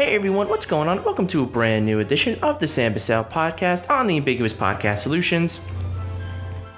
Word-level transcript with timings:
Hey 0.00 0.14
everyone, 0.14 0.48
what's 0.48 0.64
going 0.64 0.88
on? 0.88 1.04
Welcome 1.04 1.26
to 1.26 1.42
a 1.42 1.46
brand 1.46 1.84
new 1.84 1.98
edition 1.98 2.38
of 2.42 2.58
the 2.58 2.66
Sam 2.66 2.94
Bussell 2.94 3.22
podcast 3.30 3.90
on 3.90 4.06
the 4.06 4.16
Ambiguous 4.16 4.54
Podcast 4.54 5.00
Solutions. 5.00 5.60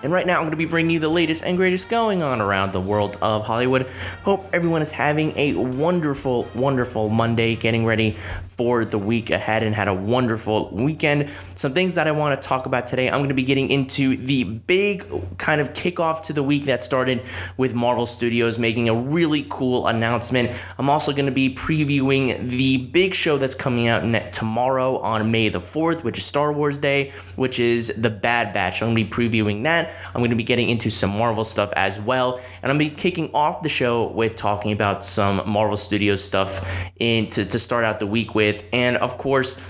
And 0.03 0.13
right 0.13 0.27
now, 0.27 0.39
I'm 0.39 0.43
going 0.43 0.51
to 0.51 0.57
be 0.57 0.65
bringing 0.65 0.91
you 0.91 0.99
the 0.99 1.09
latest 1.09 1.45
and 1.45 1.57
greatest 1.57 1.89
going 1.89 2.21
on 2.21 2.41
around 2.41 2.73
the 2.73 2.81
world 2.81 3.17
of 3.23 3.45
Hollywood. 3.45 3.87
Hope 4.25 4.51
everyone 4.53 4.83
is 4.83 4.91
having 4.91 5.33
a 5.39 5.55
wonderful, 5.55 6.49
wonderful 6.57 7.11
Monday, 7.11 7.55
getting 7.55 7.87
ready 7.87 8.17
for 8.63 8.85
the 8.85 8.97
week 8.97 9.29
ahead, 9.31 9.65
and 9.65 9.75
had 9.75 9.89
a 9.89 9.95
wonderful 9.95 10.71
weekend. 10.71 11.29
Some 11.57 11.75
things 11.75 11.97
that 11.97 12.07
I 12.07 12.13
want 12.13 12.41
to 12.41 12.49
talk 12.49 12.65
about 12.65 12.87
today. 12.87 13.09
I'm 13.09 13.19
going 13.19 13.29
to 13.29 13.35
be 13.35 13.43
getting 13.43 13.69
into 13.71 14.17
the 14.17 14.45
big 14.45 15.05
kind 15.37 15.61
of 15.61 15.73
kickoff 15.73 16.23
to 16.27 16.33
the 16.33 16.45
week 16.45 16.67
that 16.67 16.85
started 16.85 17.25
with 17.57 17.75
Marvel 17.75 18.07
Studios 18.07 18.61
making 18.61 18.89
a 18.89 18.95
really 18.95 19.45
cool 19.51 19.89
announcement. 19.89 20.53
I'm 20.79 20.89
also 20.89 21.13
going 21.13 21.27
to 21.27 21.33
be 21.33 21.53
previewing 21.53 22.51
the 22.51 22.77
big 22.77 23.15
show 23.15 23.37
that's 23.37 23.57
coming 23.57 23.89
out 23.89 24.33
tomorrow 24.33 24.99
on 24.99 25.33
May 25.33 25.49
the 25.49 25.61
4th, 25.61 26.05
which 26.05 26.19
is 26.19 26.25
Star 26.25 26.53
Wars 26.53 26.79
Day, 26.79 27.11
which 27.35 27.59
is 27.59 27.89
The 27.97 28.11
Bad 28.11 28.53
Batch. 28.53 28.81
I'm 28.81 28.95
going 28.95 29.05
to 29.05 29.17
be 29.17 29.29
previewing 29.29 29.65
that. 29.65 29.91
I'm 30.15 30.21
going 30.21 30.31
to 30.31 30.37
be 30.37 30.45
getting 30.45 30.69
into 30.69 30.89
some 30.89 31.11
Marvel 31.11 31.45
stuff 31.45 31.73
as 31.75 31.99
well. 31.99 32.37
And 32.63 32.71
I'm 32.71 32.79
going 32.79 32.91
to 32.91 32.95
be 32.95 33.01
kicking 33.01 33.29
off 33.35 33.65
the 33.65 33.69
show 33.69 34.07
with 34.07 34.37
talking 34.37 34.71
about 34.71 35.05
some 35.05 35.43
Marvel 35.51 35.77
Studios 35.77 36.23
stuff 36.23 36.65
in, 37.01 37.27
to, 37.27 37.45
to 37.45 37.59
start 37.59 37.85
out 37.85 37.99
the 37.99 38.07
week 38.07 38.37
with. 38.37 38.52
And 38.73 38.97
of 38.99 39.19
course, 39.19 39.61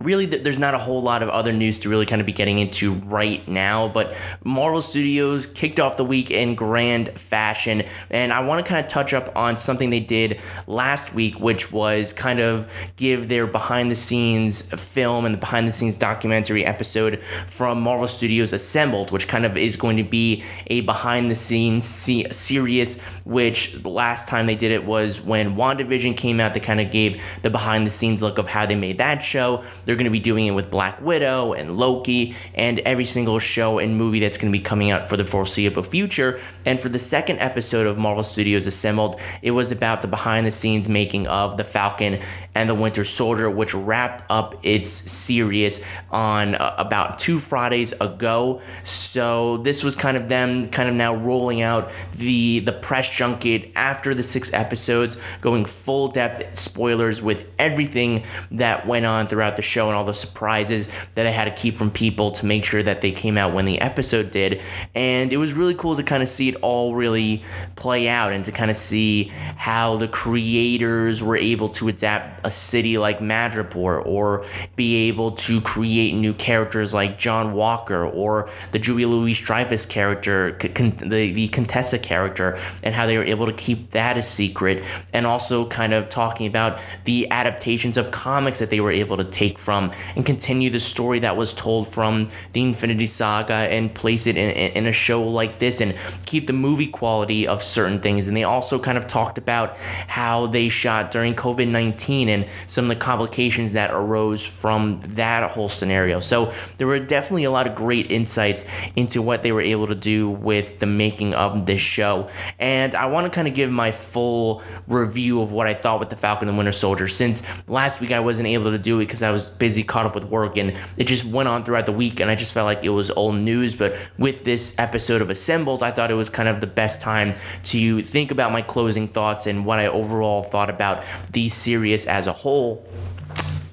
really 0.00 0.24
there's 0.24 0.58
not 0.58 0.72
a 0.72 0.78
whole 0.78 1.02
lot 1.02 1.22
of 1.22 1.28
other 1.28 1.52
news 1.52 1.78
to 1.78 1.90
really 1.90 2.06
kind 2.06 2.20
of 2.20 2.26
be 2.26 2.32
getting 2.32 2.58
into 2.58 2.94
right 2.94 3.46
now 3.46 3.86
but 3.86 4.14
marvel 4.42 4.80
studios 4.80 5.44
kicked 5.44 5.78
off 5.78 5.98
the 5.98 6.04
week 6.04 6.30
in 6.30 6.54
grand 6.54 7.10
fashion. 7.18 7.82
And 8.10 8.32
i 8.32 8.42
want 8.42 8.64
to 8.64 8.68
kind 8.68 8.82
of 8.84 8.90
touch 8.90 9.12
up 9.12 9.36
on 9.36 9.58
something 9.58 9.90
they 9.90 10.00
did 10.00 10.40
last 10.66 11.12
week 11.12 11.38
which 11.38 11.70
was 11.70 12.14
kind 12.14 12.40
of 12.40 12.70
give 12.96 13.28
their 13.28 13.46
behind 13.46 13.90
the 13.90 13.94
scenes 13.94 14.62
film 14.72 15.26
and 15.26 15.34
the 15.34 15.38
behind 15.38 15.68
the 15.68 15.72
scenes 15.72 15.96
documentary 15.96 16.64
episode 16.64 17.22
from 17.46 17.80
marvel 17.82 18.08
studios 18.08 18.54
assembled 18.54 19.10
which 19.10 19.28
kind 19.28 19.44
of 19.44 19.56
is 19.56 19.76
going 19.76 19.98
to 19.98 20.04
be 20.04 20.42
a 20.68 20.80
behind 20.80 21.30
the 21.30 21.34
scenes 21.34 21.84
series 21.84 23.02
which 23.24 23.84
last 23.84 24.28
time 24.28 24.46
they 24.46 24.54
did 24.54 24.70
it 24.70 24.86
was 24.86 25.20
when 25.20 25.56
wandavision 25.56 26.16
came 26.16 26.40
out 26.40 26.54
they 26.54 26.60
kind 26.60 26.80
of 26.80 26.90
gave 26.90 27.20
the 27.42 27.50
behind 27.50 27.84
the 27.84 27.90
scenes 27.90 28.22
look 28.22 28.38
of 28.38 28.48
how 28.48 28.64
they 28.64 28.74
made 28.74 28.96
that 28.96 29.18
show 29.18 29.62
they're 29.90 29.96
going 29.96 30.04
to 30.04 30.10
be 30.12 30.20
doing 30.20 30.46
it 30.46 30.52
with 30.52 30.70
Black 30.70 31.00
Widow 31.00 31.52
and 31.52 31.76
Loki 31.76 32.36
and 32.54 32.78
every 32.78 33.04
single 33.04 33.40
show 33.40 33.80
and 33.80 33.96
movie 33.96 34.20
that's 34.20 34.38
going 34.38 34.52
to 34.52 34.56
be 34.56 34.62
coming 34.62 34.92
out 34.92 35.08
for 35.08 35.16
the 35.16 35.24
foreseeable 35.24 35.82
future. 35.82 36.38
And 36.64 36.78
for 36.78 36.88
the 36.88 36.98
second 37.00 37.40
episode 37.40 37.88
of 37.88 37.98
Marvel 37.98 38.22
Studios 38.22 38.68
Assembled, 38.68 39.20
it 39.42 39.50
was 39.50 39.72
about 39.72 40.00
the 40.02 40.06
behind 40.06 40.46
the 40.46 40.52
scenes 40.52 40.88
making 40.88 41.26
of 41.26 41.56
The 41.56 41.64
Falcon 41.64 42.20
and 42.54 42.70
the 42.70 42.74
Winter 42.74 43.04
Soldier, 43.04 43.50
which 43.50 43.74
wrapped 43.74 44.22
up 44.30 44.64
its 44.64 44.90
series 44.90 45.84
on 46.12 46.54
uh, 46.54 46.76
about 46.78 47.18
two 47.18 47.40
Fridays 47.40 47.92
ago. 48.00 48.60
So 48.84 49.56
this 49.56 49.82
was 49.82 49.96
kind 49.96 50.16
of 50.16 50.28
them 50.28 50.68
kind 50.68 50.88
of 50.88 50.94
now 50.94 51.16
rolling 51.16 51.62
out 51.62 51.90
the 52.14 52.60
the 52.60 52.72
press 52.72 53.08
junket 53.08 53.72
after 53.74 54.14
the 54.14 54.22
six 54.22 54.52
episodes, 54.52 55.16
going 55.40 55.64
full 55.64 56.06
depth 56.08 56.56
spoilers 56.56 57.20
with 57.20 57.52
everything 57.58 58.22
that 58.52 58.86
went 58.86 59.04
on 59.04 59.26
throughout 59.26 59.56
the 59.56 59.62
show 59.62 59.79
show 59.80 59.88
and 59.88 59.96
all 59.96 60.04
the 60.04 60.14
surprises 60.14 60.88
that 61.14 61.26
I 61.26 61.30
had 61.30 61.44
to 61.46 61.50
keep 61.50 61.74
from 61.74 61.90
people 61.90 62.30
to 62.32 62.44
make 62.44 62.64
sure 62.64 62.82
that 62.82 63.00
they 63.00 63.12
came 63.12 63.38
out 63.38 63.54
when 63.54 63.64
the 63.64 63.80
episode 63.80 64.30
did. 64.30 64.60
And 64.94 65.32
it 65.32 65.38
was 65.38 65.54
really 65.54 65.74
cool 65.74 65.96
to 65.96 66.02
kind 66.02 66.22
of 66.22 66.28
see 66.28 66.50
it 66.50 66.56
all 66.56 66.94
really 66.94 67.42
play 67.76 68.08
out 68.08 68.32
and 68.32 68.44
to 68.44 68.52
kind 68.52 68.70
of 68.70 68.76
see 68.76 69.32
how 69.56 69.96
the 69.96 70.08
creators 70.08 71.22
were 71.22 71.36
able 71.36 71.70
to 71.70 71.88
adapt 71.88 72.44
a 72.44 72.50
city 72.50 72.98
like 72.98 73.20
Madripoor 73.20 74.04
or 74.04 74.44
be 74.76 75.08
able 75.08 75.32
to 75.32 75.60
create 75.62 76.14
new 76.14 76.34
characters 76.34 76.92
like 76.92 77.18
John 77.18 77.54
Walker 77.54 78.04
or 78.04 78.48
the 78.72 78.78
Julia 78.78 79.08
Louis 79.08 79.34
Dreyfus 79.34 79.86
character, 79.86 80.58
the, 80.58 81.32
the 81.32 81.48
Contessa 81.48 81.98
character, 81.98 82.58
and 82.82 82.94
how 82.94 83.06
they 83.06 83.16
were 83.16 83.24
able 83.24 83.46
to 83.46 83.52
keep 83.52 83.92
that 83.92 84.18
a 84.18 84.22
secret. 84.22 84.84
And 85.14 85.26
also 85.26 85.66
kind 85.66 85.94
of 85.94 86.08
talking 86.10 86.46
about 86.46 86.80
the 87.04 87.30
adaptations 87.30 87.96
of 87.96 88.10
comics 88.10 88.58
that 88.58 88.68
they 88.68 88.80
were 88.80 88.90
able 88.90 89.16
to 89.16 89.24
take 89.24 89.58
from 89.58 89.69
and 89.70 90.26
continue 90.26 90.70
the 90.70 90.80
story 90.80 91.20
that 91.20 91.36
was 91.36 91.54
told 91.54 91.88
from 91.88 92.30
the 92.52 92.62
Infinity 92.62 93.06
Saga 93.06 93.54
and 93.54 93.94
place 93.94 94.26
it 94.26 94.36
in, 94.36 94.50
in 94.50 94.86
a 94.86 94.92
show 94.92 95.22
like 95.22 95.58
this 95.58 95.80
and 95.80 95.94
keep 96.26 96.46
the 96.46 96.52
movie 96.52 96.86
quality 96.86 97.46
of 97.46 97.62
certain 97.62 98.00
things. 98.00 98.28
And 98.28 98.36
they 98.36 98.44
also 98.44 98.78
kind 98.78 98.98
of 98.98 99.06
talked 99.06 99.38
about 99.38 99.76
how 99.76 100.46
they 100.46 100.68
shot 100.68 101.10
during 101.10 101.34
COVID 101.34 101.68
19 101.68 102.28
and 102.28 102.46
some 102.66 102.86
of 102.86 102.88
the 102.88 102.96
complications 102.96 103.72
that 103.74 103.92
arose 103.92 104.44
from 104.44 105.00
that 105.08 105.50
whole 105.50 105.68
scenario. 105.68 106.20
So 106.20 106.52
there 106.78 106.86
were 106.86 107.00
definitely 107.00 107.44
a 107.44 107.50
lot 107.50 107.66
of 107.66 107.74
great 107.74 108.10
insights 108.10 108.64
into 108.96 109.22
what 109.22 109.42
they 109.42 109.52
were 109.52 109.60
able 109.60 109.86
to 109.86 109.94
do 109.94 110.28
with 110.28 110.78
the 110.80 110.86
making 110.86 111.34
of 111.34 111.66
this 111.66 111.80
show. 111.80 112.28
And 112.58 112.94
I 112.94 113.06
want 113.06 113.30
to 113.30 113.34
kind 113.34 113.48
of 113.48 113.54
give 113.54 113.70
my 113.70 113.92
full 113.92 114.62
review 114.86 115.42
of 115.42 115.52
what 115.52 115.66
I 115.66 115.74
thought 115.74 116.00
with 116.00 116.10
the 116.10 116.16
Falcon 116.16 116.48
and 116.48 116.56
the 116.56 116.58
Winter 116.58 116.72
Soldier 116.72 117.08
since 117.08 117.42
last 117.68 118.00
week 118.00 118.12
I 118.12 118.20
wasn't 118.20 118.48
able 118.48 118.70
to 118.70 118.78
do 118.78 118.98
it 118.98 119.06
because 119.06 119.22
I 119.22 119.30
was 119.30 119.48
busy, 119.60 119.84
caught 119.84 120.06
up 120.06 120.16
with 120.16 120.24
work, 120.24 120.56
and 120.56 120.76
it 120.96 121.04
just 121.04 121.24
went 121.24 121.48
on 121.48 121.62
throughout 121.62 121.86
the 121.86 121.92
week. 121.92 122.18
And 122.18 122.28
I 122.28 122.34
just 122.34 122.52
felt 122.52 122.64
like 122.66 122.82
it 122.82 122.88
was 122.88 123.12
old 123.12 123.36
news. 123.36 123.76
But 123.76 123.96
with 124.18 124.42
this 124.42 124.74
episode 124.76 125.22
of 125.22 125.30
Assembled, 125.30 125.84
I 125.84 125.92
thought 125.92 126.10
it 126.10 126.14
was 126.14 126.28
kind 126.28 126.48
of 126.48 126.60
the 126.60 126.66
best 126.66 127.00
time 127.00 127.34
to 127.64 128.02
think 128.02 128.32
about 128.32 128.50
my 128.50 128.62
closing 128.62 129.06
thoughts 129.06 129.46
and 129.46 129.64
what 129.64 129.78
I 129.78 129.86
overall 129.86 130.42
thought 130.42 130.70
about 130.70 131.04
the 131.32 131.48
series 131.48 132.06
as 132.06 132.26
a 132.26 132.32
whole. 132.32 132.84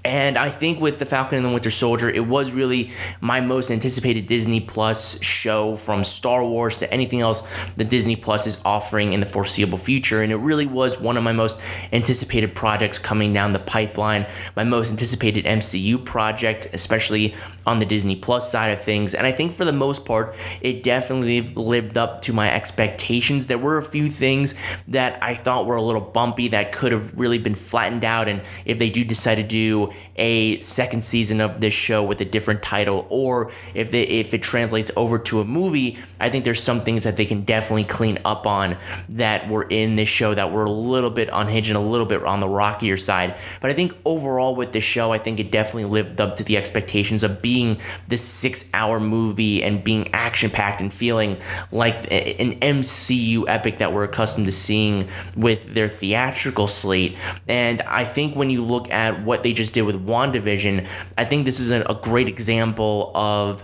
And 0.08 0.38
I 0.38 0.50
think 0.50 0.80
with 0.80 1.00
The 1.00 1.06
Falcon 1.06 1.36
and 1.36 1.46
the 1.46 1.50
Winter 1.50 1.70
Soldier, 1.70 2.10
it 2.10 2.26
was 2.26 2.54
really 2.54 2.92
my 3.20 3.42
most 3.42 3.70
anticipated 3.70 4.26
Disney 4.26 4.62
Plus 4.62 5.22
show 5.22 5.76
from 5.76 6.06
Star 6.06 6.46
Wars 6.46 6.80
to 6.80 6.90
anything 6.94 7.20
else 7.20 7.46
that 7.76 7.90
Disney 7.90 8.16
Plus 8.16 8.48
is 8.48 8.58
offering 8.64 9.12
in 9.12 9.20
the 9.20 9.26
foreseeable 9.26 9.78
future. 9.78 10.22
And 10.22 10.32
it 10.32 10.38
really 10.38 10.66
was 10.66 10.98
one 10.98 11.18
of 11.18 11.26
my 11.26 11.34
most 11.34 11.60
anticipated 11.92 12.56
projects 12.56 12.98
coming 12.98 13.34
down 13.34 13.52
the 13.52 13.60
pipeline, 13.60 14.26
my 14.56 14.64
most 14.64 14.92
anticipated 14.92 15.44
MCU 15.44 16.04
project, 16.06 16.70
especially 16.72 17.36
on 17.66 17.80
the 17.80 17.86
Disney 17.86 18.16
Plus 18.16 18.50
side 18.50 18.70
of 18.70 18.82
things. 18.82 19.14
And 19.14 19.28
I 19.28 19.34
think 19.34 19.52
for 19.52 19.66
the 19.66 19.74
most 19.74 20.06
part, 20.06 20.36
it 20.62 20.84
definitely 20.84 21.42
lived 21.42 21.98
up 21.98 22.22
to 22.22 22.32
my 22.32 22.50
expectations. 22.50 23.48
There 23.48 23.58
were 23.58 23.78
a 23.78 23.84
few 23.84 24.08
things 24.08 24.56
that 24.88 25.22
I 25.22 25.36
thought 25.36 25.66
were 25.66 25.76
a 25.76 25.82
little 25.82 26.00
bumpy 26.00 26.48
that 26.48 26.72
could 26.72 26.94
have 26.94 27.20
really 27.20 27.40
been 27.40 27.56
flattened 27.56 28.06
out. 28.06 28.30
And 28.30 28.42
if 28.64 28.80
they 28.80 28.90
do 28.90 29.04
decide 29.04 29.36
to 29.36 29.44
do 29.44 29.92
a 30.16 30.60
second 30.62 31.04
season 31.04 31.42
of 31.42 31.62
this 31.62 31.74
show 31.74 32.04
with 32.04 32.22
a 32.22 32.26
different 32.26 32.64
title, 32.64 33.06
or 33.10 33.52
if 33.74 33.92
they 33.92 34.04
if 34.04 34.34
it 34.34 34.42
translates 34.42 34.92
over 34.96 35.20
to 35.20 35.42
a 35.42 35.46
movie, 35.46 35.98
I 36.20 36.30
think 36.30 36.44
there's 36.44 36.62
some 36.62 36.82
things 36.82 37.04
that 37.04 37.18
they 37.18 37.26
can 37.26 37.42
definitely 37.42 37.84
clean 37.84 38.18
up 38.26 38.46
on 38.46 38.78
that 39.10 39.50
were 39.50 39.64
in 39.64 39.96
this 39.96 40.10
show 40.10 40.34
that 40.34 40.52
were 40.52 40.66
a 40.66 40.72
little 40.72 41.10
bit 41.10 41.30
unhinged 41.32 41.70
and 41.70 41.78
a 41.78 41.82
little 41.82 42.06
bit 42.06 42.24
on 42.24 42.40
the 42.40 42.48
rockier 42.48 42.98
side. 42.98 43.36
But 43.62 43.72
I 43.72 43.74
think 43.74 43.96
overall 44.06 44.56
with 44.56 44.72
the 44.72 44.82
show, 44.82 45.12
I 45.12 45.18
think 45.18 45.40
it 45.40 45.52
definitely 45.52 45.86
lived 45.86 46.20
up 46.22 46.36
to 46.38 46.44
the 46.44 46.58
expectations 46.58 47.24
of 47.24 47.42
being 47.42 47.80
this 48.08 48.24
six 48.24 48.70
hour 48.74 49.00
movie 49.00 49.64
and 49.64 49.84
being 49.84 50.10
action 50.14 50.50
packed 50.50 50.82
and 50.82 50.94
feeling 50.94 51.38
like 51.72 51.96
an 52.12 52.60
MCU 52.60 53.46
epic 53.48 53.78
that 53.80 53.94
we're 53.94 54.04
accustomed 54.04 54.46
to 54.46 54.52
seeing 54.52 55.08
with 55.36 55.74
their 55.74 55.88
theatrical 55.88 56.68
slate. 56.68 57.18
And 57.48 57.82
I 57.84 58.06
think 58.06 58.36
when 58.36 58.50
you 58.50 58.64
look 58.64 58.92
at 58.92 59.24
what 59.24 59.44
they 59.44 59.54
just 59.54 59.74
did 59.74 59.84
with 59.88 60.06
WandaVision, 60.06 60.86
I 61.18 61.26
think 61.26 61.46
this 61.46 61.60
is 61.60 61.72
a, 61.72 62.00
great 62.04 62.30
example 62.30 63.12
of 63.16 63.64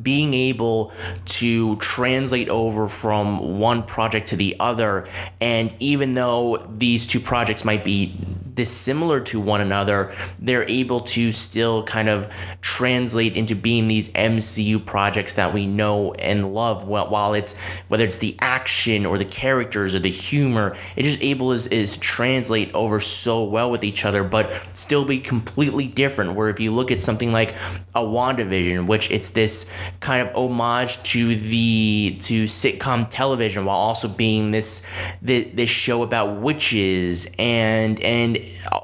being 0.00 0.32
able 0.32 0.92
to 1.24 1.76
translate 1.76 2.48
over 2.48 2.88
from 2.88 3.58
one 3.58 3.82
project 3.82 4.28
to 4.28 4.36
the 4.36 4.56
other. 4.60 5.08
And 5.40 5.74
even 5.80 6.14
though 6.14 6.58
these 6.72 7.06
two 7.06 7.20
projects 7.20 7.64
might 7.64 7.84
be 7.84 8.14
dissimilar 8.54 9.20
to 9.20 9.40
one 9.40 9.60
another, 9.60 10.12
they're 10.38 10.68
able 10.68 11.00
to 11.00 11.32
still 11.32 11.82
kind 11.84 12.08
of 12.08 12.32
translate 12.60 13.36
into 13.36 13.54
being 13.54 13.88
these 13.88 14.08
MCU 14.10 14.84
projects 14.84 15.36
that 15.36 15.52
we 15.54 15.66
know 15.66 16.12
and 16.14 16.54
love. 16.54 16.86
While 16.86 17.34
it's 17.34 17.58
whether 17.88 18.04
it's 18.04 18.18
the 18.18 18.36
action 18.40 19.06
or 19.06 19.18
the 19.18 19.24
characters 19.24 19.94
or 19.94 19.98
the 19.98 20.10
humor, 20.10 20.76
it 20.96 21.02
just 21.04 21.22
able 21.22 21.52
is 21.52 21.66
is 21.68 21.96
translate 21.96 22.72
over 22.74 23.00
so 23.00 23.44
well 23.44 23.70
with 23.70 23.84
each 23.84 24.04
other, 24.04 24.24
but 24.24 24.50
still 24.72 25.04
be 25.04 25.18
completely 25.18 25.86
different. 25.86 26.34
Where 26.34 26.48
if 26.48 26.60
you 26.60 26.70
look 26.70 26.90
at 26.90 27.00
something 27.00 27.32
like 27.32 27.54
a 27.94 28.02
WandaVision, 28.02 28.86
which 28.86 29.10
it's 29.10 29.30
this 29.30 29.70
kind 30.00 30.26
of 30.26 30.34
homage 30.34 31.02
to 31.04 31.34
the 31.34 32.18
to 32.22 32.44
sitcom 32.44 33.08
television, 33.08 33.64
while 33.64 33.76
also 33.76 34.08
being 34.08 34.50
this 34.50 34.86
this, 35.20 35.48
this 35.54 35.70
show 35.70 36.02
about 36.02 36.40
witches 36.40 37.28
and 37.38 38.00
and 38.00 38.38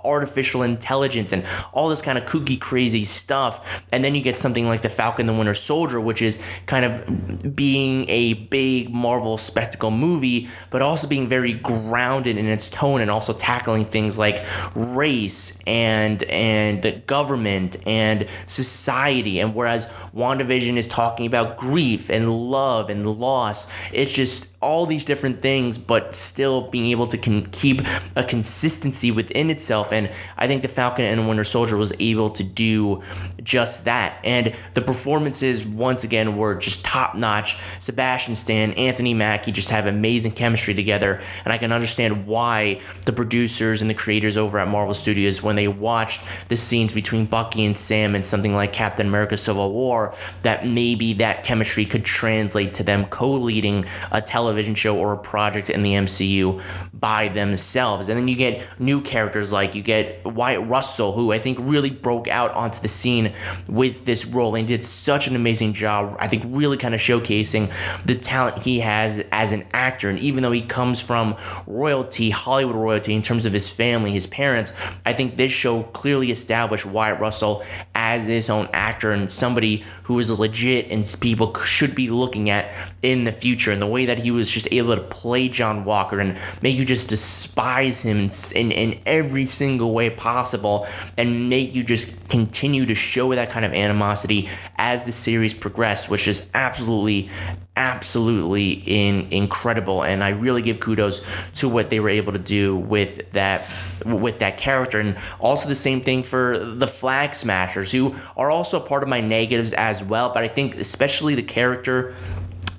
artificial 0.04 0.62
intelligence 0.62 1.32
and 1.32 1.44
all 1.72 1.88
this 1.88 2.02
kind 2.02 2.18
of 2.18 2.24
kooky, 2.24 2.60
crazy 2.60 3.04
stuff. 3.04 3.82
And 3.92 4.04
then 4.04 4.14
you 4.14 4.22
get 4.22 4.38
something 4.38 4.66
like 4.66 4.82
The 4.82 4.88
Falcon 4.88 5.26
the 5.26 5.34
Winter 5.34 5.54
Soldier, 5.54 6.00
which 6.00 6.22
is 6.22 6.38
kind 6.66 6.84
of 6.84 7.54
being 7.54 8.08
a 8.08 8.34
big 8.34 8.90
Marvel 8.90 9.38
spectacle 9.38 9.90
movie, 9.90 10.48
but 10.70 10.82
also 10.82 11.08
being 11.08 11.28
very 11.28 11.52
grounded 11.52 12.36
in 12.36 12.46
its 12.46 12.68
tone 12.68 13.00
and 13.00 13.10
also 13.10 13.32
tackling 13.32 13.84
things 13.84 14.18
like 14.18 14.44
race 14.74 15.60
and 15.66 16.22
and 16.24 16.82
the 16.82 16.92
government 16.92 17.76
and 17.86 18.26
society. 18.46 19.40
And 19.40 19.54
whereas 19.54 19.86
WandaVision 20.14 20.76
is 20.76 20.86
talking 20.86 21.26
about 21.26 21.56
grief 21.56 22.10
and 22.10 22.50
love 22.50 22.90
and 22.90 23.06
loss, 23.06 23.70
it's 23.92 24.12
just 24.12 24.48
all 24.60 24.86
these 24.86 25.04
different 25.04 25.40
things, 25.40 25.78
but 25.78 26.16
still 26.16 26.62
being 26.62 26.86
able 26.86 27.06
to 27.06 27.16
con- 27.16 27.46
keep 27.52 27.80
a 28.16 28.24
consistency 28.24 29.12
within 29.12 29.50
itself. 29.50 29.92
And 29.92 30.10
I 30.36 30.48
think 30.48 30.62
the 30.62 30.68
Falcon 30.68 31.04
and 31.04 31.28
Winter 31.28 31.44
Soldier 31.44 31.76
was 31.76 31.92
able 32.00 32.30
to 32.30 32.42
do 32.42 33.02
just 33.40 33.84
that. 33.84 34.18
And 34.24 34.52
the 34.74 34.82
performances, 34.82 35.64
once 35.64 36.02
again, 36.02 36.36
were 36.36 36.56
just 36.56 36.84
top 36.84 37.14
notch. 37.14 37.56
Sebastian 37.78 38.34
Stan, 38.34 38.72
Anthony 38.72 39.14
Mackie 39.14 39.52
just 39.52 39.70
have 39.70 39.86
amazing 39.86 40.32
chemistry 40.32 40.74
together. 40.74 41.20
And 41.44 41.52
I 41.52 41.58
can 41.58 41.70
understand 41.70 42.26
why 42.26 42.80
the 43.06 43.12
producers 43.12 43.80
and 43.80 43.88
the 43.88 43.94
creators 43.94 44.36
over 44.36 44.58
at 44.58 44.66
Marvel 44.66 44.94
Studios, 44.94 45.40
when 45.40 45.54
they 45.54 45.68
watched 45.68 46.20
the 46.48 46.56
scenes 46.56 46.92
between 46.92 47.26
Bucky 47.26 47.64
and 47.64 47.76
Sam 47.76 48.16
in 48.16 48.24
something 48.24 48.54
like 48.56 48.72
Captain 48.72 49.06
America 49.06 49.36
Civil 49.36 49.72
War, 49.72 50.16
that 50.42 50.66
maybe 50.66 51.12
that 51.14 51.44
chemistry 51.44 51.84
could 51.84 52.04
translate 52.04 52.74
to 52.74 52.82
them 52.82 53.04
co 53.04 53.30
leading 53.30 53.84
a 54.10 54.20
television 54.20 54.47
television 54.48 54.74
show 54.74 54.96
or 54.96 55.12
a 55.12 55.18
project 55.18 55.68
in 55.68 55.82
the 55.82 55.92
MCU 55.92 56.58
by 56.94 57.28
themselves. 57.28 58.08
And 58.08 58.18
then 58.18 58.28
you 58.28 58.34
get 58.34 58.66
new 58.78 59.02
characters 59.02 59.52
like 59.52 59.74
you 59.74 59.82
get 59.82 60.24
Wyatt 60.24 60.66
Russell, 60.66 61.12
who 61.12 61.32
I 61.32 61.38
think 61.38 61.58
really 61.60 61.90
broke 61.90 62.28
out 62.28 62.50
onto 62.52 62.80
the 62.80 62.88
scene 62.88 63.34
with 63.68 64.06
this 64.06 64.24
role 64.24 64.54
and 64.54 64.66
did 64.66 64.82
such 64.82 65.28
an 65.28 65.36
amazing 65.36 65.74
job. 65.74 66.16
I 66.18 66.28
think 66.28 66.44
really 66.46 66.78
kind 66.78 66.94
of 66.94 67.00
showcasing 67.00 67.70
the 68.06 68.14
talent 68.14 68.62
he 68.62 68.80
has 68.80 69.22
as 69.32 69.52
an 69.52 69.66
actor. 69.74 70.08
And 70.08 70.18
even 70.18 70.42
though 70.42 70.52
he 70.52 70.62
comes 70.62 71.02
from 71.02 71.36
royalty, 71.66 72.30
Hollywood 72.30 72.74
royalty, 72.74 73.12
in 73.14 73.20
terms 73.20 73.44
of 73.44 73.52
his 73.52 73.68
family, 73.68 74.12
his 74.12 74.26
parents, 74.26 74.72
I 75.04 75.12
think 75.12 75.36
this 75.36 75.52
show 75.52 75.82
clearly 75.82 76.30
established 76.30 76.86
Wyatt 76.86 77.20
Russell 77.20 77.62
as 77.94 78.28
his 78.28 78.48
own 78.48 78.66
actor 78.72 79.12
and 79.12 79.30
somebody 79.30 79.84
who 80.04 80.18
is 80.18 80.38
legit 80.40 80.90
and 80.90 81.04
people 81.20 81.54
should 81.60 81.94
be 81.94 82.08
looking 82.08 82.48
at 82.48 82.72
in 83.02 83.24
the 83.24 83.32
future. 83.32 83.70
And 83.70 83.82
the 83.82 83.86
way 83.86 84.06
that 84.06 84.20
he 84.20 84.30
was 84.30 84.37
just 84.46 84.68
able 84.70 84.94
to 84.94 85.02
play 85.02 85.48
John 85.48 85.84
Walker 85.84 86.20
and 86.20 86.36
make 86.62 86.76
you 86.76 86.84
just 86.84 87.08
despise 87.08 88.02
him 88.02 88.30
in, 88.54 88.72
in 88.72 89.00
every 89.06 89.46
single 89.46 89.92
way 89.92 90.10
possible 90.10 90.86
and 91.16 91.48
make 91.48 91.74
you 91.74 91.82
just 91.82 92.28
continue 92.28 92.86
to 92.86 92.94
show 92.94 93.34
that 93.34 93.50
kind 93.50 93.64
of 93.64 93.72
animosity 93.72 94.48
as 94.76 95.04
the 95.04 95.12
series 95.12 95.54
progressed, 95.54 96.10
which 96.10 96.28
is 96.28 96.46
absolutely, 96.54 97.30
absolutely 97.76 98.82
in, 98.86 99.28
incredible. 99.30 100.02
And 100.02 100.22
I 100.22 100.30
really 100.30 100.62
give 100.62 100.80
kudos 100.80 101.20
to 101.54 101.68
what 101.68 101.90
they 101.90 102.00
were 102.00 102.10
able 102.10 102.32
to 102.32 102.38
do 102.38 102.76
with 102.76 103.32
that 103.32 103.68
with 104.04 104.38
that 104.40 104.58
character. 104.58 104.98
And 105.00 105.16
also 105.40 105.68
the 105.68 105.74
same 105.74 106.00
thing 106.00 106.22
for 106.22 106.58
the 106.58 106.86
Flag 106.86 107.34
Smashers, 107.34 107.92
who 107.92 108.14
are 108.36 108.50
also 108.50 108.80
part 108.80 109.02
of 109.02 109.08
my 109.08 109.20
negatives 109.20 109.72
as 109.72 110.02
well. 110.02 110.30
But 110.30 110.44
I 110.44 110.48
think 110.48 110.76
especially 110.76 111.34
the 111.34 111.42
character 111.42 112.14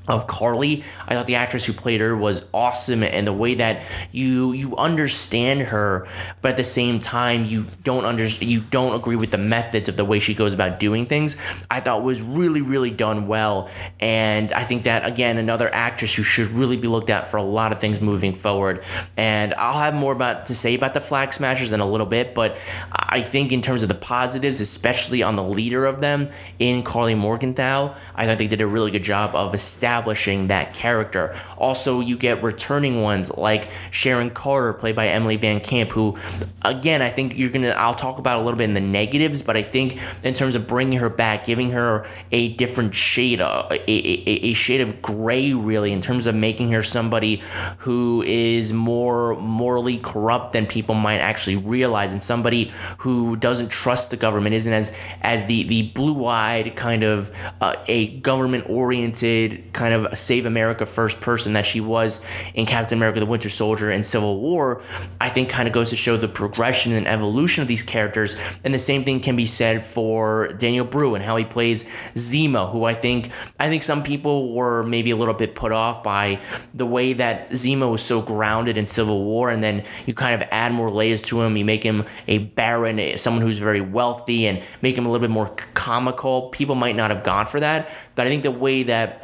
of 0.10 0.26
Karli. 0.26 0.84
I 1.08 1.14
thought 1.14 1.28
the 1.28 1.36
actress 1.36 1.66
who 1.66 1.74
played 1.74 2.02
her 2.02 2.16
was 2.16 2.44
awesome 2.54 3.04
and 3.04 3.28
the 3.28 3.34
way 3.34 3.56
that 3.56 3.84
you 4.12 4.54
you 4.54 4.76
understand 4.76 5.62
her 5.62 6.08
but 6.42 6.52
at 6.52 6.58
the 6.58 6.64
same 6.64 7.00
time 7.00 7.46
you 7.46 7.68
don't 7.84 8.06
under 8.06 8.26
you 8.26 8.60
don't 8.60 8.96
agree 8.96 9.16
with 9.16 9.30
the 9.30 9.38
methods 9.38 9.88
of 9.88 9.98
the 9.98 10.06
way 10.06 10.20
she 10.20 10.34
goes 10.34 10.54
about 10.54 10.80
doing 10.80 11.06
things. 11.06 11.38
I 11.70 11.80
thought 11.80 12.04
was 12.04 12.22
really 12.22 12.62
really 12.62 12.90
done 12.90 13.28
well 13.28 13.70
and 14.00 14.52
I 14.52 14.64
think 14.64 14.84
that 14.84 15.06
again 15.06 15.38
another 15.38 15.70
actress 15.72 16.16
who 16.16 16.24
should 16.24 16.48
really 16.48 16.78
be 16.78 16.88
looked 16.88 17.12
at 17.12 17.30
for 17.30 17.38
a 17.38 17.44
lot 17.44 17.72
of 17.72 17.80
things 17.80 18.02
moving 18.02 18.34
forward. 18.34 18.84
And 19.16 19.54
I'll 19.56 19.80
have 19.80 19.94
more 19.94 20.12
about 20.12 20.48
to 20.48 20.56
say 20.56 20.74
about 20.74 20.96
the 20.96 21.02
Flag 21.02 21.34
Smashers 21.34 21.72
in 21.72 21.80
a 21.82 21.90
little 21.90 22.08
bit, 22.08 22.34
but 22.34 22.58
I 22.92 23.22
think 23.22 23.52
in 23.52 23.62
terms 23.62 23.84
of 23.84 23.90
the 23.90 23.96
positives, 23.96 24.60
especially 24.60 25.22
on 25.22 25.36
the 25.36 25.44
leader 25.44 25.86
of 25.86 26.02
them 26.02 26.30
in 26.58 26.84
Karli 26.84 27.16
Morgenthau, 27.16 27.96
I 28.16 28.26
thought 28.26 28.40
they 28.40 28.48
did 28.48 28.62
a 28.62 28.68
really 28.68 28.92
good 28.92 29.04
job 29.04 29.36
of 29.36 29.54
establishing 29.54 29.99
establishing 30.00 30.48
that 30.48 30.74
character. 30.74 31.36
Also, 31.58 32.00
you 32.00 32.18
get 32.18 32.42
returning 32.42 33.02
ones 33.02 33.36
like 33.38 33.70
Sharon 33.92 34.30
Carter, 34.30 34.74
played 34.74 34.96
by 34.96 35.08
Emily 35.08 35.36
Van 35.36 35.60
Camp, 35.60 35.92
who, 35.92 36.18
again, 36.62 37.02
I 37.02 37.10
think 37.10 37.38
you're 37.38 37.50
gonna. 37.50 37.70
I'll 37.70 37.94
talk 37.94 38.18
about 38.18 38.40
a 38.40 38.44
little 38.44 38.58
bit 38.58 38.66
in 38.66 38.74
the 38.74 38.82
negatives, 38.82 39.42
but 39.42 39.58
I 39.58 39.64
think 39.64 40.00
in 40.24 40.34
terms 40.34 40.56
of 40.56 40.68
bringing 40.68 41.00
her 41.00 41.10
back, 41.10 41.46
giving 41.46 41.72
her 41.72 42.06
a 42.32 42.54
different 42.54 42.96
shade, 42.96 43.42
a, 43.42 43.68
a, 43.72 44.52
a 44.52 44.54
shade 44.54 44.82
of 44.82 45.02
gray, 45.02 45.54
really, 45.54 45.92
in 45.92 46.02
terms 46.02 46.26
of 46.26 46.36
making 46.36 46.72
her 46.72 46.84
somebody 46.84 47.42
who 47.80 48.24
is 48.26 48.72
more 48.72 49.36
morally 49.36 49.98
corrupt 49.98 50.54
than 50.54 50.66
people 50.66 50.96
might 50.96 51.20
actually 51.20 51.58
realize, 51.58 52.14
and 52.14 52.24
somebody 52.24 52.72
who 53.00 53.36
doesn't 53.36 53.70
trust 53.70 54.12
the 54.12 54.18
government, 54.18 54.56
isn't 54.56 54.74
as 54.74 54.94
as 55.22 55.46
the 55.48 55.64
the 55.64 55.90
blue 55.90 56.26
eyed 56.26 56.76
kind 56.76 57.04
of 57.04 57.32
uh, 57.60 57.76
a 57.88 58.08
government 58.20 58.70
oriented 58.70 59.74
kind 59.80 59.94
of 59.94 60.04
a 60.12 60.16
save 60.16 60.46
America 60.46 60.86
first 60.86 61.22
person 61.22 61.54
that 61.54 61.66
she 61.66 61.80
was 61.80 62.24
in 62.54 62.66
Captain 62.66 62.98
America 62.98 63.22
the 63.22 63.26
Winter 63.26 63.50
Soldier 63.50 63.90
and 63.90 64.06
Civil 64.06 64.42
War, 64.42 64.82
I 65.22 65.30
think 65.30 65.50
kind 65.50 65.70
of 65.70 65.74
goes 65.74 65.90
to 65.92 65.96
show 65.96 66.18
the 66.18 66.28
progression 66.28 66.92
and 66.92 67.08
evolution 67.08 67.62
of 67.62 67.70
these 67.70 67.82
characters. 67.82 68.36
And 68.66 68.74
the 68.74 68.80
same 68.80 69.06
thing 69.06 69.22
can 69.22 69.38
be 69.38 69.46
said 69.46 69.86
for 69.86 70.50
Daniel 70.50 70.84
Bruhl 70.84 71.16
and 71.16 71.24
how 71.24 71.38
he 71.38 71.46
plays 71.46 71.86
Zemo, 72.16 72.70
who 72.70 72.84
I 72.84 72.94
think 72.94 73.32
I 73.58 73.70
think 73.70 73.84
some 73.84 74.04
people 74.04 74.54
were 74.54 74.84
maybe 74.84 75.12
a 75.12 75.16
little 75.16 75.34
bit 75.34 75.56
put 75.56 75.72
off 75.72 76.04
by 76.04 76.42
the 76.74 76.86
way 76.86 77.14
that 77.14 77.52
Zemo 77.52 77.90
was 77.90 78.02
so 78.02 78.22
grounded 78.22 78.78
in 78.78 78.86
Civil 78.86 79.24
War, 79.24 79.50
and 79.50 79.64
then 79.64 79.86
you 80.06 80.14
kind 80.14 80.42
of 80.42 80.46
add 80.52 80.74
more 80.74 80.90
layers 80.90 81.22
to 81.24 81.42
him. 81.42 81.56
You 81.56 81.64
make 81.64 81.84
him 81.84 82.04
a 82.28 82.40
baron, 82.40 83.18
someone 83.18 83.44
who's 83.44 83.60
very 83.60 83.80
wealthy, 83.80 84.46
and 84.46 84.62
make 84.82 84.98
him 84.98 85.06
a 85.06 85.10
little 85.10 85.26
bit 85.26 85.34
more 85.34 85.56
comical. 85.74 86.50
People 86.50 86.76
might 86.76 86.98
not 86.98 87.12
have 87.12 87.24
gone 87.24 87.46
for 87.46 87.62
that, 87.62 87.90
but 88.16 88.28
I 88.28 88.30
think 88.30 88.44
the 88.44 88.52
way 88.52 88.84
that 88.84 89.24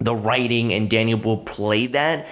the 0.00 0.14
writing 0.14 0.72
and 0.72 0.88
Daniel 0.88 1.18
Bruhl 1.18 1.38
played 1.38 1.92
that, 1.92 2.26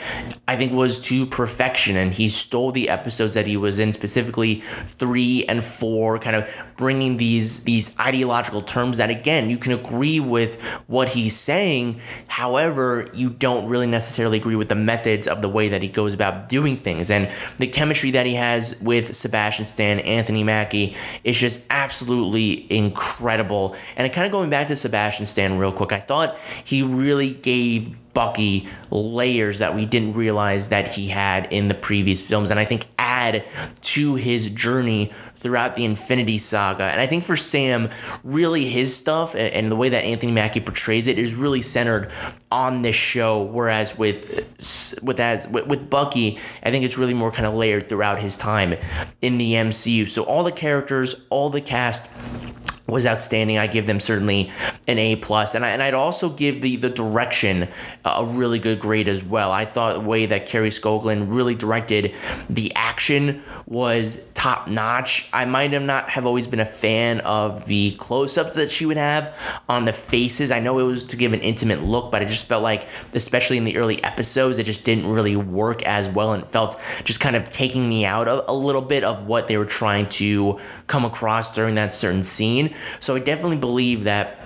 I 0.46 0.56
think 0.56 0.72
was 0.72 1.00
to 1.06 1.26
perfection. 1.26 1.96
And 1.96 2.12
he 2.12 2.28
stole 2.28 2.70
the 2.70 2.88
episodes 2.88 3.34
that 3.34 3.46
he 3.46 3.56
was 3.56 3.78
in, 3.78 3.92
specifically 3.92 4.62
three 4.86 5.44
and 5.46 5.64
four, 5.64 6.18
kind 6.18 6.36
of 6.36 6.48
bringing 6.76 7.16
these 7.16 7.64
these 7.64 7.98
ideological 7.98 8.60
terms 8.62 8.98
that 8.98 9.08
again 9.08 9.48
you 9.48 9.56
can 9.56 9.72
agree 9.72 10.20
with 10.20 10.60
what 10.86 11.10
he's 11.10 11.36
saying. 11.36 12.00
However, 12.28 13.08
you 13.14 13.30
don't 13.30 13.68
really 13.68 13.86
necessarily 13.86 14.38
agree 14.38 14.56
with 14.56 14.68
the 14.68 14.74
methods 14.74 15.26
of 15.26 15.42
the 15.42 15.48
way 15.48 15.68
that 15.68 15.82
he 15.82 15.88
goes 15.88 16.14
about 16.14 16.48
doing 16.48 16.76
things. 16.76 17.10
And 17.10 17.28
the 17.58 17.66
chemistry 17.66 18.10
that 18.12 18.26
he 18.26 18.34
has 18.34 18.80
with 18.80 19.14
Sebastian 19.14 19.66
Stan, 19.66 20.00
Anthony 20.00 20.44
Mackie 20.44 20.94
is 21.24 21.38
just 21.38 21.64
absolutely 21.70 22.70
incredible. 22.72 23.74
And 23.96 24.10
kind 24.12 24.26
of 24.26 24.32
going 24.32 24.50
back 24.50 24.68
to 24.68 24.76
Sebastian 24.76 25.26
Stan 25.26 25.58
real 25.58 25.72
quick, 25.72 25.92
I 25.92 26.00
thought 26.00 26.38
he 26.64 26.82
really 26.82 27.32
gave 27.32 27.55
gave 27.56 27.96
Bucky 28.16 28.66
layers 28.90 29.58
that 29.58 29.74
we 29.74 29.84
didn't 29.84 30.14
realize 30.14 30.70
that 30.70 30.88
he 30.88 31.08
had 31.08 31.52
in 31.52 31.68
the 31.68 31.74
previous 31.74 32.22
films, 32.22 32.50
and 32.50 32.58
I 32.58 32.64
think 32.64 32.86
add 32.98 33.44
to 33.82 34.14
his 34.14 34.48
journey 34.48 35.12
throughout 35.36 35.74
the 35.74 35.84
Infinity 35.84 36.38
Saga. 36.38 36.84
And 36.84 36.98
I 36.98 37.06
think 37.06 37.24
for 37.24 37.36
Sam, 37.36 37.90
really 38.24 38.64
his 38.64 38.96
stuff 38.96 39.34
and 39.36 39.70
the 39.70 39.76
way 39.76 39.90
that 39.90 40.02
Anthony 40.02 40.32
Mackie 40.32 40.60
portrays 40.60 41.08
it 41.08 41.18
is 41.18 41.34
really 41.34 41.60
centered 41.60 42.10
on 42.50 42.80
this 42.80 42.96
show. 42.96 43.42
Whereas 43.42 43.98
with 43.98 45.00
with 45.02 45.20
as 45.20 45.46
with, 45.48 45.66
with 45.66 45.90
Bucky, 45.90 46.38
I 46.62 46.70
think 46.70 46.86
it's 46.86 46.96
really 46.96 47.14
more 47.14 47.30
kind 47.30 47.46
of 47.46 47.52
layered 47.52 47.86
throughout 47.86 48.18
his 48.18 48.38
time 48.38 48.76
in 49.20 49.36
the 49.36 49.52
MCU. 49.52 50.08
So 50.08 50.22
all 50.22 50.42
the 50.42 50.52
characters, 50.52 51.26
all 51.28 51.50
the 51.50 51.60
cast 51.60 52.08
was 52.86 53.06
outstanding. 53.06 53.58
I 53.58 53.66
give 53.66 53.86
them 53.86 54.00
certainly 54.00 54.50
an 54.86 54.98
A 54.98 55.16
plus, 55.16 55.54
and 55.54 55.64
I 55.64 55.70
and 55.70 55.82
I'd 55.82 55.94
also 55.94 56.28
give 56.28 56.62
the 56.62 56.76
the 56.76 56.90
direction 56.90 57.68
a 58.04 58.24
really 58.24 58.58
good 58.58 58.78
grade 58.78 59.08
as 59.08 59.22
well. 59.22 59.50
I 59.50 59.64
thought 59.64 59.94
the 59.94 60.00
way 60.00 60.26
that 60.26 60.46
Kari 60.46 60.70
Skogland 60.70 61.34
really 61.34 61.54
directed 61.54 62.14
the 62.48 62.72
action 62.74 63.42
was 63.66 64.24
top 64.34 64.68
notch. 64.68 65.28
I 65.32 65.44
might 65.44 65.72
have 65.72 65.82
not 65.82 66.10
have 66.10 66.26
always 66.26 66.46
been 66.46 66.60
a 66.60 66.66
fan 66.66 67.20
of 67.20 67.64
the 67.66 67.92
close 67.92 68.38
ups 68.38 68.54
that 68.56 68.70
she 68.70 68.86
would 68.86 68.96
have 68.96 69.34
on 69.68 69.86
the 69.86 69.92
faces. 69.92 70.50
I 70.50 70.60
know 70.60 70.78
it 70.78 70.84
was 70.84 71.04
to 71.06 71.16
give 71.16 71.32
an 71.32 71.40
intimate 71.40 71.82
look, 71.82 72.12
but 72.12 72.22
I 72.22 72.26
just 72.26 72.46
felt 72.46 72.62
like, 72.62 72.86
especially 73.12 73.56
in 73.56 73.64
the 73.64 73.76
early 73.76 74.02
episodes, 74.04 74.58
it 74.58 74.64
just 74.66 74.84
didn't 74.84 75.06
really 75.06 75.34
work 75.34 75.82
as 75.82 76.08
well, 76.08 76.32
and 76.32 76.46
felt 76.46 76.78
just 77.02 77.18
kind 77.18 77.34
of 77.34 77.50
taking 77.50 77.88
me 77.88 78.04
out 78.04 78.28
of 78.28 78.44
a 78.46 78.54
little 78.54 78.82
bit 78.82 79.02
of 79.02 79.26
what 79.26 79.48
they 79.48 79.56
were 79.56 79.64
trying 79.64 80.08
to 80.10 80.60
come 80.86 81.04
across 81.04 81.54
during 81.54 81.74
that 81.74 81.92
certain 81.92 82.22
scene. 82.22 82.72
So 83.00 83.16
I 83.16 83.18
definitely 83.18 83.58
believe 83.58 84.04
that 84.04 84.38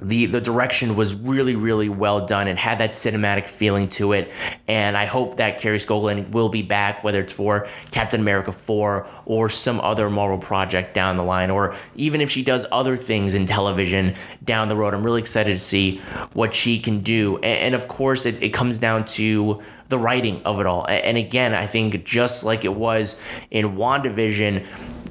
the 0.00 0.26
the 0.26 0.40
direction 0.40 0.94
was 0.96 1.14
really 1.14 1.56
really 1.56 1.88
well 1.88 2.24
done 2.24 2.46
and 2.46 2.58
had 2.58 2.78
that 2.78 2.90
cinematic 2.90 3.46
feeling 3.46 3.88
to 3.88 4.12
it. 4.12 4.30
And 4.66 4.96
i 4.96 5.06
hope 5.06 5.38
that 5.38 5.58
Kari 5.58 5.78
Skogland 5.78 6.30
will 6.30 6.48
be 6.48 6.62
back 6.62 7.02
whether 7.02 7.20
it's 7.20 7.32
for 7.32 7.66
captain 7.90 8.20
america 8.20 8.52
4 8.52 9.06
or 9.26 9.48
some 9.48 9.80
other 9.80 10.08
marvel 10.08 10.38
project 10.38 10.94
down 10.94 11.16
the 11.16 11.24
line 11.24 11.50
or 11.50 11.74
even 11.96 12.20
if 12.20 12.30
she 12.30 12.42
does 12.42 12.66
other 12.70 12.96
things 12.96 13.34
in 13.34 13.46
television 13.46 14.14
down 14.44 14.68
the 14.68 14.76
road. 14.76 14.94
I'm 14.94 15.02
really 15.02 15.20
excited 15.20 15.52
to 15.52 15.58
see 15.58 15.98
what 16.32 16.54
she 16.54 16.78
can 16.78 17.00
do. 17.00 17.36
And, 17.36 17.44
and 17.44 17.74
of 17.74 17.88
course 17.88 18.26
it, 18.26 18.42
it 18.42 18.50
comes 18.50 18.78
down 18.78 19.04
to 19.06 19.62
the 19.88 19.98
writing 19.98 20.42
of 20.44 20.60
it 20.60 20.66
all 20.66 20.86
and 20.88 21.16
again 21.16 21.54
i 21.54 21.66
think 21.66 22.04
just 22.04 22.44
like 22.44 22.64
it 22.64 22.74
was 22.74 23.18
in 23.50 23.76
wandavision 23.76 24.64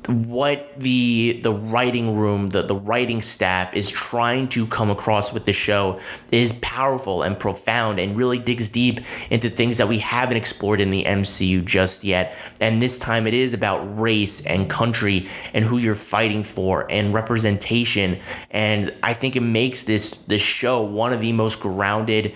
what 0.07 0.79
the 0.79 1.39
the 1.43 1.51
writing 1.51 2.17
room, 2.17 2.47
the, 2.47 2.61
the 2.61 2.75
writing 2.75 3.21
staff 3.21 3.73
is 3.73 3.89
trying 3.89 4.47
to 4.49 4.65
come 4.67 4.89
across 4.89 5.33
with 5.33 5.45
the 5.45 5.53
show 5.53 5.99
is 6.31 6.53
powerful 6.53 7.23
and 7.23 7.37
profound 7.37 7.99
and 7.99 8.15
really 8.15 8.37
digs 8.37 8.69
deep 8.69 9.01
into 9.29 9.49
things 9.49 9.77
that 9.77 9.87
we 9.87 9.99
haven't 9.99 10.37
explored 10.37 10.79
in 10.79 10.91
the 10.91 11.03
MCU 11.03 11.63
just 11.65 12.03
yet. 12.03 12.35
And 12.61 12.81
this 12.81 12.97
time 12.97 13.27
it 13.27 13.33
is 13.33 13.53
about 13.53 13.99
race 13.99 14.45
and 14.45 14.69
country 14.69 15.27
and 15.53 15.65
who 15.65 15.77
you're 15.77 15.95
fighting 15.95 16.43
for 16.43 16.89
and 16.89 17.13
representation. 17.13 18.19
And 18.51 18.93
I 19.03 19.13
think 19.13 19.35
it 19.35 19.41
makes 19.41 19.83
this 19.83 20.11
this 20.27 20.41
show 20.41 20.83
one 20.83 21.11
of 21.11 21.19
the 21.19 21.33
most 21.33 21.59
grounded 21.59 22.33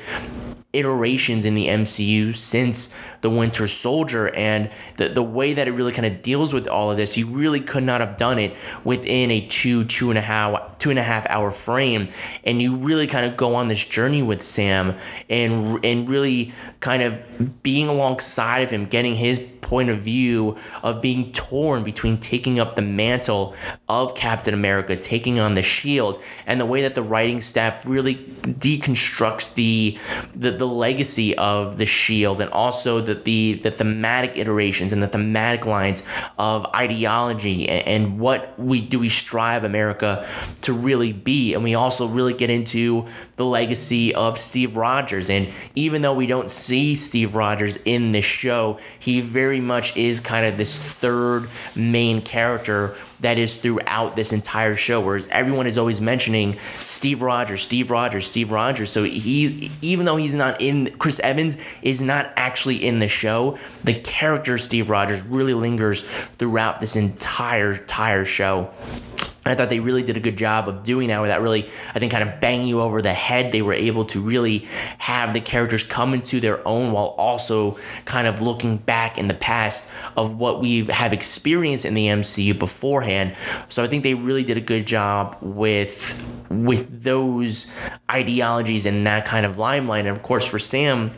iterations 0.73 1.45
in 1.45 1.53
the 1.53 1.67
MCU 1.67 2.35
since 2.35 2.95
the 3.21 3.29
Winter 3.29 3.67
Soldier 3.67 4.33
and 4.35 4.69
the, 4.97 5.09
the 5.09 5.23
way 5.23 5.53
that 5.53 5.67
it 5.67 5.71
really 5.71 5.91
kind 5.91 6.05
of 6.05 6.21
deals 6.21 6.53
with 6.53 6.67
all 6.67 6.89
of 6.89 6.97
this, 6.97 7.17
you 7.17 7.27
really 7.27 7.59
could 7.59 7.83
not 7.83 8.01
have 8.01 8.17
done 8.17 8.39
it 8.39 8.55
within 8.83 9.29
a 9.31 9.45
two, 9.47 9.85
two 9.85 10.09
and 10.09 10.17
a 10.17 10.21
half, 10.21 10.77
two 10.79 10.89
and 10.89 10.97
a 10.97 11.03
half 11.03 11.25
hour 11.29 11.51
frame. 11.51 12.07
And 12.43 12.61
you 12.61 12.75
really 12.75 13.07
kind 13.07 13.25
of 13.25 13.37
go 13.37 13.55
on 13.55 13.67
this 13.67 13.83
journey 13.83 14.23
with 14.23 14.41
Sam 14.41 14.95
and 15.29 15.83
and 15.85 16.09
really 16.09 16.53
kind 16.79 17.03
of 17.03 17.61
being 17.61 17.87
alongside 17.87 18.59
of 18.59 18.71
him, 18.71 18.85
getting 18.85 19.15
his 19.15 19.39
point 19.61 19.89
of 19.89 19.99
view 19.99 20.57
of 20.83 21.01
being 21.01 21.31
torn 21.31 21.83
between 21.83 22.17
taking 22.17 22.59
up 22.59 22.75
the 22.75 22.81
mantle 22.81 23.55
of 23.87 24.15
Captain 24.15 24.53
America, 24.53 24.97
taking 24.97 25.39
on 25.39 25.53
the 25.53 25.61
shield, 25.61 26.21
and 26.45 26.59
the 26.59 26.65
way 26.65 26.81
that 26.81 26.95
the 26.95 27.03
writing 27.03 27.39
staff 27.39 27.85
really 27.85 28.15
deconstructs 28.15 29.53
the 29.53 29.97
the, 30.35 30.51
the 30.61 30.67
legacy 30.67 31.35
of 31.37 31.79
the 31.79 31.87
shield 31.87 32.39
and 32.39 32.51
also 32.51 33.01
the, 33.01 33.15
the 33.15 33.53
the 33.63 33.71
thematic 33.71 34.37
iterations 34.37 34.93
and 34.93 35.01
the 35.01 35.07
thematic 35.07 35.65
lines 35.65 36.03
of 36.37 36.67
ideology 36.75 37.67
and, 37.67 37.87
and 37.87 38.19
what 38.19 38.53
we 38.59 38.79
do 38.79 38.99
we 38.99 39.09
strive 39.09 39.63
America 39.63 40.23
to 40.61 40.71
really 40.71 41.13
be. 41.13 41.55
And 41.55 41.63
we 41.63 41.73
also 41.73 42.07
really 42.07 42.35
get 42.35 42.51
into 42.51 43.07
the 43.37 43.45
legacy 43.45 44.13
of 44.13 44.37
Steve 44.37 44.77
Rogers. 44.77 45.31
And 45.31 45.49
even 45.73 46.03
though 46.03 46.13
we 46.13 46.27
don't 46.27 46.51
see 46.51 46.93
Steve 46.93 47.33
Rogers 47.33 47.79
in 47.83 48.11
this 48.11 48.25
show, 48.25 48.79
he 48.99 49.19
very 49.19 49.59
much 49.59 49.97
is 49.97 50.19
kind 50.19 50.45
of 50.45 50.57
this 50.57 50.77
third 50.77 51.49
main 51.75 52.21
character 52.21 52.95
that 53.21 53.37
is 53.37 53.55
throughout 53.55 54.15
this 54.15 54.33
entire 54.33 54.75
show. 54.75 54.99
Whereas 54.99 55.27
everyone 55.29 55.67
is 55.67 55.77
always 55.77 56.01
mentioning 56.01 56.57
Steve 56.77 57.21
Rogers, 57.21 57.61
Steve 57.61 57.91
Rogers, 57.91 58.25
Steve 58.25 58.51
Rogers. 58.51 58.91
So 58.91 59.03
he, 59.03 59.71
even 59.81 60.05
though 60.05 60.17
he's 60.17 60.35
not 60.35 60.61
in, 60.61 60.91
Chris 60.97 61.19
Evans 61.19 61.57
is 61.81 62.01
not 62.01 62.31
actually 62.35 62.83
in 62.85 62.99
the 62.99 63.07
show. 63.07 63.57
The 63.83 63.93
character 63.93 64.57
Steve 64.57 64.89
Rogers 64.89 65.23
really 65.23 65.53
lingers 65.53 66.01
throughout 66.37 66.81
this 66.81 66.95
entire 66.95 67.73
entire 67.73 68.25
show. 68.25 68.71
And 69.43 69.51
I 69.51 69.55
thought 69.55 69.69
they 69.69 69.79
really 69.79 70.03
did 70.03 70.17
a 70.17 70.19
good 70.19 70.37
job 70.37 70.69
of 70.69 70.83
doing 70.83 71.07
that 71.07 71.19
without 71.19 71.41
really, 71.41 71.67
I 71.95 71.99
think, 71.99 72.11
kind 72.11 72.27
of 72.27 72.39
banging 72.39 72.67
you 72.67 72.81
over 72.81 73.01
the 73.01 73.13
head. 73.13 73.51
They 73.51 73.63
were 73.63 73.73
able 73.73 74.05
to 74.05 74.21
really 74.21 74.67
have 74.99 75.33
the 75.33 75.41
characters 75.41 75.83
come 75.83 76.13
into 76.13 76.39
their 76.39 76.65
own 76.67 76.91
while 76.91 77.15
also 77.17 77.77
kind 78.05 78.27
of 78.27 78.41
looking 78.41 78.77
back 78.77 79.17
in 79.17 79.27
the 79.27 79.33
past 79.33 79.89
of 80.15 80.37
what 80.37 80.61
we 80.61 80.85
have 80.85 81.11
experienced 81.11 81.85
in 81.85 81.95
the 81.95 82.05
MCU 82.05 82.57
beforehand. 82.57 83.35
So 83.67 83.83
I 83.83 83.87
think 83.87 84.03
they 84.03 84.13
really 84.13 84.43
did 84.43 84.57
a 84.57 84.61
good 84.61 84.85
job 84.85 85.37
with 85.41 86.21
with 86.49 87.03
those 87.03 87.67
ideologies 88.09 88.85
and 88.85 89.07
that 89.07 89.25
kind 89.25 89.45
of 89.45 89.57
limelight. 89.57 90.05
And 90.05 90.15
of 90.15 90.21
course, 90.21 90.45
for 90.45 90.59
Sam 90.59 91.11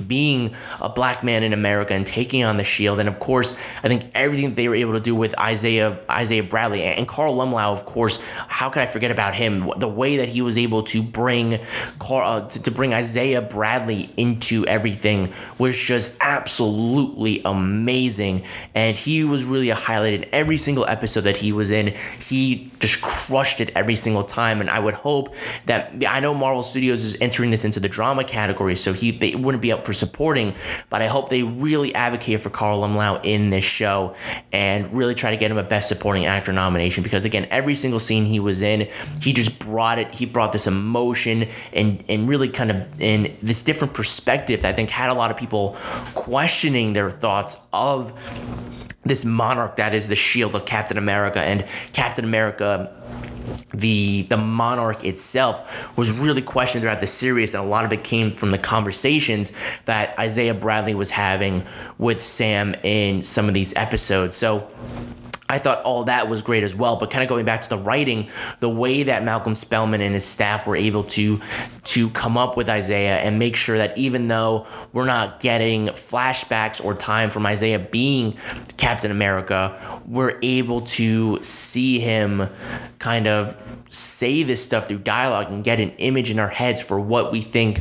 being 0.00 0.54
a 0.80 0.88
black 0.88 1.22
man 1.22 1.42
in 1.42 1.52
America 1.52 1.94
and 1.94 2.06
taking 2.06 2.44
on 2.44 2.56
the 2.56 2.64
shield. 2.64 3.00
And 3.00 3.08
of 3.08 3.18
course, 3.18 3.56
I 3.82 3.88
think 3.88 4.10
everything 4.14 4.54
they 4.54 4.68
were 4.68 4.74
able 4.74 4.94
to 4.94 5.00
do 5.00 5.14
with 5.14 5.38
Isaiah 5.38 6.00
Isaiah 6.10 6.42
Bradley 6.42 6.82
and 6.82 7.06
Carl 7.06 7.34
Lumbly, 7.34 7.62
of 7.62 7.86
course, 7.86 8.22
how 8.48 8.70
could 8.70 8.82
I 8.82 8.86
forget 8.86 9.10
about 9.10 9.34
him? 9.34 9.70
The 9.78 9.88
way 9.88 10.18
that 10.18 10.28
he 10.28 10.42
was 10.42 10.58
able 10.58 10.82
to 10.84 11.02
bring 11.02 11.60
Carl, 11.98 12.30
uh, 12.30 12.48
to, 12.48 12.62
to 12.62 12.70
bring 12.70 12.94
Isaiah 12.94 13.42
Bradley 13.42 14.10
into 14.16 14.66
everything 14.66 15.32
was 15.58 15.76
just 15.76 16.16
absolutely 16.20 17.42
amazing. 17.44 18.44
And 18.74 18.96
he 18.96 19.24
was 19.24 19.44
really 19.44 19.70
a 19.70 19.74
highlight 19.74 20.14
in 20.14 20.26
every 20.32 20.56
single 20.56 20.86
episode 20.86 21.22
that 21.22 21.36
he 21.36 21.52
was 21.52 21.70
in. 21.70 21.94
He 22.20 22.70
just 22.80 23.00
crushed 23.02 23.60
it 23.60 23.70
every 23.74 23.96
single 23.96 24.24
time. 24.24 24.60
And 24.60 24.70
I 24.70 24.78
would 24.78 24.94
hope 24.94 25.34
that 25.66 25.92
I 26.08 26.20
know 26.20 26.34
Marvel 26.34 26.62
Studios 26.62 27.04
is 27.04 27.16
entering 27.20 27.50
this 27.50 27.64
into 27.64 27.80
the 27.80 27.88
drama 27.88 28.24
category, 28.24 28.76
so 28.76 28.92
he 28.92 29.10
they 29.10 29.34
wouldn't 29.34 29.62
be 29.62 29.72
up 29.72 29.84
for 29.84 29.89
supporting, 29.92 30.54
but 30.88 31.02
I 31.02 31.06
hope 31.06 31.28
they 31.28 31.42
really 31.42 31.94
advocate 31.94 32.40
for 32.40 32.50
Carl 32.50 32.80
Lumbly 32.80 33.20
in 33.24 33.50
this 33.50 33.64
show 33.64 34.14
and 34.52 34.92
really 34.92 35.14
try 35.14 35.30
to 35.30 35.36
get 35.36 35.50
him 35.50 35.58
a 35.58 35.62
Best 35.62 35.88
Supporting 35.88 36.26
Actor 36.26 36.52
nomination 36.52 37.02
because 37.02 37.24
again, 37.24 37.46
every 37.50 37.74
single 37.74 38.00
scene 38.00 38.24
he 38.24 38.40
was 38.40 38.62
in, 38.62 38.88
he 39.20 39.32
just 39.32 39.58
brought 39.58 39.98
it. 39.98 40.12
He 40.12 40.26
brought 40.26 40.52
this 40.52 40.66
emotion 40.66 41.48
and 41.72 42.02
and 42.08 42.28
really 42.28 42.48
kind 42.48 42.70
of 42.70 43.00
in 43.00 43.36
this 43.42 43.62
different 43.62 43.94
perspective 43.94 44.62
that 44.62 44.70
I 44.70 44.76
think 44.76 44.90
had 44.90 45.10
a 45.10 45.14
lot 45.14 45.30
of 45.30 45.36
people 45.36 45.76
questioning 46.14 46.92
their 46.92 47.10
thoughts 47.10 47.56
of 47.72 48.12
this 49.04 49.24
monarch 49.24 49.76
that 49.76 49.94
is 49.94 50.08
the 50.08 50.16
shield 50.16 50.54
of 50.54 50.66
Captain 50.66 50.98
America 50.98 51.40
and 51.40 51.64
Captain 51.92 52.24
America 52.24 52.94
the 53.72 54.26
the 54.28 54.36
monarch 54.36 55.04
itself 55.04 55.96
was 55.96 56.10
really 56.10 56.42
questioned 56.42 56.82
throughout 56.82 57.00
the 57.00 57.06
series, 57.06 57.54
and 57.54 57.64
a 57.64 57.66
lot 57.66 57.84
of 57.84 57.92
it 57.92 58.04
came 58.04 58.34
from 58.34 58.50
the 58.50 58.58
conversations 58.58 59.52
that 59.84 60.18
Isaiah 60.18 60.54
Bradley 60.54 60.94
was 60.94 61.10
having 61.10 61.64
with 61.98 62.22
Sam 62.22 62.74
in 62.82 63.22
some 63.22 63.48
of 63.48 63.54
these 63.54 63.74
episodes. 63.76 64.36
So 64.36 64.68
I 65.50 65.58
thought 65.58 65.82
all 65.82 66.04
that 66.04 66.28
was 66.28 66.42
great 66.42 66.62
as 66.62 66.74
well. 66.74 66.96
But 66.96 67.10
kind 67.10 67.24
of 67.24 67.28
going 67.28 67.44
back 67.44 67.62
to 67.62 67.68
the 67.68 67.78
writing, 67.78 68.28
the 68.60 68.70
way 68.70 69.02
that 69.02 69.24
Malcolm 69.24 69.56
Spellman 69.56 70.00
and 70.00 70.14
his 70.14 70.24
staff 70.24 70.66
were 70.66 70.76
able 70.76 71.04
to 71.04 71.40
to 71.84 72.08
come 72.10 72.38
up 72.38 72.56
with 72.56 72.68
Isaiah 72.68 73.16
and 73.16 73.38
make 73.38 73.56
sure 73.56 73.76
that 73.76 73.98
even 73.98 74.28
though 74.28 74.66
we're 74.92 75.06
not 75.06 75.40
getting 75.40 75.88
flashbacks 75.88 76.84
or 76.84 76.94
time 76.94 77.30
from 77.30 77.46
Isaiah 77.46 77.80
being 77.80 78.36
Captain 78.76 79.10
America, 79.10 80.00
we're 80.06 80.38
able 80.40 80.82
to 80.82 81.42
see 81.42 81.98
him 81.98 82.48
kind 83.00 83.26
of 83.26 83.56
say 83.88 84.44
this 84.44 84.62
stuff 84.62 84.86
through 84.86 84.98
dialogue 84.98 85.50
and 85.50 85.64
get 85.64 85.80
an 85.80 85.90
image 85.98 86.30
in 86.30 86.38
our 86.38 86.48
heads 86.48 86.80
for 86.80 87.00
what 87.00 87.32
we 87.32 87.40
think 87.40 87.80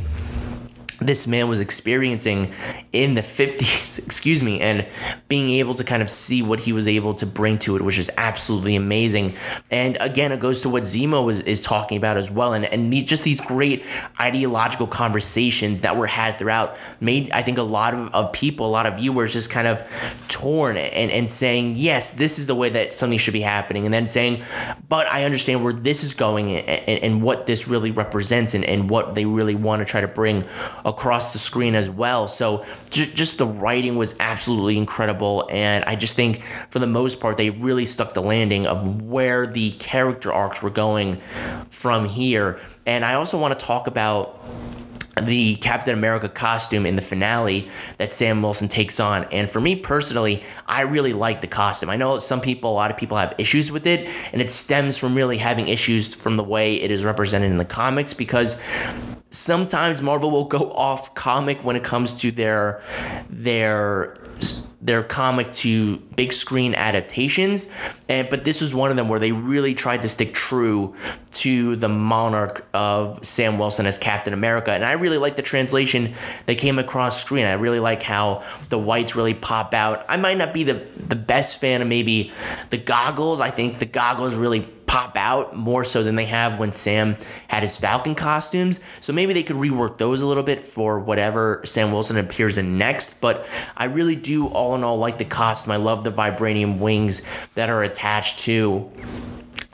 this 0.99 1.27
man 1.27 1.47
was 1.47 1.59
experiencing 1.59 2.51
in 2.91 3.13
the 3.15 3.22
50s, 3.22 4.00
excuse 4.05 4.41
me, 4.41 4.60
and 4.60 4.88
being 5.27 5.60
able 5.60 5.74
to 5.75 5.84
kind 5.84 6.01
of 6.01 6.10
see 6.10 6.41
what 6.41 6.62
he 6.62 6.74
was 6.74 6.88
able 6.88 7.13
to 7.15 7.25
bring 7.25 7.58
to 7.60 7.75
it, 7.75 7.81
which 7.81 7.98
is 7.98 8.10
absolutely 8.17 8.75
amazing. 8.75 9.34
And 9.69 9.98
again, 10.00 10.31
it 10.31 10.39
goes 10.39 10.62
to 10.62 10.69
what 10.69 10.84
Zemo 10.84 11.29
is, 11.31 11.41
is 11.41 11.62
talking 11.62 11.98
about 11.98 12.17
as 12.17 12.31
well. 12.31 12.53
And, 12.53 12.65
and 12.65 12.91
just 13.05 13.24
these 13.24 13.41
great 13.41 13.84
ideological 14.19 14.88
conversations 14.88 15.81
that 15.81 15.98
were 15.98 16.08
had 16.08 16.38
throughout 16.38 16.77
made, 17.00 17.31
I 17.31 17.43
think, 17.43 17.58
a 17.58 17.63
lot 17.63 17.93
of, 17.93 18.13
of 18.13 18.34
people, 18.34 18.65
a 18.65 18.72
lot 18.72 18.86
of 18.86 18.98
viewers 18.98 19.34
just 19.34 19.50
kind 19.50 19.67
of 19.67 19.84
torn 20.27 20.77
and, 20.77 21.12
and 21.12 21.29
saying, 21.29 21.75
yes, 21.75 22.13
this 22.13 22.39
is 22.39 22.48
the 22.48 22.55
way 22.55 22.69
that 22.69 22.93
something 22.93 23.19
should 23.19 23.34
be 23.34 23.41
happening. 23.41 23.86
And 23.86 23.93
then 23.93 24.08
saying, 24.08 24.43
but 24.88 25.08
I 25.08 25.25
understand 25.25 25.63
where 25.63 25.74
this 25.74 26.03
is 26.03 26.13
going 26.13 26.51
and, 26.55 27.03
and, 27.03 27.19
what 27.19 27.46
this 27.46 27.67
really 27.67 27.91
represents 27.91 28.53
and, 28.53 28.63
and 28.63 28.89
what 28.89 29.13
they 29.13 29.25
really 29.25 29.55
want 29.55 29.81
to 29.81 29.86
try 29.86 30.01
to 30.01 30.08
bring 30.08 30.43
across 30.86 31.34
the 31.34 31.39
screen 31.39 31.75
as 31.75 31.89
well. 31.89 32.27
So 32.27 32.65
just 32.89 33.38
the 33.38 33.46
writing 33.46 33.96
was 33.96 34.15
absolutely 34.19 34.77
incredible. 34.77 35.48
And 35.51 35.84
I 35.86 35.96
just 35.96 36.15
think 36.15 36.41
for 36.69 36.79
the 36.79 36.88
most 36.88 37.19
part, 37.19 37.38
they 37.38 37.50
really 37.50 37.86
stuck 37.86 38.13
the 38.13 38.22
landing 38.22 38.67
of 38.67 39.01
where 39.01 39.48
the 39.48 39.72
character 39.74 40.31
arcs 40.34 40.62
were 40.62 40.69
going 40.69 41.22
from 41.69 42.05
here. 42.05 42.60
And 42.86 43.05
I 43.05 43.15
also 43.15 43.39
want 43.39 43.58
to 43.58 43.65
talk 43.65 43.88
about 43.88 44.43
the 45.22 45.56
Captain 45.58 45.94
America 45.94 46.30
costume 46.30 46.86
in 46.86 46.96
the 46.96 47.01
finale 47.01 47.70
that 47.98 48.13
Sam 48.13 48.42
Wilson 48.42 48.68
takes 48.68 49.00
on. 49.00 49.25
And 49.25 49.50
for 49.50 49.60
me 49.60 49.75
personally, 49.75 50.44
I 50.68 50.82
really 50.82 51.13
like 51.13 51.42
the 51.42 51.48
costume. 51.48 51.89
I 51.89 51.98
know 51.98 52.20
some 52.20 52.42
people, 52.42 52.72
a 52.72 52.74
lot 52.74 52.92
of 52.92 52.98
people 52.98 53.18
have 53.18 53.34
issues 53.38 53.72
with 53.72 53.86
it, 53.86 54.10
and 54.32 54.42
it 54.42 54.50
stems 54.50 54.98
from 54.98 55.16
really 55.16 55.38
having 55.38 55.68
issues 55.68 56.16
from 56.16 56.38
the 56.38 56.44
way 56.44 56.75
it 56.75 56.92
is 56.92 57.04
represented 57.04 57.51
in 57.51 57.58
the 57.58 57.66
comics 57.66 58.13
because 58.13 58.58
sometimes 59.32 60.01
Marvel 60.01 60.32
will 60.32 60.46
go 60.46 60.72
off 60.72 61.13
comic 61.16 61.63
when 61.63 61.75
it 61.75 61.84
comes 61.84 62.13
to 62.16 62.32
their 62.32 62.82
their 63.30 64.18
their 64.81 65.03
comic 65.03 65.51
to 65.51 65.98
big 66.15 66.31
screen 66.31 66.74
adaptations, 66.74 67.67
and 68.07 68.29
but 68.29 68.45
this 68.45 68.62
was 68.62 68.74
one 68.74 68.91
of 68.91 68.98
them 68.98 69.09
where 69.09 69.19
they 69.19 69.31
really 69.31 69.74
tried 69.74 70.01
to 70.03 70.09
stick 70.09 70.33
true 70.33 70.95
to 71.31 71.75
the 71.75 71.89
monarch 71.89 72.65
of 72.74 73.25
Sam 73.25 73.59
Wilson 73.59 73.86
as 73.86 73.98
Captain 73.98 74.33
America, 74.33 74.71
and 74.71 74.86
I 74.86 74.93
really 74.93 75.17
like 75.17 75.36
the 75.36 75.41
translation 75.41 76.13
that 76.45 76.57
came 76.57 76.79
across 76.79 77.21
screen. 77.21 77.45
I 77.45 77.53
really 77.53 77.79
like 77.79 78.01
how 78.01 78.43
the 78.69 78.79
whites 78.79 79.15
really 79.15 79.33
pop 79.33 79.74
out. 79.74 80.05
I 80.07 80.17
might 80.17 80.38
not 80.38 80.53
be 80.53 80.63
the 80.63 80.81
the 80.98 81.15
best 81.15 81.59
fan 81.59 81.81
of 81.81 81.88
maybe 81.88 82.31
the 82.69 82.77
goggles. 82.77 83.41
I 83.41 83.51
think 83.51 83.79
the 83.79 83.86
goggles 83.86 84.36
really 84.36 84.67
pop 84.89 85.15
out 85.15 85.55
more 85.55 85.84
so 85.84 86.01
than 86.01 86.15
they 86.15 86.25
have 86.25 86.58
when 86.58 86.72
Sam 86.72 87.15
had 87.48 87.62
his 87.62 87.77
Falcon 87.77 88.15
costumes. 88.15 88.79
So 89.01 89.13
maybe 89.13 89.34
they 89.34 89.43
could 89.43 89.55
rework 89.55 90.00
those 90.00 90.24
a 90.24 90.25
little 90.25 90.41
bit 90.41 90.65
for 90.65 91.00
whatever 91.00 91.62
Sam 91.63 91.91
Wilson 91.91 92.17
appears 92.17 92.58
in 92.58 92.79
next. 92.79 93.22
But 93.22 93.46
I 93.77 93.86
really 93.86 94.15
do, 94.15 94.48
all 94.48 94.74
in 94.74 94.84
all, 94.84 94.98
like 94.98 95.19
the 95.19 95.25
costume. 95.25 95.74
I 95.74 95.75
love 95.75 96.03
the 96.03 96.12
vibranium 96.12 96.79
wings 96.79 97.22
that 97.53 97.69
are 97.69 97.84
attached 97.84 98.39
to 98.39 98.91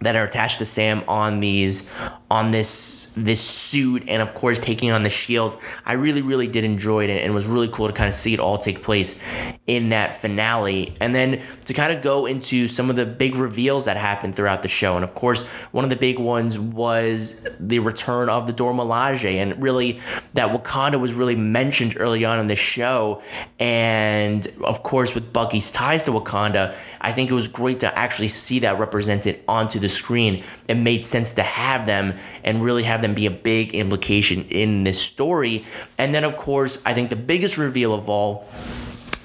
that 0.01 0.17
are 0.17 0.25
attached 0.25 0.59
to 0.59 0.65
Sam 0.65 1.01
on 1.07 1.39
these 1.39 1.89
on 2.29 2.51
this 2.51 3.13
this 3.15 3.41
suit 3.41 4.03
and 4.07 4.21
of 4.21 4.33
course 4.33 4.59
taking 4.59 4.91
on 4.91 5.03
the 5.03 5.09
shield. 5.09 5.59
I 5.85 5.93
really 5.93 6.21
really 6.21 6.47
did 6.47 6.63
enjoy 6.63 7.03
it 7.05 7.09
and 7.09 7.19
it 7.19 7.33
was 7.33 7.47
really 7.47 7.67
cool 7.67 7.87
to 7.87 7.93
kind 7.93 8.09
of 8.09 8.15
see 8.15 8.33
it 8.33 8.39
all 8.39 8.57
take 8.57 8.81
place 8.81 9.19
in 9.67 9.89
that 9.89 10.19
finale 10.19 10.95
and 10.99 11.13
then 11.13 11.41
to 11.65 11.73
kind 11.73 11.91
of 11.91 12.01
go 12.01 12.25
into 12.25 12.67
some 12.67 12.89
of 12.89 12.95
the 12.95 13.05
big 13.05 13.35
reveals 13.35 13.85
that 13.85 13.97
happened 13.97 14.35
throughout 14.35 14.61
the 14.61 14.67
show 14.67 14.95
and 14.95 15.03
of 15.03 15.15
course 15.15 15.43
one 15.71 15.83
of 15.83 15.89
the 15.89 15.95
big 15.95 16.19
ones 16.19 16.57
was 16.57 17.47
the 17.59 17.79
return 17.79 18.29
of 18.29 18.47
the 18.47 18.53
Dora 18.53 18.73
Milaje 18.73 19.35
and 19.35 19.61
really 19.61 19.99
that 20.33 20.51
Wakanda 20.51 20.99
was 20.99 21.13
really 21.13 21.35
mentioned 21.35 21.95
early 21.99 22.25
on 22.25 22.39
in 22.39 22.47
the 22.47 22.55
show 22.55 23.21
and 23.59 24.47
of 24.63 24.83
course 24.83 25.13
with 25.15 25.31
Bucky's 25.31 25.71
ties 25.71 26.03
to 26.05 26.11
Wakanda 26.11 26.75
I 27.05 27.11
think 27.11 27.29
it 27.29 27.35
was 27.35 27.47
great 27.47 27.81
to 27.81 27.97
actually 27.97 28.29
see 28.29 28.59
that 28.59 28.79
represented 28.79 29.43
onto 29.47 29.77
the 29.79 29.89
screen. 29.89 30.43
It 30.67 30.75
made 30.75 31.05
sense 31.05 31.33
to 31.33 31.43
have 31.43 31.85
them 31.85 32.15
and 32.43 32.63
really 32.63 32.83
have 32.83 33.01
them 33.01 33.13
be 33.13 33.25
a 33.25 33.31
big 33.31 33.75
implication 33.75 34.45
in 34.49 34.83
this 34.83 34.99
story. 34.99 35.65
And 35.97 36.13
then, 36.13 36.23
of 36.23 36.37
course, 36.37 36.81
I 36.85 36.93
think 36.93 37.09
the 37.09 37.15
biggest 37.15 37.57
reveal 37.57 37.93
of 37.93 38.09
all 38.09 38.47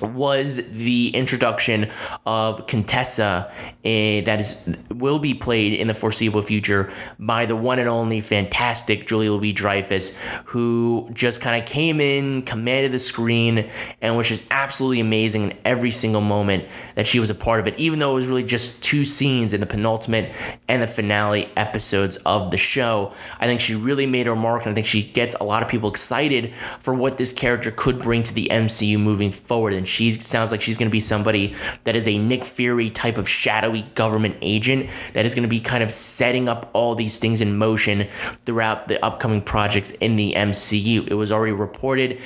was 0.01 0.69
the 0.71 1.09
introduction 1.09 1.89
of 2.27 2.67
Contessa 2.67 3.51
uh, 3.51 3.81
that 3.83 4.41
is 4.41 4.77
will 4.91 5.19
be 5.19 5.33
played 5.33 5.73
in 5.73 5.87
the 5.87 5.95
foreseeable 5.95 6.43
future 6.43 6.93
by 7.19 7.47
the 7.47 7.57
one 7.57 7.79
and 7.79 7.89
only 7.89 8.21
fantastic 8.21 9.07
Julia 9.07 9.33
Louis 9.33 9.53
Dreyfus, 9.53 10.17
who 10.47 11.09
just 11.13 11.41
kind 11.41 11.63
of 11.63 11.69
came 11.69 12.01
in, 12.01 12.43
commanded 12.43 12.93
the 12.93 12.99
screen, 12.99 13.71
and 14.01 14.17
was 14.17 14.29
just 14.29 14.45
absolutely 14.51 15.01
amazing 15.01 15.45
in 15.51 15.59
every 15.65 15.91
single 15.91 16.21
moment 16.21 16.65
that 16.95 17.07
she 17.07 17.19
was 17.19 17.31
a 17.31 17.35
part 17.35 17.61
of 17.61 17.67
it. 17.67 17.79
Even 17.79 17.99
though 17.99 18.13
it 18.13 18.15
was 18.17 18.27
really 18.27 18.45
just 18.45 18.83
two 18.83 19.05
scenes 19.05 19.53
in 19.53 19.61
the 19.61 19.67
penultimate 19.67 20.33
and 20.69 20.83
the 20.83 20.87
finale 20.87 21.49
episodes 21.57 22.17
of 22.27 22.51
the 22.51 22.59
show, 22.59 23.13
I 23.39 23.47
think 23.47 23.61
she 23.61 23.75
really 23.75 24.07
made 24.07 24.27
her 24.27 24.37
mark, 24.37 24.63
and 24.63 24.73
I 24.73 24.75
think 24.75 24.87
she 24.87 25.03
gets 25.03 25.35
a 25.37 25.45
lot 25.45 25.63
of 25.63 25.69
people 25.69 25.89
excited 25.89 26.53
for 26.81 26.93
what 26.93 27.17
this 27.17 27.33
character 27.33 27.71
could 27.71 28.03
bring 28.03 28.23
to 28.25 28.35
the 28.35 28.49
MCU 28.51 28.99
moving 28.99 29.33
forward. 29.33 29.73
And 29.73 29.89
she 29.91 30.13
sounds 30.13 30.51
like 30.51 30.63
she's 30.63 30.77
going 30.77 30.89
to 30.89 30.93
be 30.93 31.01
somebody 31.01 31.55
that 31.85 31.97
is 31.97 32.07
a 32.09 32.19
Nick 32.19 32.45
Fury 32.45 32.91
type 32.91 33.19
of 33.19 33.29
shadowy 33.29 33.83
government 33.95 34.37
agent 34.41 34.89
that 35.13 35.27
is 35.27 35.35
going 35.35 35.43
to 35.43 35.49
be 35.49 35.61
kind 35.61 35.83
of 35.83 35.93
setting 35.93 36.49
up 36.49 36.71
all 36.73 36.95
these 36.95 37.19
things 37.19 37.41
in 37.41 37.57
motion 37.57 38.07
throughout 38.47 38.89
the 38.89 39.05
upcoming 39.05 39.43
projects 39.43 39.91
in 39.93 40.17
the 40.17 40.33
MCU. 40.35 41.07
It 41.09 41.15
was 41.15 41.33
already 41.33 41.53
reported 41.53 42.19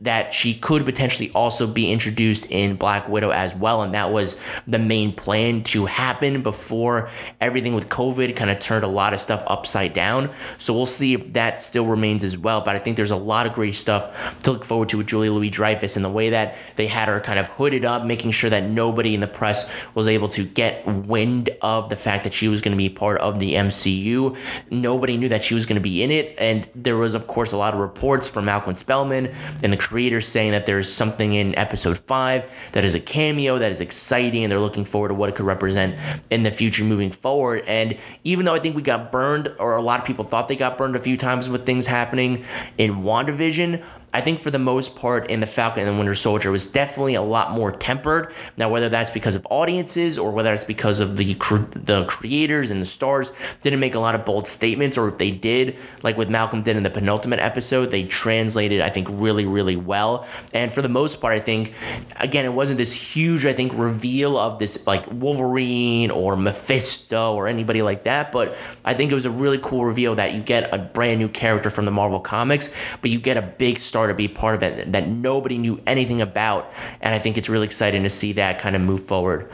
that 0.00 0.34
she 0.34 0.54
could 0.54 0.84
potentially 0.84 1.30
also 1.34 1.66
be 1.66 1.90
introduced 1.90 2.46
in 2.50 2.76
Black 2.76 3.08
Widow 3.08 3.30
as 3.30 3.54
well, 3.54 3.82
and 3.82 3.94
that 3.94 4.10
was 4.10 4.40
the 4.66 4.78
main 4.78 5.12
plan 5.12 5.62
to 5.64 5.86
happen 5.86 6.42
before 6.42 7.08
everything 7.40 7.74
with 7.74 7.88
COVID 7.88 8.36
kind 8.36 8.50
of 8.50 8.58
turned 8.58 8.84
a 8.84 8.88
lot 8.88 9.12
of 9.12 9.20
stuff 9.20 9.42
upside 9.46 9.94
down. 9.94 10.30
So 10.58 10.74
we'll 10.74 10.86
see 10.86 11.14
if 11.14 11.32
that 11.34 11.62
still 11.62 11.86
remains 11.86 12.24
as 12.24 12.36
well. 12.36 12.60
But 12.60 12.76
I 12.76 12.78
think 12.78 12.96
there's 12.96 13.10
a 13.10 13.16
lot 13.16 13.46
of 13.46 13.52
great 13.52 13.74
stuff 13.74 14.40
to 14.40 14.52
look 14.52 14.64
forward 14.64 14.88
to 14.90 14.98
with 14.98 15.06
Julia 15.06 15.32
Louis 15.32 15.50
Dreyfus 15.50 15.96
and 15.96 16.04
the 16.04 16.10
way 16.10 16.30
that 16.30 16.56
they 16.76 16.86
had 16.86 17.03
kind 17.20 17.38
of 17.38 17.48
hooded 17.48 17.84
up, 17.84 18.04
making 18.04 18.30
sure 18.30 18.50
that 18.50 18.64
nobody 18.64 19.14
in 19.14 19.20
the 19.20 19.26
press 19.26 19.70
was 19.94 20.06
able 20.06 20.28
to 20.28 20.44
get 20.44 20.86
wind 20.86 21.50
of 21.62 21.88
the 21.88 21.96
fact 21.96 22.24
that 22.24 22.32
she 22.32 22.48
was 22.48 22.60
going 22.60 22.72
to 22.72 22.78
be 22.78 22.88
part 22.88 23.18
of 23.20 23.38
the 23.38 23.54
MCU. 23.54 24.36
Nobody 24.70 25.16
knew 25.16 25.28
that 25.28 25.42
she 25.42 25.54
was 25.54 25.66
going 25.66 25.76
to 25.76 25.82
be 25.82 26.02
in 26.02 26.10
it. 26.10 26.34
And 26.38 26.68
there 26.74 26.96
was, 26.96 27.14
of 27.14 27.26
course, 27.26 27.52
a 27.52 27.56
lot 27.56 27.74
of 27.74 27.80
reports 27.80 28.28
from 28.28 28.46
Malcolm 28.46 28.74
Spellman 28.74 29.32
and 29.62 29.72
the 29.72 29.76
creators 29.76 30.26
saying 30.26 30.52
that 30.52 30.66
there's 30.66 30.92
something 30.92 31.34
in 31.34 31.56
episode 31.58 31.98
five 31.98 32.44
that 32.72 32.84
is 32.84 32.94
a 32.94 33.00
cameo 33.00 33.58
that 33.58 33.70
is 33.70 33.80
exciting 33.80 34.44
and 34.44 34.50
they're 34.50 34.60
looking 34.60 34.84
forward 34.84 35.08
to 35.08 35.14
what 35.14 35.28
it 35.28 35.34
could 35.34 35.46
represent 35.46 35.96
in 36.30 36.42
the 36.42 36.50
future 36.50 36.84
moving 36.84 37.10
forward. 37.10 37.64
And 37.66 37.96
even 38.24 38.44
though 38.44 38.54
I 38.54 38.58
think 38.58 38.76
we 38.76 38.82
got 38.82 39.12
burned, 39.12 39.52
or 39.58 39.76
a 39.76 39.82
lot 39.82 40.00
of 40.00 40.06
people 40.06 40.24
thought 40.24 40.48
they 40.48 40.56
got 40.56 40.78
burned 40.78 40.96
a 40.96 41.00
few 41.00 41.16
times 41.16 41.48
with 41.48 41.66
things 41.66 41.86
happening 41.86 42.44
in 42.78 43.02
WandaVision, 43.02 43.82
I 44.14 44.20
think 44.20 44.38
for 44.38 44.52
the 44.52 44.60
most 44.60 44.94
part 44.94 45.28
in 45.28 45.40
the 45.40 45.46
Falcon 45.46 45.82
and 45.82 45.92
the 45.92 45.98
Winter 45.98 46.14
Soldier 46.14 46.52
was 46.52 46.68
definitely 46.68 47.16
a 47.16 47.22
lot 47.22 47.50
more 47.50 47.72
tempered. 47.72 48.32
Now, 48.56 48.68
whether 48.68 48.88
that's 48.88 49.10
because 49.10 49.34
of 49.34 49.44
audiences 49.50 50.18
or 50.18 50.30
whether 50.30 50.54
it's 50.54 50.62
because 50.62 51.00
of 51.00 51.16
the 51.16 51.34
the 51.74 52.04
creators 52.06 52.70
and 52.70 52.80
the 52.80 52.86
stars 52.86 53.32
didn't 53.60 53.80
make 53.80 53.96
a 53.96 53.98
lot 53.98 54.14
of 54.14 54.24
bold 54.24 54.46
statements, 54.46 54.96
or 54.96 55.08
if 55.08 55.18
they 55.18 55.32
did, 55.32 55.76
like 56.04 56.16
with 56.16 56.30
Malcolm 56.30 56.62
did 56.62 56.76
in 56.76 56.84
the 56.84 56.90
penultimate 56.90 57.40
episode, 57.40 57.86
they 57.86 58.04
translated 58.04 58.80
I 58.80 58.88
think 58.88 59.08
really 59.10 59.46
really 59.46 59.74
well. 59.74 60.28
And 60.52 60.72
for 60.72 60.80
the 60.80 60.88
most 60.88 61.20
part, 61.20 61.34
I 61.34 61.40
think 61.40 61.72
again 62.14 62.44
it 62.44 62.52
wasn't 62.52 62.78
this 62.78 62.92
huge 62.92 63.44
I 63.44 63.52
think 63.52 63.72
reveal 63.74 64.38
of 64.38 64.60
this 64.60 64.86
like 64.86 65.04
Wolverine 65.10 66.12
or 66.12 66.36
Mephisto 66.36 67.34
or 67.34 67.48
anybody 67.48 67.82
like 67.82 68.04
that, 68.04 68.30
but 68.30 68.56
I 68.84 68.94
think 68.94 69.10
it 69.10 69.16
was 69.16 69.24
a 69.24 69.30
really 69.30 69.58
cool 69.58 69.84
reveal 69.84 70.14
that 70.14 70.34
you 70.34 70.40
get 70.40 70.72
a 70.72 70.78
brand 70.78 71.18
new 71.18 71.28
character 71.28 71.68
from 71.68 71.84
the 71.84 71.90
Marvel 71.90 72.20
comics, 72.20 72.70
but 73.02 73.10
you 73.10 73.18
get 73.18 73.36
a 73.36 73.42
big 73.42 73.76
star 73.76 74.03
to 74.08 74.14
be 74.14 74.28
part 74.28 74.54
of 74.54 74.62
it 74.62 74.92
that 74.92 75.08
nobody 75.08 75.58
knew 75.58 75.80
anything 75.86 76.20
about. 76.20 76.72
And 77.00 77.14
I 77.14 77.18
think 77.18 77.38
it's 77.38 77.48
really 77.48 77.66
exciting 77.66 78.02
to 78.02 78.10
see 78.10 78.32
that 78.34 78.58
kind 78.58 78.76
of 78.76 78.82
move 78.82 79.04
forward 79.04 79.50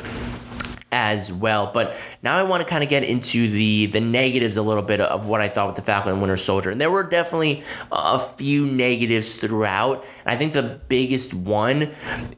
as 0.92 1.32
well. 1.32 1.70
But 1.72 1.96
now 2.22 2.36
I 2.36 2.42
want 2.42 2.62
to 2.62 2.68
kind 2.68 2.82
of 2.82 2.90
get 2.90 3.04
into 3.04 3.48
the 3.48 3.86
the 3.86 4.00
negatives 4.00 4.56
a 4.56 4.62
little 4.62 4.82
bit 4.82 5.00
of 5.00 5.26
what 5.26 5.40
I 5.40 5.48
thought 5.48 5.66
with 5.66 5.76
the 5.76 5.82
Falcon 5.82 6.12
and 6.12 6.20
Winter 6.20 6.36
Soldier. 6.36 6.70
And 6.70 6.80
there 6.80 6.90
were 6.90 7.02
definitely 7.02 7.62
a 7.92 8.18
few 8.18 8.66
negatives 8.66 9.36
throughout. 9.36 10.04
And 10.24 10.34
I 10.34 10.36
think 10.36 10.52
the 10.52 10.80
biggest 10.88 11.34
one 11.34 11.92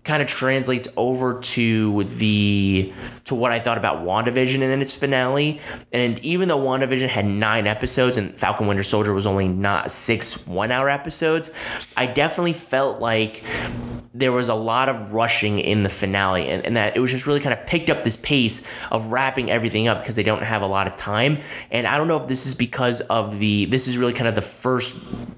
kind 0.04 0.22
of 0.22 0.28
translates 0.28 0.88
over 0.96 1.40
to 1.40 2.04
the 2.04 2.92
to 3.24 3.34
what 3.34 3.52
I 3.52 3.60
thought 3.60 3.78
about 3.78 4.04
WandaVision 4.04 4.54
and 4.54 4.62
then 4.62 4.82
its 4.82 4.94
finale. 4.94 5.60
And 5.92 6.18
even 6.20 6.48
though 6.48 6.58
WandaVision 6.58 7.08
had 7.08 7.24
nine 7.24 7.66
episodes 7.66 8.18
and 8.18 8.38
Falcon 8.38 8.66
Winter 8.66 8.82
Soldier 8.82 9.12
was 9.12 9.26
only 9.26 9.48
not 9.48 9.90
six 9.90 10.46
one 10.46 10.70
hour 10.70 10.88
episodes, 10.88 11.50
I 11.96 12.06
definitely 12.06 12.52
felt 12.52 13.00
like 13.00 13.42
there 14.14 14.32
was 14.32 14.48
a 14.48 14.54
lot 14.54 14.88
of 14.88 15.12
rushing 15.12 15.58
in 15.58 15.84
the 15.84 15.88
finale 15.88 16.48
and, 16.48 16.66
and 16.66 16.76
that 16.76 16.96
it 16.96 17.00
was 17.00 17.10
just 17.10 17.26
really 17.26 17.40
kind 17.40 17.58
of 17.58 17.66
picked 17.66 17.88
up 17.88 18.04
this 18.04 18.16
pace 18.16 18.41
of 18.90 19.06
wrapping 19.06 19.50
everything 19.50 19.88
up 19.88 20.00
because 20.00 20.16
they 20.16 20.22
don't 20.22 20.42
have 20.42 20.62
a 20.62 20.66
lot 20.66 20.86
of 20.86 20.96
time. 20.96 21.38
And 21.70 21.86
i 21.86 21.96
don't 21.98 22.08
know 22.08 22.20
if 22.20 22.28
this 22.28 22.46
is 22.46 22.54
because 22.54 23.00
of 23.02 23.38
the 23.38 23.66
this 23.66 23.88
is 23.88 23.96
really 23.96 24.12
kind 24.12 24.28
of 24.28 24.34
the 24.34 24.42
first 24.42 24.96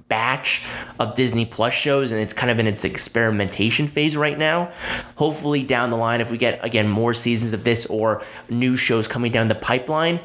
batch 0.08 0.62
of 1.00 1.14
disney 1.14 1.44
plus 1.44 1.72
shows 1.74 2.12
and 2.12 2.20
it's 2.20 2.32
kind 2.32 2.50
of 2.50 2.58
in 2.58 2.66
its 2.66 2.84
experimentation 2.84 3.86
phase 3.86 4.16
right 4.16 4.38
now. 4.38 4.70
Hopefully 5.16 5.62
down 5.62 5.90
the 5.90 5.96
line 5.96 6.20
if 6.20 6.30
we 6.30 6.38
get 6.38 6.64
again 6.64 6.88
more 6.88 7.14
seasons 7.14 7.52
of 7.52 7.64
this 7.64 7.86
or 7.86 8.22
new 8.48 8.76
shows 8.76 9.08
coming 9.08 9.32
down 9.32 9.48
the 9.48 9.54
pipeline 9.54 10.20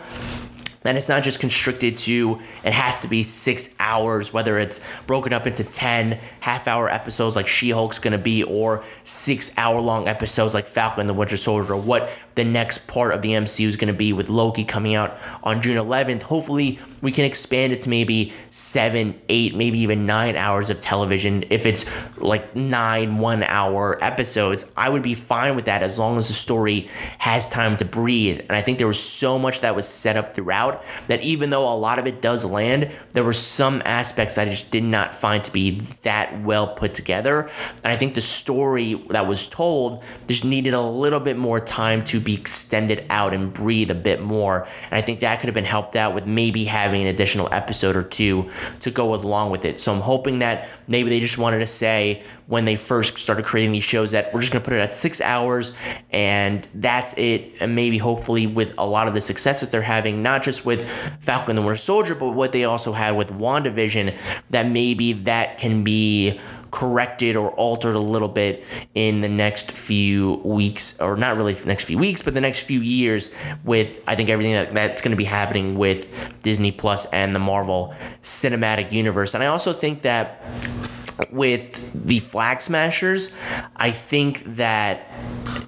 then 0.83 0.95
it's 0.95 1.09
not 1.09 1.23
just 1.23 1.39
constricted 1.39 1.97
to 1.97 2.39
it 2.63 2.71
has 2.71 3.01
to 3.01 3.07
be 3.07 3.23
six 3.23 3.69
hours, 3.79 4.31
whether 4.31 4.57
it's 4.57 4.81
broken 5.07 5.33
up 5.33 5.45
into 5.45 5.63
10 5.63 6.17
half 6.39 6.67
hour 6.67 6.89
episodes 6.89 7.35
like 7.35 7.47
She 7.47 7.71
Hulk's 7.71 7.99
gonna 7.99 8.17
be, 8.17 8.43
or 8.43 8.83
six 9.03 9.51
hour 9.57 9.81
long 9.81 10.07
episodes 10.07 10.53
like 10.53 10.65
Falcon 10.67 11.01
and 11.01 11.09
the 11.09 11.13
Winter 11.13 11.37
Soldier, 11.37 11.73
or 11.73 11.81
what 11.81 12.09
the 12.39 12.45
next 12.45 12.87
part 12.87 13.13
of 13.13 13.21
the 13.21 13.31
MCU 13.31 13.67
is 13.67 13.75
gonna 13.75 13.91
be 13.91 14.13
with 14.13 14.29
Loki 14.29 14.63
coming 14.63 14.95
out 14.95 15.17
on 15.43 15.61
June 15.61 15.77
11th. 15.77 16.21
Hopefully, 16.21 16.79
we 17.01 17.11
can 17.11 17.25
expand 17.25 17.73
it 17.73 17.81
to 17.81 17.89
maybe 17.89 18.33
seven, 18.51 19.19
eight, 19.29 19.55
maybe 19.55 19.79
even 19.79 20.05
nine 20.05 20.35
hours 20.35 20.69
of 20.69 20.79
television. 20.79 21.43
If 21.49 21.65
it's 21.65 21.85
like 22.17 22.55
nine 22.55 23.19
one 23.19 23.43
hour 23.43 23.97
episodes, 24.03 24.65
I 24.75 24.89
would 24.89 25.03
be 25.03 25.13
fine 25.13 25.55
with 25.55 25.65
that 25.65 25.81
as 25.81 25.97
long 25.97 26.17
as 26.17 26.27
the 26.27 26.33
story 26.33 26.89
has 27.19 27.49
time 27.49 27.77
to 27.77 27.85
breathe. 27.85 28.41
And 28.41 28.51
I 28.51 28.61
think 28.61 28.77
there 28.77 28.87
was 28.87 29.01
so 29.01 29.39
much 29.39 29.61
that 29.61 29.75
was 29.75 29.87
set 29.87 30.17
up 30.17 30.33
throughout 30.33 30.83
that 31.07 31.21
even 31.23 31.49
though 31.49 31.71
a 31.71 31.75
lot 31.75 31.99
of 31.99 32.07
it 32.07 32.21
does 32.21 32.45
land, 32.45 32.91
there 33.13 33.23
were 33.23 33.33
some 33.33 33.81
aspects 33.85 34.37
I 34.37 34.45
just 34.45 34.71
did 34.71 34.83
not 34.83 35.15
find 35.15 35.43
to 35.43 35.51
be 35.51 35.81
that 36.03 36.41
well 36.41 36.67
put 36.67 36.93
together. 36.93 37.49
And 37.83 37.93
I 37.93 37.95
think 37.95 38.15
the 38.15 38.21
story 38.21 38.95
that 39.09 39.27
was 39.27 39.47
told 39.47 40.03
just 40.27 40.43
needed 40.43 40.73
a 40.73 40.81
little 40.81 41.19
bit 41.19 41.37
more 41.37 41.59
time 41.59 42.03
to 42.05 42.19
be 42.19 42.28
extended 42.35 43.05
out 43.09 43.33
and 43.33 43.53
breathe 43.53 43.91
a 43.91 43.95
bit 43.95 44.21
more. 44.21 44.67
And 44.83 44.93
I 44.93 45.01
think 45.01 45.19
that 45.21 45.39
could 45.39 45.47
have 45.47 45.53
been 45.53 45.65
helped 45.65 45.95
out 45.95 46.13
with 46.13 46.25
maybe 46.25 46.65
having 46.65 47.01
an 47.01 47.07
additional 47.07 47.49
episode 47.51 47.95
or 47.95 48.03
two 48.03 48.49
to 48.81 48.91
go 48.91 49.13
along 49.13 49.51
with 49.51 49.65
it. 49.65 49.79
So 49.79 49.93
I'm 49.93 50.01
hoping 50.01 50.39
that 50.39 50.67
maybe 50.87 51.09
they 51.09 51.19
just 51.19 51.37
wanted 51.37 51.59
to 51.59 51.67
say 51.67 52.23
when 52.47 52.65
they 52.65 52.75
first 52.75 53.17
started 53.17 53.45
creating 53.45 53.71
these 53.71 53.83
shows 53.83 54.11
that 54.11 54.33
we're 54.33 54.41
just 54.41 54.51
going 54.51 54.61
to 54.63 54.67
put 54.67 54.73
it 54.73 54.81
at 54.81 54.93
six 54.93 55.21
hours 55.21 55.71
and 56.11 56.67
that's 56.73 57.13
it. 57.17 57.53
And 57.59 57.75
maybe 57.75 57.97
hopefully 57.97 58.47
with 58.47 58.73
a 58.77 58.85
lot 58.85 59.07
of 59.07 59.13
the 59.13 59.21
success 59.21 59.61
that 59.61 59.71
they're 59.71 59.81
having, 59.81 60.23
not 60.23 60.43
just 60.43 60.65
with 60.65 60.89
Falcon 61.19 61.55
the 61.55 61.61
Winter 61.61 61.77
Soldier, 61.77 62.15
but 62.15 62.29
what 62.29 62.51
they 62.51 62.63
also 62.63 62.91
had 62.91 63.11
with 63.11 63.29
WandaVision, 63.29 64.17
that 64.49 64.67
maybe 64.67 65.13
that 65.13 65.57
can 65.57 65.83
be 65.83 66.39
corrected 66.71 67.35
or 67.35 67.51
altered 67.51 67.95
a 67.95 67.99
little 67.99 68.27
bit 68.27 68.63
in 68.95 69.21
the 69.21 69.29
next 69.29 69.71
few 69.71 70.35
weeks, 70.43 70.99
or 70.99 71.15
not 71.15 71.37
really 71.37 71.55
next 71.65 71.85
few 71.85 71.97
weeks, 71.97 72.21
but 72.21 72.33
the 72.33 72.41
next 72.41 72.61
few 72.61 72.81
years 72.81 73.31
with 73.63 74.01
I 74.07 74.15
think 74.15 74.29
everything 74.29 74.53
that, 74.53 74.73
that's 74.73 75.01
going 75.01 75.11
to 75.11 75.17
be 75.17 75.25
happening 75.25 75.77
with 75.77 76.09
Disney 76.43 76.71
Plus 76.71 77.05
and 77.07 77.35
the 77.35 77.39
Marvel 77.39 77.93
Cinematic 78.21 78.91
Universe. 78.91 79.33
And 79.33 79.43
I 79.43 79.47
also 79.47 79.73
think 79.73 80.03
that 80.03 80.43
with 81.31 82.05
the 82.05 82.19
Flag 82.19 82.61
Smashers, 82.61 83.31
I 83.75 83.91
think 83.91 84.43
that 84.55 85.07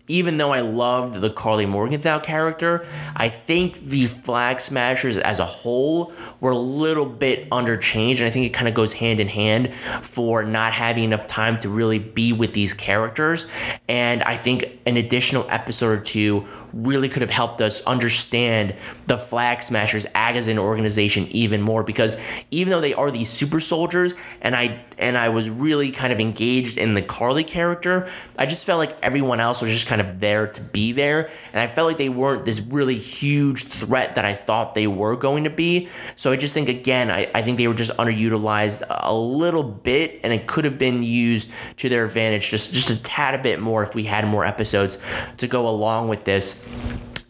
even 0.08 0.38
though 0.38 0.52
I 0.52 0.60
loved 0.60 1.16
the 1.16 1.30
Karli 1.30 1.66
Morgenthau 1.66 2.20
character, 2.20 2.86
I 3.16 3.30
think 3.30 3.86
the 3.86 4.08
Flag 4.08 4.60
Smashers 4.60 5.18
as 5.18 5.40
a 5.40 5.46
whole 5.46 6.12
were 6.42 6.52
a 6.52 6.58
little 6.58 7.06
bit 7.06 7.50
underchanged. 7.50 8.18
And 8.18 8.26
I 8.26 8.30
think 8.30 8.46
it 8.46 8.54
kind 8.54 8.68
of 8.68 8.74
goes 8.74 8.94
hand 8.94 9.20
in 9.20 9.30
hand 9.30 9.74
for 10.02 10.44
not 10.44 10.74
having 10.74 11.06
enough 11.06 11.28
time 11.28 11.58
to 11.60 11.70
really 11.70 12.00
be 12.00 12.34
with 12.34 12.54
these 12.54 12.74
characters. 12.74 13.46
And 13.88 14.22
I 14.24 14.36
think 14.36 14.80
an 14.86 14.98
additional 14.98 15.46
episode 15.50 16.00
or 16.00 16.02
two 16.02 16.46
really 16.74 17.10
could 17.10 17.22
have 17.22 17.32
helped 17.32 17.62
us 17.62 17.82
understand 17.84 18.76
the 19.08 19.18
Flag 19.18 19.62
Smashers 19.62 20.06
as 20.16 20.48
an 20.48 20.58
organization 20.60 21.28
even 21.28 21.62
more 21.62 21.84
because 21.84 22.20
even 22.52 22.72
though 22.72 22.82
they 22.82 22.94
are 22.94 23.12
these 23.12 23.30
super 23.30 23.60
soldiers 23.60 24.14
and 24.42 24.56
I 24.56 24.84
and 24.98 25.18
I 25.18 25.30
was 25.30 25.50
really 25.50 25.92
kind 25.92 26.14
of 26.14 26.20
engaged 26.20 26.78
in 26.78 26.94
the 26.94 27.02
Karli 27.02 27.44
character, 27.44 28.08
I 28.38 28.46
just 28.46 28.66
felt 28.66 28.80
like 28.80 28.96
everyone 29.02 29.40
else 29.40 29.62
was 29.62 29.72
just 29.72 29.88
kind 29.88 30.00
of 30.00 30.20
there 30.20 30.48
to 30.48 30.62
be 30.62 30.92
there 30.92 31.30
and 31.54 31.60
I 31.60 31.68
felt 31.68 31.88
like 31.88 31.98
they 31.98 32.10
weren't 32.10 32.46
this 32.46 32.62
really 32.62 32.98
huge 32.98 33.66
threat 33.66 34.16
that 34.16 34.26
I 34.26 34.34
thought 34.34 34.76
they 34.76 34.88
were 34.88 35.16
going 35.16 35.44
to 35.46 35.50
be. 35.50 35.90
So 36.16 36.32
I 36.32 36.36
just 36.36 36.54
think 36.54 36.70
again, 36.70 37.10
I, 37.10 37.30
I 37.34 37.42
think 37.42 37.58
they 37.58 37.68
were 37.68 37.74
just 37.74 37.92
underutilized 37.98 38.84
a 38.90 39.14
little 39.14 39.64
bit 39.64 40.20
and 40.24 40.32
it 40.32 40.48
could 40.48 40.66
have 40.66 40.78
been 40.78 41.04
used 41.04 41.52
to 41.78 41.90
their 41.90 42.06
advantage 42.06 42.50
just 42.50 42.74
just 42.74 42.90
a 42.90 43.02
tad 43.02 43.34
a 43.34 43.42
bit 43.42 43.60
more 43.60 43.84
if 43.84 43.96
we 43.96 44.04
had 44.04 44.26
more 44.28 44.46
episodes 44.46 44.98
to 45.38 45.48
go 45.48 45.68
along 45.68 46.08
with 46.08 46.24
this 46.26 46.61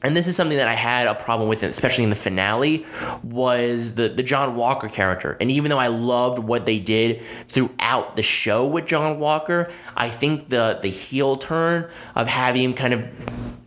and 0.03 0.17
this 0.17 0.27
is 0.27 0.35
something 0.35 0.57
that 0.57 0.67
I 0.67 0.73
had 0.73 1.05
a 1.05 1.13
problem 1.13 1.47
with, 1.47 1.61
especially 1.61 2.03
in 2.03 2.09
the 2.09 2.15
finale, 2.15 2.85
was 3.23 3.95
the, 3.95 4.09
the 4.09 4.23
John 4.23 4.55
Walker 4.55 4.89
character. 4.89 5.37
And 5.39 5.51
even 5.51 5.69
though 5.69 5.77
I 5.77 5.87
loved 5.87 6.39
what 6.39 6.65
they 6.65 6.79
did 6.79 7.21
throughout 7.49 8.15
the 8.15 8.23
show 8.23 8.65
with 8.65 8.87
John 8.87 9.19
Walker, 9.19 9.69
I 9.95 10.09
think 10.09 10.49
the 10.49 10.79
the 10.81 10.89
heel 10.89 11.37
turn 11.37 11.87
of 12.15 12.27
having 12.27 12.63
him 12.63 12.73
kind 12.73 12.93
of 12.95 13.05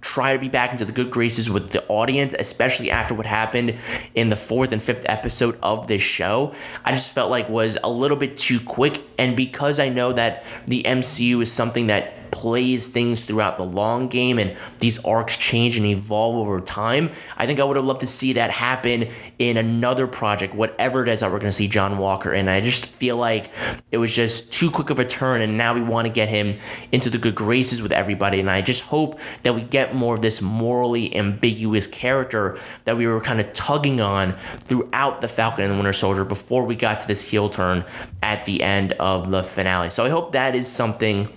try 0.01 0.35
to 0.35 0.39
be 0.39 0.49
back 0.49 0.73
into 0.73 0.85
the 0.85 0.93
good 0.93 1.11
graces 1.11 1.49
with 1.49 1.71
the 1.71 1.87
audience, 1.87 2.35
especially 2.39 2.91
after 2.91 3.15
what 3.15 3.27
happened 3.27 3.77
in 4.15 4.29
the 4.29 4.37
fourth 4.37 4.73
and 4.73 4.83
fifth 4.83 5.07
episode 5.09 5.59
of 5.63 5.87
this 5.87 6.03
show, 6.03 6.53
I 6.85 6.93
just 6.93 7.15
felt 7.15 7.31
like 7.31 7.49
was 7.49 7.79
a 7.83 7.89
little 7.89 8.17
bit 8.17 8.37
too 8.37 8.61
quick. 8.61 9.01
And 9.19 9.35
because 9.37 9.81
I 9.81 9.89
know 9.89 10.13
that 10.13 10.45
the 10.67 10.83
MCU 10.83 11.41
is 11.41 11.51
something 11.51 11.87
that 11.87 12.13
plays 12.35 12.89
things 12.89 13.25
throughout 13.25 13.57
the 13.59 13.65
long 13.65 14.09
game 14.09 14.41
and 14.41 14.57
these 14.81 15.03
arcs 15.05 15.37
change 15.37 15.77
and 15.77 15.87
evolve 15.87 16.35
over 16.35 16.61
time. 16.61 17.11
I 17.37 17.47
think 17.47 17.61
I 17.61 17.65
would 17.65 17.77
have 17.77 17.87
loved 17.87 18.01
to 18.01 18.09
see 18.09 18.33
that 18.33 18.51
happen 18.51 19.09
in 19.39 19.57
another 19.57 20.09
project, 20.09 20.53
whatever 20.53 21.05
it 21.05 21.09
is 21.09 21.21
that 21.21 21.31
we're 21.31 21.39
going 21.39 21.51
to 21.51 21.57
see 21.57 21.69
John 21.69 21.97
Walker 21.97 22.35
in. 22.35 22.49
I 22.49 22.61
just 22.61 22.87
feel 22.87 23.17
like 23.17 23.51
it 23.93 23.99
was 23.99 24.13
just 24.13 24.53
too 24.53 24.69
quick 24.69 24.91
of 24.91 24.99
a 24.99 25.05
turn, 25.05 25.43
and 25.43 25.57
now 25.57 25.75
we 25.75 25.81
want 25.81 26.07
to 26.07 26.13
get 26.13 26.29
him 26.29 26.57
into 26.91 27.09
the 27.09 27.19
good 27.19 27.37
graces 27.37 27.81
with 27.81 27.93
everybody. 27.93 28.41
And 28.41 28.51
I 28.51 28.63
just 28.63 28.83
hope 28.83 29.21
that 29.45 29.55
we 29.55 29.63
get 29.63 29.95
more 29.95 30.15
of 30.15 30.21
this 30.21 30.43
morally 30.43 31.15
ambiguous 31.15 31.87
character 31.87 32.59
that 32.85 32.97
we 32.97 33.07
were 33.07 33.21
kind 33.21 33.41
of 33.41 33.53
tugging 33.53 34.01
on 34.01 34.33
throughout 34.59 35.21
the 35.21 35.29
Falcon 35.29 35.63
and 35.63 35.75
the 35.75 35.77
Winter 35.77 35.93
Soldier 35.93 36.25
before 36.25 36.65
we 36.65 36.75
got 36.75 36.99
to 36.99 37.07
this 37.07 37.23
heel 37.23 37.49
turn 37.49 37.85
at 38.25 38.45
the 38.45 38.61
end 38.61 38.93
of 38.95 39.31
the 39.31 39.45
finale. 39.45 39.91
So 39.91 40.05
I 40.05 40.09
hope 40.09 40.33
that 40.33 40.57
is 40.57 40.67
something 40.67 41.29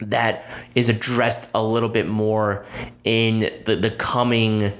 that 0.00 0.44
is 0.74 0.88
addressed 0.88 1.48
a 1.54 1.62
little 1.62 1.88
bit 1.88 2.06
more 2.06 2.64
in 3.04 3.40
the, 3.64 3.76
the 3.76 3.90
coming 3.90 4.72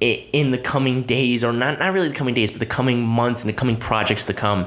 in 0.00 0.50
the 0.50 0.58
coming 0.58 1.02
days 1.02 1.44
or 1.44 1.52
not 1.52 1.78
not 1.78 1.92
really 1.92 2.08
the 2.08 2.14
coming 2.14 2.32
days 2.34 2.50
but 2.50 2.58
the 2.58 2.66
coming 2.66 3.02
months 3.02 3.42
and 3.42 3.48
the 3.50 3.56
coming 3.56 3.76
projects 3.76 4.24
to 4.24 4.32
come 4.32 4.66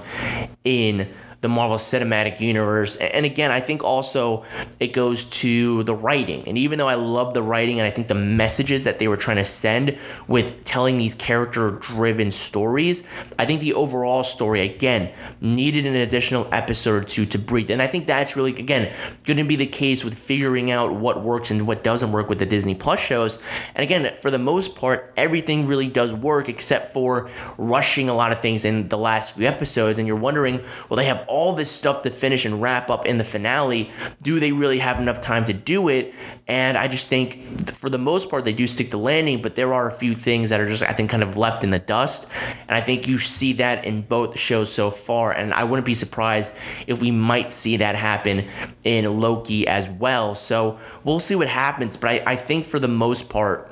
in 0.63 1.09
the 1.43 1.49
Marvel 1.49 1.75
Cinematic 1.75 2.39
Universe. 2.39 2.95
And 2.95 3.25
again, 3.25 3.51
I 3.51 3.59
think 3.59 3.83
also 3.83 4.45
it 4.79 4.93
goes 4.93 5.25
to 5.25 5.83
the 5.83 5.93
writing. 5.93 6.47
And 6.47 6.57
even 6.57 6.79
though 6.79 6.87
I 6.87 6.95
love 6.95 7.33
the 7.33 7.43
writing 7.43 7.81
and 7.81 7.85
I 7.85 7.91
think 7.91 8.07
the 8.07 8.15
messages 8.15 8.85
that 8.85 8.97
they 8.97 9.09
were 9.09 9.17
trying 9.17 9.35
to 9.37 9.43
send 9.43 9.97
with 10.25 10.63
telling 10.63 10.97
these 10.97 11.13
character 11.13 11.71
driven 11.71 12.31
stories, 12.31 13.03
I 13.37 13.45
think 13.45 13.59
the 13.59 13.73
overall 13.73 14.23
story, 14.23 14.61
again, 14.61 15.11
needed 15.41 15.85
an 15.85 15.95
additional 15.95 16.47
episode 16.53 17.03
or 17.03 17.03
two 17.03 17.25
to 17.25 17.37
breathe. 17.37 17.69
And 17.69 17.81
I 17.81 17.87
think 17.87 18.07
that's 18.07 18.37
really, 18.37 18.55
again, 18.55 18.93
going 19.25 19.35
to 19.35 19.43
be 19.43 19.57
the 19.57 19.65
case 19.65 20.05
with 20.05 20.17
figuring 20.17 20.71
out 20.71 20.93
what 20.93 21.21
works 21.21 21.51
and 21.51 21.67
what 21.67 21.83
doesn't 21.83 22.13
work 22.13 22.29
with 22.29 22.39
the 22.39 22.45
Disney 22.45 22.73
Plus 22.73 23.01
shows. 23.01 23.43
And 23.75 23.83
again, 23.83 24.15
for 24.21 24.31
the 24.31 24.39
most 24.39 24.77
part, 24.77 25.11
everything 25.17 25.67
really 25.67 25.89
does 25.89 26.13
work 26.13 26.47
except 26.47 26.93
for 26.93 27.29
rushing 27.57 28.07
a 28.07 28.13
lot 28.13 28.31
of 28.31 28.39
things 28.39 28.63
in 28.63 28.87
the 28.87 28.97
last 28.97 29.35
few 29.35 29.45
episodes. 29.45 29.99
And 29.99 30.07
you're 30.07 30.15
wondering, 30.15 30.61
well, 30.87 30.95
they 30.95 31.05
have 31.05 31.25
all 31.33 31.53
this 31.53 31.71
stuff 31.71 32.03
to 32.03 32.11
finish 32.11 32.45
and 32.45 32.61
wrap 32.61 32.91
up 32.91 33.07
in 33.07 33.17
the 33.17 33.23
finale. 33.23 33.89
Do 34.21 34.39
they 34.39 34.51
really 34.51 34.77
have 34.79 34.99
enough 34.99 35.19
time 35.19 35.45
to 35.45 35.53
do 35.53 35.89
it? 35.89 36.13
And 36.47 36.77
I 36.77 36.87
just 36.87 37.07
think 37.07 37.73
for 37.75 37.89
the 37.89 37.97
most 37.97 38.29
part, 38.29 38.45
they 38.45 38.53
do 38.53 38.67
stick 38.67 38.91
to 38.91 38.97
landing, 38.97 39.41
but 39.41 39.55
there 39.55 39.73
are 39.73 39.87
a 39.87 39.91
few 39.91 40.13
things 40.13 40.49
that 40.49 40.61
are 40.61 40.67
just, 40.67 40.83
I 40.83 40.93
think, 40.93 41.09
kind 41.09 41.23
of 41.23 41.35
left 41.35 41.63
in 41.63 41.71
the 41.71 41.79
dust. 41.79 42.27
And 42.67 42.77
I 42.77 42.81
think 42.81 43.07
you 43.07 43.17
see 43.17 43.53
that 43.53 43.83
in 43.83 44.01
both 44.01 44.37
shows 44.37 44.71
so 44.71 44.91
far. 44.91 45.31
And 45.31 45.53
I 45.53 45.63
wouldn't 45.63 45.87
be 45.87 45.95
surprised 45.95 46.53
if 46.85 47.01
we 47.01 47.09
might 47.09 47.51
see 47.51 47.77
that 47.77 47.95
happen 47.95 48.47
in 48.83 49.19
Loki 49.19 49.67
as 49.67 49.89
well. 49.89 50.35
So 50.35 50.77
we'll 51.03 51.19
see 51.19 51.35
what 51.35 51.47
happens. 51.47 51.97
But 51.97 52.09
I, 52.09 52.23
I 52.27 52.35
think 52.35 52.65
for 52.65 52.77
the 52.77 52.87
most 52.87 53.27
part, 53.27 53.71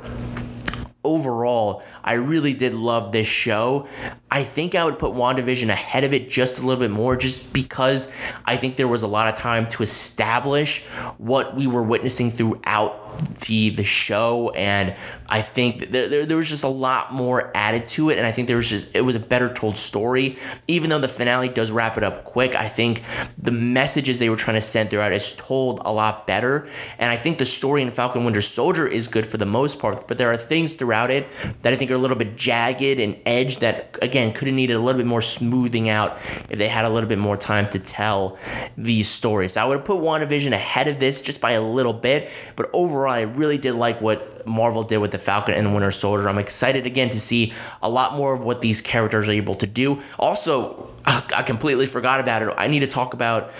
overall, 1.03 1.83
I 2.03 2.13
really 2.13 2.53
did 2.53 2.73
love 2.73 3.11
this 3.11 3.27
show. 3.27 3.87
I 4.29 4.43
think 4.43 4.75
I 4.75 4.85
would 4.85 4.97
put 4.97 5.13
WandaVision 5.13 5.69
ahead 5.69 6.03
of 6.03 6.13
it 6.13 6.29
just 6.29 6.57
a 6.57 6.61
little 6.61 6.79
bit 6.79 6.91
more, 6.91 7.15
just 7.15 7.53
because 7.53 8.11
I 8.45 8.57
think 8.57 8.77
there 8.77 8.87
was 8.87 9.03
a 9.03 9.07
lot 9.07 9.27
of 9.27 9.35
time 9.35 9.67
to 9.69 9.83
establish 9.83 10.83
what 11.17 11.55
we 11.55 11.67
were 11.67 11.83
witnessing 11.83 12.31
throughout 12.31 12.97
the 13.41 13.69
the 13.69 13.83
show. 13.83 14.51
And 14.51 14.95
I 15.27 15.41
think 15.41 15.91
there, 15.91 16.07
there, 16.07 16.25
there, 16.25 16.37
was 16.37 16.49
just 16.49 16.63
a 16.63 16.69
lot 16.69 17.13
more 17.13 17.51
added 17.55 17.87
to 17.89 18.09
it. 18.09 18.17
And 18.17 18.25
I 18.25 18.31
think 18.31 18.47
there 18.47 18.57
was 18.57 18.69
just 18.69 18.95
it 18.95 19.01
was 19.01 19.15
a 19.15 19.19
better 19.19 19.53
told 19.53 19.77
story. 19.77 20.37
Even 20.67 20.89
though 20.89 20.99
the 20.99 21.09
finale 21.09 21.49
does 21.49 21.71
wrap 21.71 21.97
it 21.97 22.03
up 22.03 22.23
quick 22.23 22.55
I 22.55 22.69
think 22.69 23.03
the 23.37 23.51
messages 23.51 24.19
they 24.19 24.29
were 24.29 24.35
trying 24.35 24.55
to 24.55 24.61
send 24.61 24.89
throughout 24.89 25.11
is 25.11 25.35
told 25.35 25.81
a 25.83 25.91
lot 25.91 26.25
better. 26.25 26.67
And 26.97 27.11
I 27.11 27.17
think 27.17 27.37
the 27.37 27.45
story 27.45 27.81
in 27.81 27.91
Falcon 27.91 28.23
Winter 28.23 28.41
Soldier 28.41 28.87
is 28.87 29.07
good 29.07 29.25
for 29.25 29.37
the 29.37 29.45
most 29.45 29.79
part 29.79 30.07
but 30.07 30.17
there 30.17 30.31
are 30.31 30.37
things 30.37 30.73
throughout 30.73 31.11
it 31.11 31.27
that 31.61 31.73
I 31.73 31.75
think 31.75 31.90
are 31.91 31.95
a 31.95 31.99
little 31.99 32.17
bit 32.17 32.37
jagged 32.37 32.99
and 32.99 33.17
edged 33.25 33.61
that 33.61 33.97
again 34.01 34.31
could 34.33 34.47
have 34.47 34.55
needed 34.55 34.75
a 34.75 34.79
little 34.79 34.99
bit 34.99 35.07
more 35.07 35.21
smoothing 35.21 35.89
out 35.89 36.17
if 36.49 36.57
they 36.57 36.67
had 36.67 36.85
a 36.85 36.89
little 36.89 37.09
bit 37.09 37.19
more 37.19 37.35
time 37.35 37.67
to 37.69 37.79
tell 37.79 38.37
these 38.77 39.09
stories 39.09 39.57
I 39.57 39.65
would 39.65 39.77
have 39.77 39.85
put 39.85 39.97
WandaVision 39.97 40.53
ahead 40.53 40.87
of 40.87 40.99
this 40.99 41.19
just 41.19 41.41
by 41.41 41.51
a 41.51 41.61
little 41.61 41.93
bit 41.93 42.29
but 42.55 42.69
overall 42.73 43.01
overall, 43.01 43.13
I 43.13 43.21
really 43.21 43.57
did 43.57 43.73
like 43.73 44.01
what 44.01 44.45
Marvel 44.45 44.83
did 44.83 44.97
with 44.97 45.11
the 45.11 45.19
Falcon 45.19 45.55
and 45.55 45.67
the 45.67 45.71
Winter 45.71 45.91
Soldier. 45.91 46.27
I'm 46.27 46.37
excited 46.37 46.85
again 46.85 47.09
to 47.09 47.19
see 47.19 47.53
a 47.81 47.89
lot 47.89 48.15
more 48.15 48.33
of 48.33 48.43
what 48.43 48.61
these 48.61 48.81
characters 48.81 49.27
are 49.27 49.31
able 49.31 49.55
to 49.55 49.67
do. 49.67 50.01
Also, 50.19 50.91
I 51.05 51.43
completely 51.43 51.85
forgot 51.85 52.19
about 52.19 52.41
it. 52.41 52.53
I 52.57 52.67
need 52.67 52.81
to 52.81 52.87
talk 52.87 53.13
about 53.13 53.51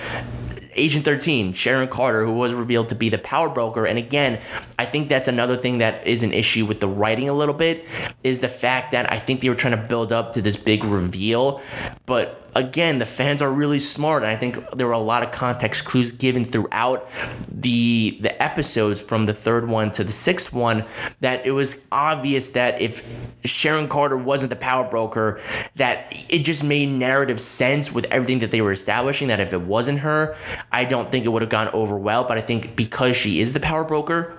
Agent 0.75 1.05
13, 1.05 1.53
Sharon 1.53 1.87
Carter, 1.87 2.25
who 2.25 2.31
was 2.31 2.53
revealed 2.53 2.89
to 2.89 2.95
be 2.95 3.09
the 3.09 3.17
power 3.17 3.49
broker. 3.49 3.85
And 3.85 3.97
again, 3.97 4.39
I 4.79 4.85
think 4.85 5.09
that's 5.09 5.27
another 5.27 5.57
thing 5.57 5.79
that 5.79 6.05
is 6.07 6.23
an 6.23 6.33
issue 6.33 6.65
with 6.65 6.79
the 6.79 6.87
writing 6.87 7.29
a 7.29 7.33
little 7.33 7.53
bit 7.55 7.85
is 8.23 8.39
the 8.39 8.49
fact 8.49 8.91
that 8.91 9.11
I 9.11 9.19
think 9.19 9.41
they 9.41 9.49
were 9.49 9.55
trying 9.55 9.79
to 9.79 9.87
build 9.87 10.11
up 10.11 10.33
to 10.33 10.41
this 10.41 10.55
big 10.55 10.83
reveal, 10.83 11.61
but 12.05 12.40
again, 12.55 12.99
the 12.99 13.05
fans 13.05 13.41
are 13.41 13.51
really 13.51 13.79
smart, 13.79 14.23
and 14.23 14.31
I 14.31 14.35
think 14.35 14.69
there 14.71 14.87
were 14.87 14.93
a 14.93 14.99
lot 14.99 15.23
of 15.23 15.31
context 15.31 15.85
clues 15.85 16.11
given 16.11 16.45
throughout 16.45 17.09
the 17.49 18.17
the 18.21 18.41
episodes 18.41 19.01
from 19.01 19.25
the 19.25 19.33
third 19.33 19.67
one 19.67 19.91
to 19.91 20.03
the 20.03 20.11
sixth 20.11 20.53
one 20.53 20.85
that 21.19 21.45
it 21.45 21.51
was 21.51 21.81
obvious 21.91 22.51
that 22.51 22.81
if 22.81 23.07
Sharon 23.45 23.87
Carter 23.87 24.17
wasn't 24.17 24.49
the 24.49 24.55
power 24.55 24.87
broker, 24.87 25.39
that 25.75 26.13
it 26.29 26.39
just 26.39 26.63
made 26.63 26.89
narrative 26.89 27.39
sense 27.39 27.91
with 27.91 28.05
everything 28.05 28.39
that 28.39 28.51
they 28.51 28.61
were 28.61 28.71
establishing. 28.71 29.29
That 29.29 29.39
if 29.39 29.53
it 29.53 29.61
wasn't 29.61 29.99
her, 29.99 30.35
I 30.71 30.85
don't 30.85 31.11
think 31.11 31.25
it 31.25 31.29
would 31.29 31.41
have 31.41 31.51
gone 31.51 31.69
over 31.69 31.97
well. 31.97 32.23
But 32.23 32.37
I 32.37 32.41
think 32.41 32.75
because 32.75 33.15
she 33.15 33.41
is 33.41 33.53
the 33.53 33.59
power 33.59 33.83
broker 33.83 34.37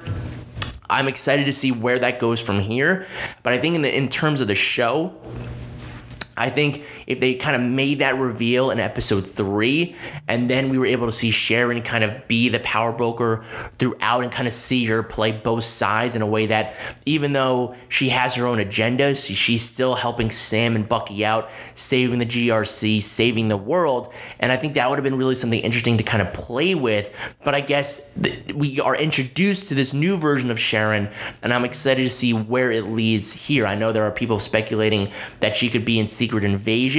I'm 0.92 1.08
excited 1.08 1.46
to 1.46 1.52
see 1.52 1.72
where 1.72 1.98
that 1.98 2.18
goes 2.18 2.38
from 2.40 2.60
here. 2.60 3.06
But 3.42 3.54
I 3.54 3.58
think 3.58 3.76
in 3.76 3.82
the 3.82 3.96
in 3.96 4.10
terms 4.10 4.42
of 4.42 4.48
the 4.48 4.54
show, 4.54 5.14
I 6.36 6.50
think 6.50 6.84
if 7.06 7.20
they 7.20 7.34
kind 7.34 7.56
of 7.56 7.62
made 7.62 7.98
that 7.98 8.18
reveal 8.18 8.70
in 8.70 8.80
episode 8.80 9.26
three, 9.26 9.94
and 10.28 10.48
then 10.48 10.70
we 10.70 10.78
were 10.78 10.86
able 10.86 11.06
to 11.06 11.12
see 11.12 11.30
Sharon 11.30 11.82
kind 11.82 12.04
of 12.04 12.28
be 12.28 12.48
the 12.48 12.60
power 12.60 12.92
broker 12.92 13.44
throughout 13.78 14.22
and 14.22 14.32
kind 14.32 14.46
of 14.46 14.52
see 14.52 14.84
her 14.86 15.02
play 15.02 15.32
both 15.32 15.64
sides 15.64 16.16
in 16.16 16.22
a 16.22 16.26
way 16.26 16.46
that 16.46 16.74
even 17.06 17.32
though 17.32 17.74
she 17.88 18.10
has 18.10 18.34
her 18.36 18.46
own 18.46 18.58
agenda, 18.58 19.14
she's 19.14 19.62
still 19.62 19.94
helping 19.94 20.30
Sam 20.30 20.76
and 20.76 20.88
Bucky 20.88 21.24
out, 21.24 21.50
saving 21.74 22.18
the 22.18 22.26
GRC, 22.26 23.02
saving 23.02 23.48
the 23.48 23.56
world. 23.56 24.12
And 24.38 24.52
I 24.52 24.56
think 24.56 24.74
that 24.74 24.88
would 24.88 24.98
have 24.98 25.04
been 25.04 25.18
really 25.18 25.34
something 25.34 25.60
interesting 25.60 25.98
to 25.98 26.04
kind 26.04 26.22
of 26.22 26.32
play 26.32 26.74
with. 26.74 27.10
But 27.44 27.54
I 27.54 27.60
guess 27.60 28.16
we 28.54 28.80
are 28.80 28.96
introduced 28.96 29.68
to 29.68 29.74
this 29.74 29.92
new 29.92 30.16
version 30.16 30.50
of 30.50 30.58
Sharon, 30.58 31.10
and 31.42 31.52
I'm 31.52 31.64
excited 31.64 32.04
to 32.04 32.10
see 32.10 32.32
where 32.32 32.70
it 32.70 32.84
leads 32.84 33.32
here. 33.32 33.66
I 33.66 33.74
know 33.74 33.92
there 33.92 34.04
are 34.04 34.10
people 34.10 34.38
speculating 34.38 35.10
that 35.40 35.56
she 35.56 35.68
could 35.68 35.84
be 35.84 35.98
in 35.98 36.08
Secret 36.08 36.44
Invasion 36.44 36.91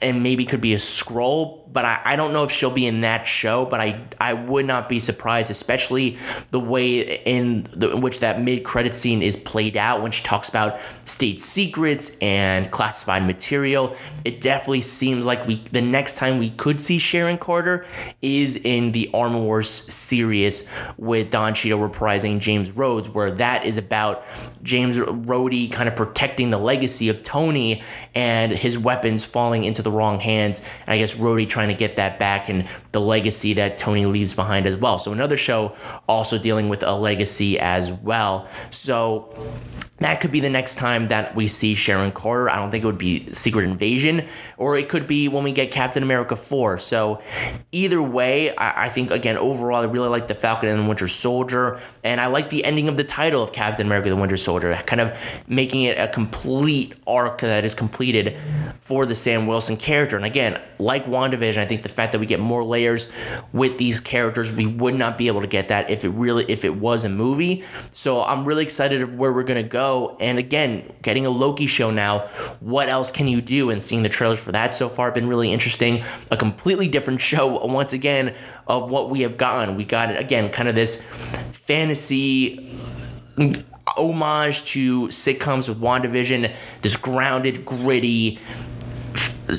and 0.00 0.22
maybe 0.22 0.44
could 0.44 0.60
be 0.60 0.74
a 0.74 0.78
Skrull 0.78 1.65
but 1.76 1.84
I, 1.84 2.00
I 2.06 2.16
don't 2.16 2.32
know 2.32 2.42
if 2.42 2.50
she'll 2.50 2.70
be 2.70 2.86
in 2.86 3.02
that 3.02 3.26
show. 3.26 3.66
But 3.66 3.80
I 3.80 4.00
I 4.18 4.32
would 4.32 4.64
not 4.64 4.88
be 4.88 4.98
surprised, 4.98 5.50
especially 5.50 6.16
the 6.50 6.58
way 6.58 7.16
in, 7.26 7.64
the, 7.74 7.92
in 7.92 8.00
which 8.00 8.20
that 8.20 8.40
mid 8.40 8.64
credit 8.64 8.94
scene 8.94 9.20
is 9.20 9.36
played 9.36 9.76
out 9.76 10.00
when 10.00 10.10
she 10.10 10.24
talks 10.24 10.48
about 10.48 10.78
state 11.04 11.38
secrets 11.38 12.16
and 12.22 12.70
classified 12.70 13.26
material. 13.26 13.94
It 14.24 14.40
definitely 14.40 14.80
seems 14.80 15.26
like 15.26 15.46
we 15.46 15.56
the 15.70 15.82
next 15.82 16.16
time 16.16 16.38
we 16.38 16.48
could 16.48 16.80
see 16.80 16.98
Sharon 16.98 17.36
Carter 17.36 17.84
is 18.22 18.56
in 18.56 18.92
the 18.92 19.10
Armor 19.12 19.40
Wars 19.40 19.68
series 19.92 20.66
with 20.96 21.30
Don 21.30 21.52
Cheadle 21.52 21.86
reprising 21.86 22.38
James 22.38 22.70
Rhodes, 22.70 23.10
where 23.10 23.30
that 23.32 23.66
is 23.66 23.76
about 23.76 24.24
James 24.62 24.96
Rhodey 24.96 25.70
kind 25.70 25.90
of 25.90 25.94
protecting 25.94 26.48
the 26.48 26.58
legacy 26.58 27.10
of 27.10 27.22
Tony 27.22 27.82
and 28.14 28.50
his 28.50 28.78
weapons 28.78 29.26
falling 29.26 29.64
into 29.64 29.82
the 29.82 29.90
wrong 29.90 30.20
hands. 30.20 30.60
And 30.86 30.94
I 30.94 30.96
guess 30.96 31.14
Rhodey 31.14 31.46
trying 31.46 31.65
trying 31.66 31.76
to 31.76 31.78
get 31.78 31.96
that 31.96 32.18
back 32.18 32.48
and 32.48 32.66
the 32.92 33.00
legacy 33.00 33.54
that 33.54 33.78
Tony 33.78 34.06
leaves 34.06 34.34
behind 34.34 34.66
as 34.66 34.76
well. 34.76 34.98
So 34.98 35.12
another 35.12 35.36
show 35.36 35.74
also 36.08 36.38
dealing 36.38 36.68
with 36.68 36.82
a 36.82 36.92
legacy 36.92 37.58
as 37.58 37.90
well. 37.90 38.48
So 38.70 39.34
that 39.98 40.20
could 40.20 40.30
be 40.30 40.40
the 40.40 40.50
next 40.50 40.76
time 40.76 41.08
that 41.08 41.34
we 41.34 41.48
see 41.48 41.74
Sharon 41.74 42.12
Carter. 42.12 42.50
I 42.50 42.56
don't 42.56 42.70
think 42.70 42.84
it 42.84 42.86
would 42.86 42.98
be 42.98 43.32
Secret 43.32 43.64
Invasion, 43.64 44.26
or 44.58 44.76
it 44.76 44.88
could 44.88 45.06
be 45.06 45.28
when 45.28 45.42
we 45.42 45.52
get 45.52 45.70
Captain 45.70 46.02
America 46.02 46.36
4. 46.36 46.78
So, 46.78 47.22
either 47.72 48.02
way, 48.02 48.54
I, 48.56 48.86
I, 48.86 48.88
think, 48.90 49.10
again, 49.10 49.38
overall, 49.38 49.78
I 49.78 49.84
really 49.84 50.08
like 50.08 50.28
the 50.28 50.34
Falcon 50.34 50.68
and 50.68 50.84
the 50.84 50.88
Winter 50.88 51.08
Soldier, 51.08 51.80
and 52.04 52.20
I 52.20 52.26
like 52.26 52.50
the 52.50 52.64
ending 52.64 52.88
of 52.88 52.96
the 52.96 53.04
title 53.04 53.42
of 53.42 53.52
Captain 53.52 53.86
America 53.86 54.10
the 54.10 54.16
Winter 54.16 54.36
Soldier, 54.36 54.74
kind 54.86 55.00
of 55.00 55.16
making 55.46 55.84
it 55.84 55.98
a 55.98 56.08
complete 56.08 56.94
arc 57.06 57.40
that 57.40 57.64
is 57.64 57.74
completed 57.74 58.36
for 58.82 59.06
the 59.06 59.14
Sam 59.14 59.46
Wilson 59.46 59.76
character. 59.76 60.16
And 60.16 60.26
again, 60.26 60.60
like 60.78 61.06
WandaVision, 61.06 61.56
I 61.56 61.64
think 61.64 61.82
the 61.82 61.88
fact 61.88 62.12
that 62.12 62.18
we 62.18 62.26
get 62.26 62.38
more 62.38 62.62
layers 62.62 63.08
with 63.52 63.78
these 63.78 63.98
characters, 64.00 64.52
we 64.52 64.66
would 64.66 64.94
not 64.94 65.16
be 65.16 65.28
able 65.28 65.40
to 65.40 65.46
get 65.46 65.68
that 65.68 65.88
if 65.88 66.04
it 66.04 66.10
really, 66.10 66.44
if 66.48 66.64
it 66.64 66.76
was 66.76 67.04
a 67.04 67.08
movie. 67.08 67.64
So, 67.94 68.22
I'm 68.22 68.44
really 68.44 68.62
excited 68.62 69.00
of 69.00 69.14
where 69.14 69.32
we're 69.32 69.44
going 69.44 69.62
to 69.62 69.68
And 70.20 70.38
again, 70.38 70.92
getting 71.02 71.26
a 71.26 71.30
Loki 71.30 71.66
show 71.66 71.90
now, 71.90 72.20
what 72.60 72.88
else 72.88 73.10
can 73.10 73.28
you 73.28 73.40
do? 73.40 73.70
And 73.70 73.82
seeing 73.82 74.02
the 74.02 74.08
trailers 74.08 74.42
for 74.42 74.52
that 74.52 74.74
so 74.74 74.88
far 74.88 75.10
been 75.12 75.28
really 75.28 75.52
interesting. 75.52 76.02
A 76.30 76.36
completely 76.36 76.88
different 76.88 77.20
show, 77.30 77.64
once 77.64 77.92
again, 77.92 78.34
of 78.66 78.90
what 78.90 79.10
we 79.10 79.22
have 79.22 79.36
gotten. 79.36 79.76
We 79.76 79.84
got, 79.84 80.10
it 80.10 80.20
again, 80.20 80.50
kind 80.50 80.68
of 80.68 80.74
this 80.74 81.02
fantasy 81.52 82.76
mm, 83.36 83.64
homage 83.86 84.64
to 84.66 85.08
sitcoms 85.08 85.68
with 85.68 85.80
WandaVision, 85.80 86.54
this 86.82 86.96
grounded, 86.96 87.64
gritty, 87.64 88.38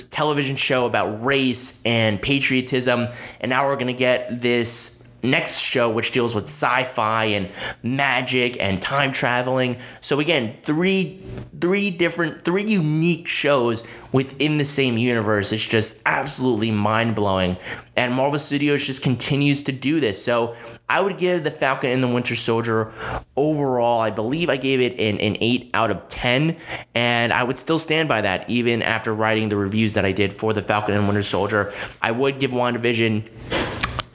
television 0.10 0.56
show 0.56 0.86
about 0.86 1.24
race 1.24 1.82
and 1.86 2.22
patriotism. 2.22 3.08
And 3.40 3.50
now 3.50 3.68
we're 3.68 3.76
going 3.76 3.88
to 3.88 3.94
get 3.94 4.42
this 4.42 4.97
next 5.32 5.60
show, 5.60 5.90
which 5.90 6.12
deals 6.12 6.34
with 6.34 6.46
sci 6.46 6.84
fi 6.86 7.26
and 7.26 7.50
magic 7.84 8.58
and 8.60 8.82
time 8.82 9.12
traveling. 9.12 9.78
So, 10.02 10.20
again, 10.20 10.56
three, 10.64 11.22
three 11.60 11.92
different, 11.92 12.44
three 12.44 12.66
unique 12.66 13.28
shows 13.28 13.84
within 14.12 14.58
the 14.58 14.66
same 14.66 14.98
universe. 14.98 15.52
It's 15.52 15.66
just 15.66 16.02
absolutely 16.06 16.72
mind 16.72 17.16
blowing. 17.16 17.58
And 17.96 18.14
Marvel 18.14 18.40
Studios 18.40 18.86
just 18.86 19.02
continues 19.02 19.64
to 19.64 19.72
do 19.72 20.00
this. 20.00 20.24
So, 20.24 20.56
I 20.90 21.02
would 21.02 21.18
give 21.18 21.44
The 21.44 21.52
Falcon 21.52 21.90
and 21.90 22.02
the 22.02 22.08
Winter 22.08 22.36
Soldier 22.36 22.94
overall, 23.36 24.00
I 24.00 24.10
believe 24.10 24.50
I 24.50 24.56
gave 24.56 24.80
it 24.80 24.98
an, 24.98 25.20
an 25.20 25.38
8 25.42 25.72
out 25.74 25.92
of 25.92 26.08
10. 26.08 26.56
And 26.96 27.34
I 27.34 27.44
would 27.44 27.58
still 27.58 27.78
stand 27.78 28.08
by 28.08 28.22
that, 28.22 28.50
even 28.50 28.82
after 28.82 29.14
writing 29.14 29.50
the 29.50 29.58
reviews 29.58 29.96
that 29.96 30.06
I 30.06 30.14
did 30.14 30.32
for 30.32 30.54
The 30.54 30.62
Falcon 30.62 30.96
and 30.96 31.06
Winter 31.06 31.24
Soldier. 31.24 31.74
I 32.02 32.12
would 32.12 32.40
give 32.40 32.52
WandaVision 32.52 33.67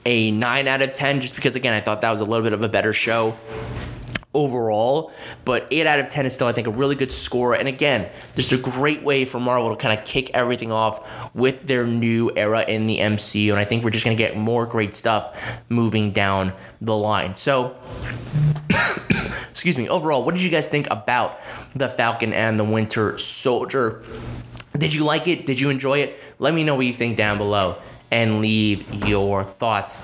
a 0.04 0.30
9 0.30 0.68
out 0.68 0.82
of 0.82 0.92
10 0.92 1.20
just 1.20 1.34
because 1.34 1.54
again 1.54 1.74
I 1.74 1.80
thought 1.80 2.00
that 2.00 2.10
was 2.10 2.20
a 2.20 2.24
little 2.24 2.42
bit 2.42 2.52
of 2.52 2.62
a 2.62 2.68
better 2.68 2.92
show 2.92 3.36
overall. 4.34 5.12
But 5.44 5.66
8 5.70 5.86
out 5.86 6.00
of 6.00 6.08
10 6.08 6.26
is 6.26 6.34
still 6.34 6.46
I 6.46 6.52
think 6.52 6.66
a 6.66 6.70
really 6.70 6.94
good 6.94 7.12
score. 7.12 7.54
And 7.54 7.68
again 7.68 8.08
just 8.34 8.52
a 8.52 8.58
great 8.58 9.02
way 9.02 9.24
for 9.24 9.38
Marvel 9.40 9.70
to 9.70 9.76
kind 9.76 9.98
of 9.98 10.04
kick 10.04 10.30
everything 10.30 10.72
off 10.72 11.34
with 11.34 11.66
their 11.66 11.86
new 11.86 12.30
era 12.36 12.64
in 12.66 12.86
the 12.86 12.98
MCU 12.98 13.50
and 13.50 13.58
I 13.58 13.64
think 13.64 13.84
we're 13.84 13.90
just 13.90 14.04
going 14.04 14.16
to 14.16 14.22
get 14.22 14.36
more 14.36 14.66
great 14.66 14.94
stuff 14.94 15.36
moving 15.68 16.12
down 16.12 16.52
the 16.80 16.96
line. 16.96 17.36
So 17.36 17.76
excuse 19.50 19.78
me 19.78 19.88
overall 19.88 20.24
what 20.24 20.34
did 20.34 20.42
you 20.42 20.50
guys 20.50 20.68
think 20.68 20.88
about 20.90 21.38
the 21.74 21.88
Falcon 21.88 22.32
and 22.32 22.58
the 22.58 22.64
Winter 22.64 23.18
Soldier? 23.18 24.02
Did 24.76 24.94
you 24.94 25.04
like 25.04 25.28
it? 25.28 25.44
Did 25.44 25.60
you 25.60 25.68
enjoy 25.68 25.98
it? 25.98 26.18
Let 26.38 26.54
me 26.54 26.64
know 26.64 26.74
what 26.74 26.86
you 26.86 26.94
think 26.94 27.16
down 27.16 27.38
below 27.38 27.76
and 28.12 28.40
leave 28.40 28.84
your 29.08 29.42
thoughts. 29.42 29.96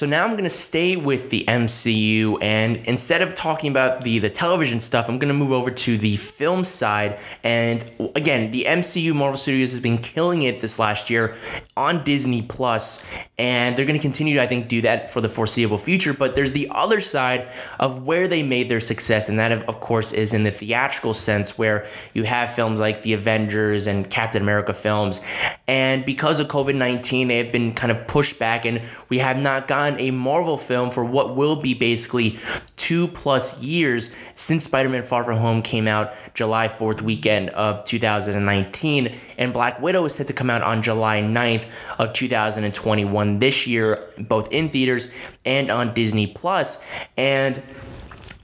So 0.00 0.06
now 0.06 0.24
I'm 0.24 0.30
going 0.30 0.44
to 0.44 0.48
stay 0.48 0.96
with 0.96 1.28
the 1.28 1.44
MCU 1.44 2.38
and 2.40 2.78
instead 2.86 3.20
of 3.20 3.34
talking 3.34 3.70
about 3.70 4.00
the 4.02 4.18
the 4.18 4.30
television 4.30 4.80
stuff, 4.80 5.10
I'm 5.10 5.18
going 5.18 5.28
to 5.28 5.38
move 5.38 5.52
over 5.52 5.70
to 5.70 5.98
the 5.98 6.16
film 6.16 6.64
side. 6.64 7.18
And 7.44 7.84
again, 8.16 8.50
the 8.50 8.64
MCU 8.64 9.14
Marvel 9.14 9.36
Studios 9.36 9.72
has 9.72 9.80
been 9.80 9.98
killing 9.98 10.40
it 10.40 10.62
this 10.62 10.78
last 10.78 11.10
year 11.10 11.36
on 11.76 12.02
Disney 12.02 12.40
Plus 12.40 13.04
and 13.40 13.76
they're 13.76 13.86
going 13.86 13.98
to 13.98 14.02
continue 14.02 14.34
to 14.34 14.42
I 14.42 14.46
think 14.46 14.68
do 14.68 14.82
that 14.82 15.10
for 15.10 15.20
the 15.20 15.28
foreseeable 15.28 15.78
future, 15.78 16.14
but 16.14 16.34
there's 16.34 16.52
the 16.52 16.68
other 16.70 17.00
side 17.00 17.50
of 17.78 18.06
where 18.06 18.28
they 18.28 18.42
made 18.42 18.68
their 18.68 18.80
success 18.80 19.28
and 19.28 19.38
that 19.38 19.50
of 19.50 19.80
course 19.80 20.12
is 20.12 20.34
in 20.34 20.44
the 20.44 20.50
theatrical 20.50 21.14
sense 21.14 21.56
where 21.56 21.86
you 22.12 22.24
have 22.24 22.54
films 22.54 22.80
like 22.80 23.02
The 23.02 23.14
Avengers 23.14 23.86
and 23.86 24.08
Captain 24.08 24.42
America 24.42 24.74
films. 24.74 25.20
And 25.66 26.04
because 26.04 26.38
of 26.38 26.48
COVID-19, 26.48 27.28
they 27.28 27.38
have 27.38 27.52
been 27.52 27.72
kind 27.72 27.90
of 27.90 28.06
pushed 28.06 28.38
back 28.38 28.64
and 28.66 28.82
we 29.08 29.18
have 29.18 29.38
not 29.38 29.68
gotten 29.68 29.89
a 29.98 30.10
Marvel 30.10 30.56
film 30.56 30.90
for 30.90 31.04
what 31.04 31.34
will 31.34 31.56
be 31.56 31.74
basically 31.74 32.38
two 32.76 33.08
plus 33.08 33.62
years 33.62 34.10
since 34.34 34.64
Spider 34.64 34.88
Man 34.88 35.02
Far 35.02 35.24
From 35.24 35.38
Home 35.38 35.62
came 35.62 35.88
out 35.88 36.12
July 36.34 36.68
4th 36.68 37.02
weekend 37.02 37.50
of 37.50 37.84
2019. 37.84 39.16
And 39.38 39.52
Black 39.52 39.80
Widow 39.80 40.04
is 40.04 40.14
set 40.14 40.26
to 40.26 40.32
come 40.32 40.50
out 40.50 40.62
on 40.62 40.82
July 40.82 41.22
9th 41.22 41.66
of 41.98 42.12
2021 42.12 43.38
this 43.38 43.66
year, 43.66 44.06
both 44.18 44.52
in 44.52 44.68
theaters 44.68 45.08
and 45.44 45.70
on 45.70 45.94
Disney 45.94 46.26
Plus. 46.26 46.82
And 47.16 47.62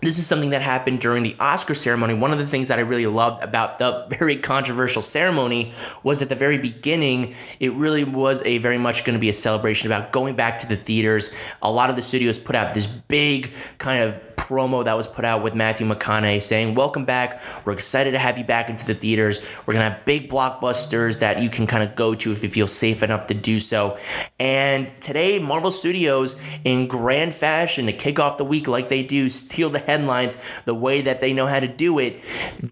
this 0.02 0.18
is 0.18 0.26
something 0.26 0.50
that 0.50 0.60
happened 0.60 1.00
during 1.00 1.22
the 1.22 1.34
Oscar 1.40 1.74
ceremony. 1.74 2.12
One 2.12 2.30
of 2.30 2.38
the 2.38 2.46
things 2.46 2.68
that 2.68 2.78
I 2.78 2.82
really 2.82 3.06
loved 3.06 3.42
about 3.42 3.78
the 3.78 4.06
very 4.18 4.36
controversial 4.36 5.00
ceremony 5.00 5.72
was 6.02 6.20
at 6.20 6.28
the 6.28 6.34
very 6.34 6.58
beginning, 6.58 7.34
it 7.60 7.72
really 7.72 8.04
was 8.04 8.42
a 8.44 8.58
very 8.58 8.78
much 8.78 9.04
going 9.04 9.16
to 9.16 9.20
be 9.20 9.30
a 9.30 9.34
celebration 9.34 9.90
about 9.90 10.12
going 10.12 10.36
back 10.36 10.60
to 10.60 10.66
the 10.66 10.76
theaters. 10.76 11.30
A 11.62 11.72
lot 11.72 11.88
of 11.88 11.96
the 11.96 12.02
studios 12.02 12.38
put 12.38 12.54
out 12.54 12.74
this 12.74 12.86
big 12.86 13.52
kind 13.78 14.02
of 14.02 14.20
promo 14.36 14.84
that 14.84 14.96
was 14.96 15.06
put 15.06 15.24
out 15.24 15.42
with 15.42 15.54
Matthew 15.54 15.86
McConaughey 15.86 16.42
saying, 16.42 16.74
Welcome 16.74 17.04
back. 17.04 17.40
We're 17.64 17.72
excited 17.72 18.12
to 18.12 18.18
have 18.18 18.38
you 18.38 18.44
back 18.44 18.68
into 18.68 18.86
the 18.86 18.94
theaters. 18.94 19.40
We're 19.64 19.74
going 19.74 19.84
to 19.84 19.90
have 19.90 20.04
big 20.04 20.30
blockbusters 20.30 21.20
that 21.20 21.40
you 21.40 21.50
can 21.50 21.66
kind 21.66 21.82
of 21.82 21.96
go 21.96 22.14
to 22.14 22.32
if 22.32 22.42
you 22.42 22.50
feel 22.50 22.68
safe 22.68 23.02
enough 23.02 23.26
to 23.28 23.34
do 23.34 23.58
so. 23.60 23.98
And 24.38 24.88
today, 25.00 25.38
Marvel 25.38 25.70
Studios, 25.70 26.36
in 26.64 26.86
grand 26.86 27.34
fashion, 27.34 27.86
to 27.86 27.92
kick 27.92 28.18
off 28.18 28.36
the 28.36 28.44
week 28.44 28.68
like 28.68 28.88
they 28.88 29.02
do, 29.02 29.28
steal 29.28 29.70
the 29.70 29.78
headlines 29.78 30.38
the 30.64 30.74
way 30.74 31.00
that 31.00 31.20
they 31.20 31.32
know 31.32 31.46
how 31.46 31.60
to 31.60 31.68
do 31.68 31.98
it, 31.98 32.20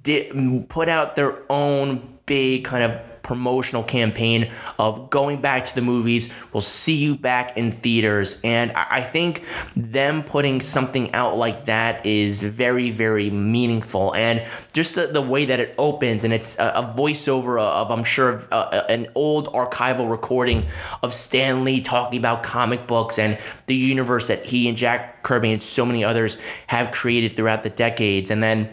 did, 0.02 0.68
put 0.68 0.88
out 0.88 1.16
their 1.16 1.42
own 1.50 2.18
big 2.26 2.64
kind 2.64 2.84
of 2.84 3.00
promotional 3.24 3.82
campaign 3.82 4.52
of 4.78 5.10
going 5.10 5.40
back 5.40 5.64
to 5.64 5.74
the 5.74 5.82
movies. 5.82 6.32
We'll 6.52 6.60
see 6.60 6.94
you 6.94 7.16
back 7.16 7.56
in 7.56 7.72
theaters. 7.72 8.40
And 8.44 8.70
I 8.72 9.02
think 9.02 9.42
them 9.74 10.22
putting 10.22 10.60
something 10.60 11.12
out 11.12 11.36
like 11.36 11.64
that 11.64 12.06
is 12.06 12.40
very, 12.40 12.90
very 12.90 13.30
meaningful. 13.30 14.14
And 14.14 14.44
just 14.72 14.94
the, 14.94 15.08
the 15.08 15.22
way 15.22 15.46
that 15.46 15.58
it 15.58 15.74
opens, 15.78 16.22
and 16.22 16.32
it's 16.32 16.58
a, 16.58 16.68
a 16.76 16.94
voiceover 16.96 17.60
of, 17.60 17.90
I'm 17.90 18.04
sure, 18.04 18.46
uh, 18.52 18.84
an 18.88 19.08
old 19.16 19.48
archival 19.48 20.08
recording 20.08 20.66
of 21.02 21.12
Stan 21.12 21.64
Lee 21.64 21.80
talking 21.80 22.18
about 22.18 22.42
comic 22.42 22.86
books 22.86 23.18
and 23.18 23.38
the 23.66 23.74
universe 23.74 24.28
that 24.28 24.44
he 24.44 24.68
and 24.68 24.76
Jack 24.76 25.22
Kirby 25.22 25.52
and 25.52 25.62
so 25.62 25.86
many 25.86 26.04
others 26.04 26.36
have 26.66 26.90
created 26.90 27.34
throughout 27.34 27.62
the 27.62 27.70
decades. 27.70 28.30
And 28.30 28.42
then 28.42 28.72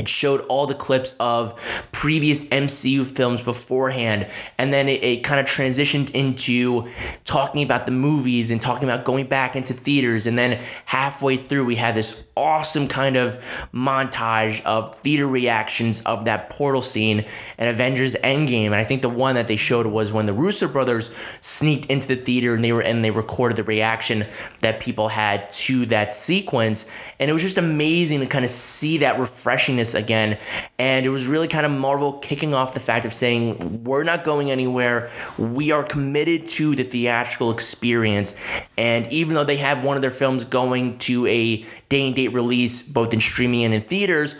it 0.00 0.08
showed 0.08 0.40
all 0.46 0.66
the 0.66 0.74
clips 0.74 1.14
of 1.20 1.60
previous 1.92 2.48
MCU 2.48 3.04
films 3.04 3.42
beforehand, 3.42 4.26
and 4.56 4.72
then 4.72 4.88
it, 4.88 5.04
it 5.04 5.24
kind 5.24 5.38
of 5.38 5.44
transitioned 5.44 6.10
into 6.12 6.88
talking 7.24 7.62
about 7.62 7.84
the 7.84 7.92
movies 7.92 8.50
and 8.50 8.62
talking 8.62 8.88
about 8.88 9.04
going 9.04 9.26
back 9.26 9.56
into 9.56 9.74
theaters. 9.74 10.26
And 10.26 10.38
then 10.38 10.58
halfway 10.86 11.36
through, 11.36 11.66
we 11.66 11.76
had 11.76 11.94
this 11.94 12.24
awesome 12.34 12.88
kind 12.88 13.16
of 13.16 13.36
montage 13.74 14.62
of 14.62 14.94
theater 14.96 15.26
reactions 15.26 16.00
of 16.02 16.24
that 16.24 16.48
portal 16.48 16.80
scene 16.80 17.26
and 17.58 17.68
Avengers 17.68 18.14
Endgame. 18.24 18.66
And 18.66 18.76
I 18.76 18.84
think 18.84 19.02
the 19.02 19.10
one 19.10 19.34
that 19.34 19.48
they 19.48 19.56
showed 19.56 19.86
was 19.86 20.10
when 20.10 20.24
the 20.24 20.32
Russo 20.32 20.66
brothers 20.66 21.10
sneaked 21.42 21.90
into 21.90 22.08
the 22.08 22.16
theater 22.16 22.54
and 22.54 22.64
they 22.64 22.72
were 22.72 22.80
and 22.80 23.04
they 23.04 23.10
recorded 23.10 23.58
the 23.58 23.64
reaction 23.64 24.24
that 24.60 24.80
people 24.80 25.08
had 25.08 25.52
to 25.52 25.84
that 25.86 26.14
sequence. 26.14 26.90
And 27.18 27.28
it 27.28 27.34
was 27.34 27.42
just 27.42 27.58
amazing 27.58 28.20
to 28.20 28.26
kind 28.26 28.46
of 28.46 28.50
see 28.50 28.98
that 28.98 29.18
refreshingness 29.18 29.89
again. 29.94 30.38
And 30.78 31.06
it 31.06 31.10
was 31.10 31.26
really 31.26 31.48
kind 31.48 31.66
of 31.66 31.72
Marvel 31.72 32.14
kicking 32.14 32.54
off 32.54 32.74
the 32.74 32.80
fact 32.80 33.04
of 33.04 33.14
saying, 33.14 33.84
we're 33.84 34.04
not 34.04 34.24
going 34.24 34.50
anywhere. 34.50 35.10
We 35.38 35.72
are 35.72 35.82
committed 35.82 36.48
to 36.50 36.74
the 36.74 36.84
theatrical 36.84 37.50
experience. 37.50 38.34
And 38.76 39.10
even 39.12 39.34
though 39.34 39.44
they 39.44 39.56
have 39.58 39.84
one 39.84 39.96
of 39.96 40.02
their 40.02 40.10
films 40.10 40.44
going 40.44 40.98
to 40.98 41.26
a 41.26 41.64
day 41.88 42.06
and 42.06 42.16
date 42.16 42.32
release, 42.32 42.82
both 42.82 43.12
in 43.12 43.20
streaming 43.20 43.64
and 43.64 43.74
in 43.74 43.82
theaters, 43.82 44.34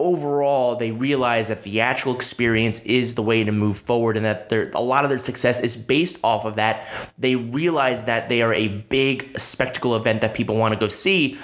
overall 0.00 0.76
they 0.76 0.90
realize 0.90 1.48
that 1.48 1.62
the 1.62 1.80
actual 1.80 2.14
experience 2.14 2.80
is 2.80 3.14
the 3.14 3.22
way 3.22 3.44
to 3.44 3.52
move 3.52 3.76
forward 3.76 4.16
and 4.16 4.24
that 4.24 4.50
a 4.74 4.80
lot 4.80 5.04
of 5.04 5.10
their 5.10 5.18
success 5.18 5.60
is 5.60 5.76
based 5.76 6.18
off 6.24 6.46
of 6.46 6.56
that 6.56 6.86
they 7.18 7.36
realize 7.36 8.06
that 8.06 8.30
they 8.30 8.40
are 8.40 8.54
a 8.54 8.66
big 8.66 9.38
spectacle 9.38 9.94
event 9.94 10.22
that 10.22 10.34
people 10.34 10.56
want 10.56 10.72
to 10.72 10.80
go 10.80 10.88
see 10.88 11.38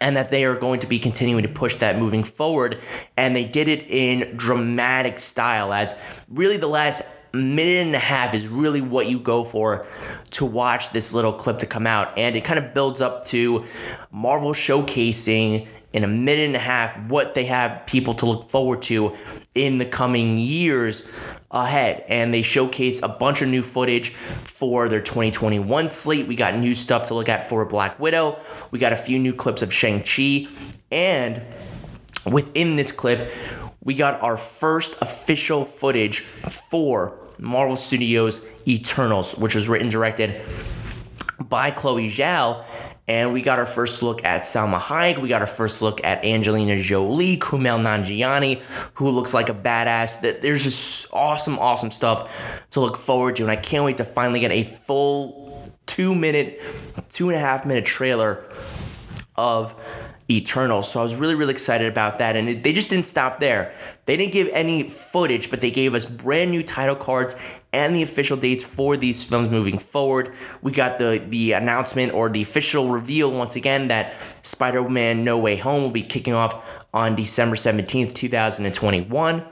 and 0.00 0.16
that 0.16 0.30
they 0.30 0.44
are 0.44 0.56
going 0.56 0.80
to 0.80 0.86
be 0.86 0.98
continuing 0.98 1.42
to 1.42 1.48
push 1.48 1.76
that 1.76 1.98
moving 1.98 2.22
forward. 2.22 2.80
And 3.16 3.34
they 3.34 3.44
did 3.44 3.68
it 3.68 3.86
in 3.88 4.36
dramatic 4.36 5.18
style, 5.18 5.72
as 5.72 6.00
really 6.28 6.56
the 6.56 6.68
last 6.68 7.02
minute 7.32 7.86
and 7.86 7.94
a 7.94 7.98
half 7.98 8.34
is 8.34 8.48
really 8.48 8.80
what 8.80 9.06
you 9.06 9.18
go 9.18 9.44
for 9.44 9.86
to 10.30 10.46
watch 10.46 10.90
this 10.90 11.12
little 11.12 11.32
clip 11.32 11.58
to 11.58 11.66
come 11.66 11.86
out. 11.86 12.16
And 12.16 12.36
it 12.36 12.44
kind 12.44 12.58
of 12.58 12.74
builds 12.74 13.00
up 13.00 13.24
to 13.26 13.64
Marvel 14.10 14.52
showcasing 14.52 15.66
in 15.92 16.04
a 16.04 16.08
minute 16.08 16.46
and 16.46 16.56
a 16.56 16.60
half 16.60 16.98
what 17.08 17.34
they 17.34 17.46
have 17.46 17.86
people 17.86 18.14
to 18.14 18.26
look 18.26 18.50
forward 18.50 18.82
to 18.82 19.16
in 19.54 19.78
the 19.78 19.86
coming 19.86 20.36
years 20.36 21.08
ahead. 21.50 22.04
And 22.08 22.32
they 22.32 22.42
showcase 22.42 23.02
a 23.02 23.08
bunch 23.08 23.42
of 23.42 23.48
new 23.48 23.62
footage 23.62 24.10
for 24.10 24.88
their 24.88 25.00
2021 25.00 25.88
slate. 25.88 26.26
We 26.26 26.36
got 26.36 26.56
new 26.56 26.74
stuff 26.74 27.06
to 27.06 27.14
look 27.14 27.28
at 27.28 27.48
for 27.48 27.64
Black 27.64 27.98
Widow. 27.98 28.38
We 28.70 28.78
got 28.78 28.92
a 28.92 28.96
few 28.96 29.18
new 29.18 29.32
clips 29.32 29.62
of 29.62 29.72
Shang-Chi. 29.72 30.46
And 30.90 31.42
within 32.26 32.76
this 32.76 32.92
clip, 32.92 33.30
we 33.82 33.94
got 33.94 34.20
our 34.22 34.36
first 34.36 35.00
official 35.00 35.64
footage 35.64 36.20
for 36.20 37.18
Marvel 37.38 37.76
Studios 37.76 38.46
Eternals, 38.66 39.36
which 39.36 39.54
was 39.54 39.68
written 39.68 39.88
directed 39.88 40.40
by 41.38 41.70
Chloe 41.70 42.08
Zhao 42.08 42.64
and 43.08 43.32
we 43.32 43.40
got 43.40 43.58
our 43.58 43.66
first 43.66 44.02
look 44.02 44.22
at 44.22 44.42
Salma 44.42 44.78
Hayek. 44.78 45.18
We 45.18 45.30
got 45.30 45.40
our 45.40 45.46
first 45.46 45.80
look 45.80 46.04
at 46.04 46.22
Angelina 46.24 46.76
Jolie, 46.76 47.38
Kumail 47.38 47.80
Nanjiani, 47.80 48.60
who 48.94 49.08
looks 49.08 49.32
like 49.32 49.48
a 49.48 49.54
badass. 49.54 50.20
There's 50.42 50.62
just 50.62 51.12
awesome, 51.12 51.58
awesome 51.58 51.90
stuff 51.90 52.30
to 52.72 52.80
look 52.80 52.98
forward 52.98 53.36
to. 53.36 53.42
And 53.42 53.50
I 53.50 53.56
can't 53.56 53.84
wait 53.84 53.96
to 53.96 54.04
finally 54.04 54.40
get 54.40 54.52
a 54.52 54.62
full 54.62 55.72
two 55.86 56.14
minute, 56.14 56.60
two 57.08 57.30
and 57.30 57.36
a 57.36 57.40
half 57.40 57.64
minute 57.64 57.86
trailer 57.86 58.44
of 59.36 59.74
Eternal. 60.30 60.82
So 60.82 61.00
I 61.00 61.02
was 61.02 61.14
really, 61.14 61.34
really 61.34 61.52
excited 61.52 61.90
about 61.90 62.18
that. 62.18 62.36
And 62.36 62.50
it, 62.50 62.62
they 62.62 62.74
just 62.74 62.90
didn't 62.90 63.06
stop 63.06 63.40
there. 63.40 63.72
They 64.04 64.18
didn't 64.18 64.32
give 64.32 64.48
any 64.52 64.86
footage, 64.86 65.48
but 65.48 65.62
they 65.62 65.70
gave 65.70 65.94
us 65.94 66.04
brand 66.04 66.50
new 66.50 66.62
title 66.62 66.96
cards 66.96 67.34
and 67.72 67.94
the 67.94 68.02
official 68.02 68.36
dates 68.36 68.64
for 68.64 68.96
these 68.96 69.24
films 69.24 69.48
moving 69.48 69.78
forward. 69.78 70.34
We 70.62 70.72
got 70.72 70.98
the 70.98 71.22
the 71.26 71.52
announcement 71.52 72.14
or 72.14 72.28
the 72.28 72.42
official 72.42 72.88
reveal 72.88 73.30
once 73.30 73.56
again 73.56 73.88
that 73.88 74.14
Spider-Man 74.42 75.24
No 75.24 75.38
Way 75.38 75.56
Home 75.56 75.82
will 75.82 75.90
be 75.90 76.02
kicking 76.02 76.34
off 76.34 76.64
on 76.94 77.14
December 77.14 77.56
17th, 77.56 78.14
2021. 78.14 79.44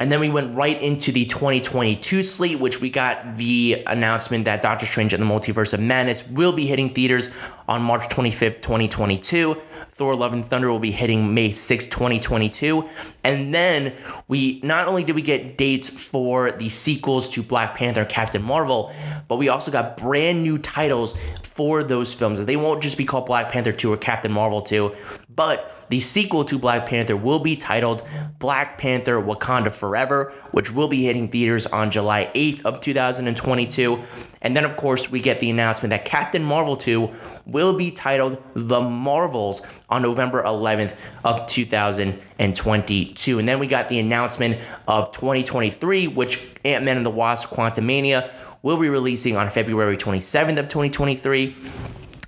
And 0.00 0.10
then 0.10 0.18
we 0.18 0.28
went 0.28 0.56
right 0.56 0.80
into 0.82 1.12
the 1.12 1.24
2022 1.24 2.24
slate, 2.24 2.58
which 2.58 2.80
we 2.80 2.90
got 2.90 3.36
the 3.36 3.82
announcement 3.86 4.44
that 4.44 4.60
Doctor 4.60 4.86
Strange 4.86 5.12
and 5.12 5.22
the 5.22 5.26
Multiverse 5.26 5.72
of 5.72 5.78
Madness 5.78 6.28
will 6.28 6.52
be 6.52 6.66
hitting 6.66 6.92
theaters 6.92 7.30
on 7.68 7.82
March 7.82 8.02
25th, 8.08 8.62
2022. 8.62 9.60
Thor 9.90 10.16
Love 10.16 10.32
and 10.32 10.44
Thunder 10.44 10.70
will 10.70 10.80
be 10.80 10.90
hitting 10.90 11.34
May 11.34 11.50
6th, 11.50 11.90
2022. 11.90 12.88
And 13.22 13.54
then 13.54 13.92
we 14.26 14.60
not 14.62 14.88
only 14.88 15.04
did 15.04 15.14
we 15.14 15.22
get 15.22 15.56
dates 15.56 15.88
for 15.88 16.50
the 16.50 16.68
sequels 16.68 17.28
to 17.30 17.42
Black 17.42 17.76
Panther 17.76 18.00
and 18.00 18.08
Captain 18.08 18.42
Marvel, 18.42 18.92
but 19.28 19.36
we 19.36 19.48
also 19.48 19.70
got 19.70 19.96
brand 19.96 20.42
new 20.42 20.58
titles 20.58 21.14
for 21.42 21.84
those 21.84 22.12
films. 22.12 22.44
They 22.44 22.56
won't 22.56 22.82
just 22.82 22.98
be 22.98 23.04
called 23.04 23.26
Black 23.26 23.50
Panther 23.50 23.70
2 23.70 23.92
or 23.92 23.96
Captain 23.96 24.32
Marvel 24.32 24.60
2, 24.60 24.92
but 25.34 25.86
the 25.88 26.00
sequel 26.00 26.44
to 26.46 26.58
Black 26.58 26.86
Panther 26.86 27.16
will 27.16 27.38
be 27.38 27.56
titled 27.56 28.02
Black 28.40 28.78
Panther 28.78 29.20
Wakanda 29.20 29.70
Forever, 29.70 30.32
which 30.50 30.72
will 30.72 30.88
be 30.88 31.04
hitting 31.04 31.28
theaters 31.28 31.66
on 31.66 31.92
July 31.92 32.30
8th 32.34 32.62
of 32.62 32.80
2022. 32.80 34.02
And 34.44 34.54
then 34.54 34.64
of 34.64 34.76
course 34.76 35.10
we 35.10 35.20
get 35.20 35.40
the 35.40 35.50
announcement 35.50 35.90
that 35.90 36.04
Captain 36.04 36.44
Marvel 36.44 36.76
2 36.76 37.10
will 37.46 37.76
be 37.76 37.90
titled 37.90 38.40
The 38.54 38.80
Marvels 38.80 39.62
on 39.88 40.02
November 40.02 40.42
11th 40.44 40.94
of 41.24 41.46
2022. 41.46 43.38
And 43.38 43.48
then 43.48 43.58
we 43.58 43.66
got 43.66 43.88
the 43.88 43.98
announcement 43.98 44.60
of 44.86 45.10
2023, 45.12 46.08
which 46.08 46.44
Ant-Man 46.64 46.98
and 46.98 47.06
the 47.06 47.10
Wasp 47.10 47.48
Quantumania 47.48 48.30
will 48.62 48.76
be 48.76 48.88
releasing 48.88 49.36
on 49.36 49.50
February 49.50 49.96
27th 49.96 50.58
of 50.58 50.68
2023. 50.68 51.56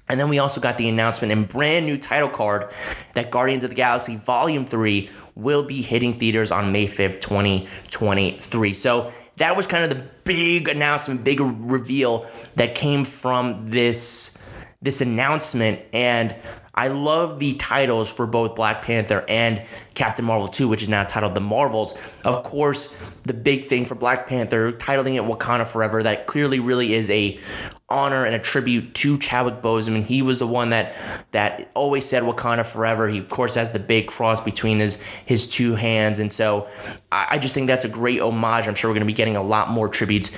And 0.08 0.20
then 0.20 0.28
we 0.28 0.38
also 0.38 0.60
got 0.60 0.78
the 0.78 0.88
announcement 0.88 1.32
and 1.32 1.48
brand 1.48 1.84
new 1.84 1.98
title 1.98 2.28
card 2.28 2.70
that 3.14 3.30
Guardians 3.30 3.64
of 3.64 3.70
the 3.70 3.76
Galaxy 3.76 4.16
Volume 4.16 4.64
3 4.64 5.10
will 5.34 5.62
be 5.62 5.82
hitting 5.82 6.14
theaters 6.14 6.50
on 6.50 6.72
May 6.72 6.86
5th, 6.86 7.20
2023. 7.20 8.74
So 8.74 9.12
that 9.36 9.56
was 9.56 9.66
kind 9.66 9.90
of 9.90 9.98
the 9.98 10.04
big 10.24 10.68
announcement, 10.68 11.24
big 11.24 11.40
reveal 11.40 12.26
that 12.56 12.74
came 12.74 13.04
from 13.04 13.70
this 13.70 14.36
this 14.82 15.00
announcement 15.00 15.80
and 15.92 16.36
I 16.76 16.88
love 16.88 17.38
the 17.38 17.54
titles 17.54 18.10
for 18.12 18.26
both 18.26 18.54
Black 18.54 18.82
Panther 18.82 19.24
and 19.28 19.62
Captain 19.94 20.26
Marvel 20.26 20.46
2, 20.46 20.68
which 20.68 20.82
is 20.82 20.90
now 20.90 21.04
titled 21.04 21.34
The 21.34 21.40
Marvels. 21.40 21.98
Of 22.22 22.42
course, 22.42 22.94
the 23.22 23.32
big 23.32 23.64
thing 23.64 23.86
for 23.86 23.94
Black 23.94 24.26
Panther, 24.26 24.72
titling 24.72 25.14
it 25.14 25.22
Wakanda 25.22 25.66
Forever, 25.66 26.02
that 26.02 26.26
clearly 26.26 26.60
really 26.60 26.92
is 26.92 27.08
a 27.08 27.40
honor 27.88 28.24
and 28.24 28.34
a 28.34 28.38
tribute 28.38 28.94
to 28.94 29.16
Chadwick 29.18 29.62
Boseman. 29.62 30.02
He 30.02 30.20
was 30.20 30.40
the 30.40 30.46
one 30.46 30.70
that 30.70 30.94
that 31.30 31.70
always 31.74 32.04
said 32.04 32.24
Wakanda 32.24 32.66
Forever. 32.66 33.08
He 33.08 33.18
of 33.18 33.28
course 33.28 33.54
has 33.54 33.70
the 33.70 33.78
big 33.78 34.08
cross 34.08 34.40
between 34.40 34.78
his 34.78 34.96
his 35.24 35.46
two 35.46 35.74
hands, 35.74 36.18
and 36.18 36.32
so 36.32 36.68
I, 37.12 37.26
I 37.30 37.38
just 37.38 37.54
think 37.54 37.68
that's 37.68 37.84
a 37.84 37.88
great 37.88 38.20
homage. 38.20 38.66
I'm 38.66 38.74
sure 38.74 38.90
we're 38.90 38.94
going 38.94 39.06
to 39.06 39.12
be 39.12 39.12
getting 39.12 39.36
a 39.36 39.42
lot 39.42 39.70
more 39.70 39.88
tributes 39.88 40.30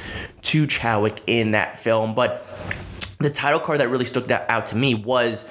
to 0.42 0.66
Chadwick 0.66 1.22
in 1.26 1.52
that 1.52 1.78
film, 1.78 2.14
but 2.14 2.46
the 3.18 3.30
title 3.30 3.60
card 3.60 3.80
that 3.80 3.88
really 3.88 4.04
stuck 4.04 4.30
out 4.30 4.68
to 4.68 4.76
me 4.76 4.94
was 4.94 5.50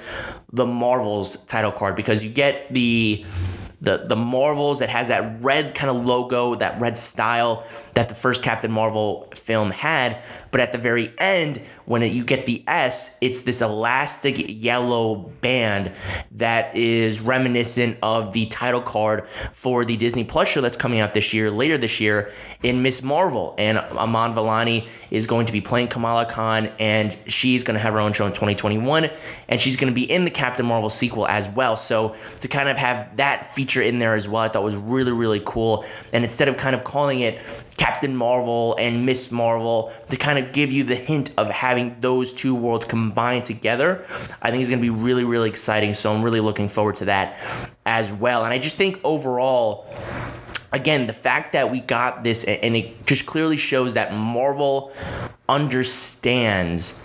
the 0.52 0.66
Marvels 0.66 1.36
title 1.44 1.72
card 1.72 1.96
because 1.96 2.24
you 2.24 2.30
get 2.30 2.72
the 2.72 3.26
the 3.80 3.98
the 3.98 4.16
Marvels 4.16 4.80
that 4.80 4.88
has 4.88 5.08
that 5.08 5.42
red 5.42 5.74
kind 5.74 5.90
of 5.90 6.04
logo, 6.04 6.54
that 6.56 6.80
red 6.80 6.98
style 6.98 7.64
that 7.94 8.08
the 8.08 8.14
first 8.14 8.42
Captain 8.42 8.72
Marvel 8.72 9.28
film 9.34 9.70
had, 9.70 10.22
but 10.50 10.60
at 10.60 10.72
the 10.72 10.78
very 10.78 11.12
end 11.18 11.60
when 11.84 12.02
it, 12.02 12.12
you 12.12 12.24
get 12.24 12.46
the 12.46 12.62
S, 12.66 13.18
it's 13.20 13.42
this 13.42 13.60
elastic 13.60 14.36
yellow 14.62 15.16
band 15.40 15.92
that 16.32 16.76
is 16.76 17.20
reminiscent 17.20 17.98
of 18.02 18.32
the 18.32 18.46
title 18.46 18.80
card 18.80 19.26
for 19.52 19.84
the 19.84 19.96
Disney 19.96 20.24
Plus 20.24 20.48
show 20.48 20.60
that's 20.60 20.76
coming 20.76 21.00
out 21.00 21.14
this 21.14 21.32
year, 21.32 21.50
later 21.50 21.78
this 21.78 22.00
year, 22.00 22.30
in 22.62 22.82
Miss 22.82 23.02
Marvel. 23.02 23.54
And 23.58 23.78
Iman 23.78 24.34
Vellani 24.34 24.88
is 25.10 25.26
going 25.26 25.46
to 25.46 25.52
be 25.52 25.60
playing 25.60 25.88
Kamala 25.88 26.26
Khan, 26.26 26.70
and 26.78 27.16
she's 27.26 27.64
going 27.64 27.74
to 27.74 27.80
have 27.80 27.94
her 27.94 28.00
own 28.00 28.12
show 28.12 28.26
in 28.26 28.32
2021, 28.32 29.10
and 29.48 29.60
she's 29.60 29.76
going 29.76 29.92
to 29.92 29.94
be 29.94 30.10
in 30.10 30.24
the 30.24 30.30
Captain 30.30 30.66
Marvel 30.66 30.90
sequel 30.90 31.26
as 31.26 31.48
well. 31.48 31.76
So 31.76 32.14
to 32.40 32.48
kind 32.48 32.68
of 32.68 32.76
have 32.76 33.16
that 33.16 33.54
feature 33.54 33.82
in 33.82 33.98
there 33.98 34.14
as 34.14 34.28
well. 34.28 34.42
I 34.42 34.48
thought 34.48 34.62
was 34.62 34.76
really, 34.76 35.12
really 35.12 35.42
cool. 35.44 35.84
And 36.12 36.24
instead 36.24 36.48
of 36.48 36.56
kind 36.56 36.74
of 36.74 36.84
calling 36.84 37.20
it 37.20 37.40
Captain 37.78 38.14
Marvel 38.14 38.76
and 38.78 39.06
Miss 39.06 39.32
Marvel 39.32 39.92
to 40.10 40.16
kind 40.16 40.38
of 40.38 40.52
give 40.52 40.70
you 40.70 40.84
the 40.84 40.96
hint 40.96 41.30
of 41.38 41.48
having 41.48 41.96
those 42.00 42.32
two 42.32 42.54
worlds 42.54 42.84
combined 42.84 43.46
together, 43.46 44.04
I 44.42 44.50
think 44.50 44.60
it's 44.60 44.68
going 44.68 44.82
to 44.82 44.82
be 44.82 44.90
really, 44.90 45.24
really 45.24 45.48
exciting. 45.48 45.94
So 45.94 46.12
I'm 46.12 46.22
really 46.22 46.40
looking 46.40 46.68
forward 46.68 46.96
to 46.96 47.06
that 47.06 47.36
as 47.86 48.10
well. 48.10 48.44
And 48.44 48.52
I 48.52 48.58
just 48.58 48.76
think 48.76 49.00
overall, 49.04 49.86
again, 50.72 51.06
the 51.06 51.12
fact 51.12 51.52
that 51.52 51.70
we 51.70 51.80
got 51.80 52.24
this, 52.24 52.44
and 52.44 52.76
it 52.76 53.06
just 53.06 53.26
clearly 53.26 53.56
shows 53.56 53.94
that 53.94 54.12
Marvel 54.12 54.92
understands 55.48 57.00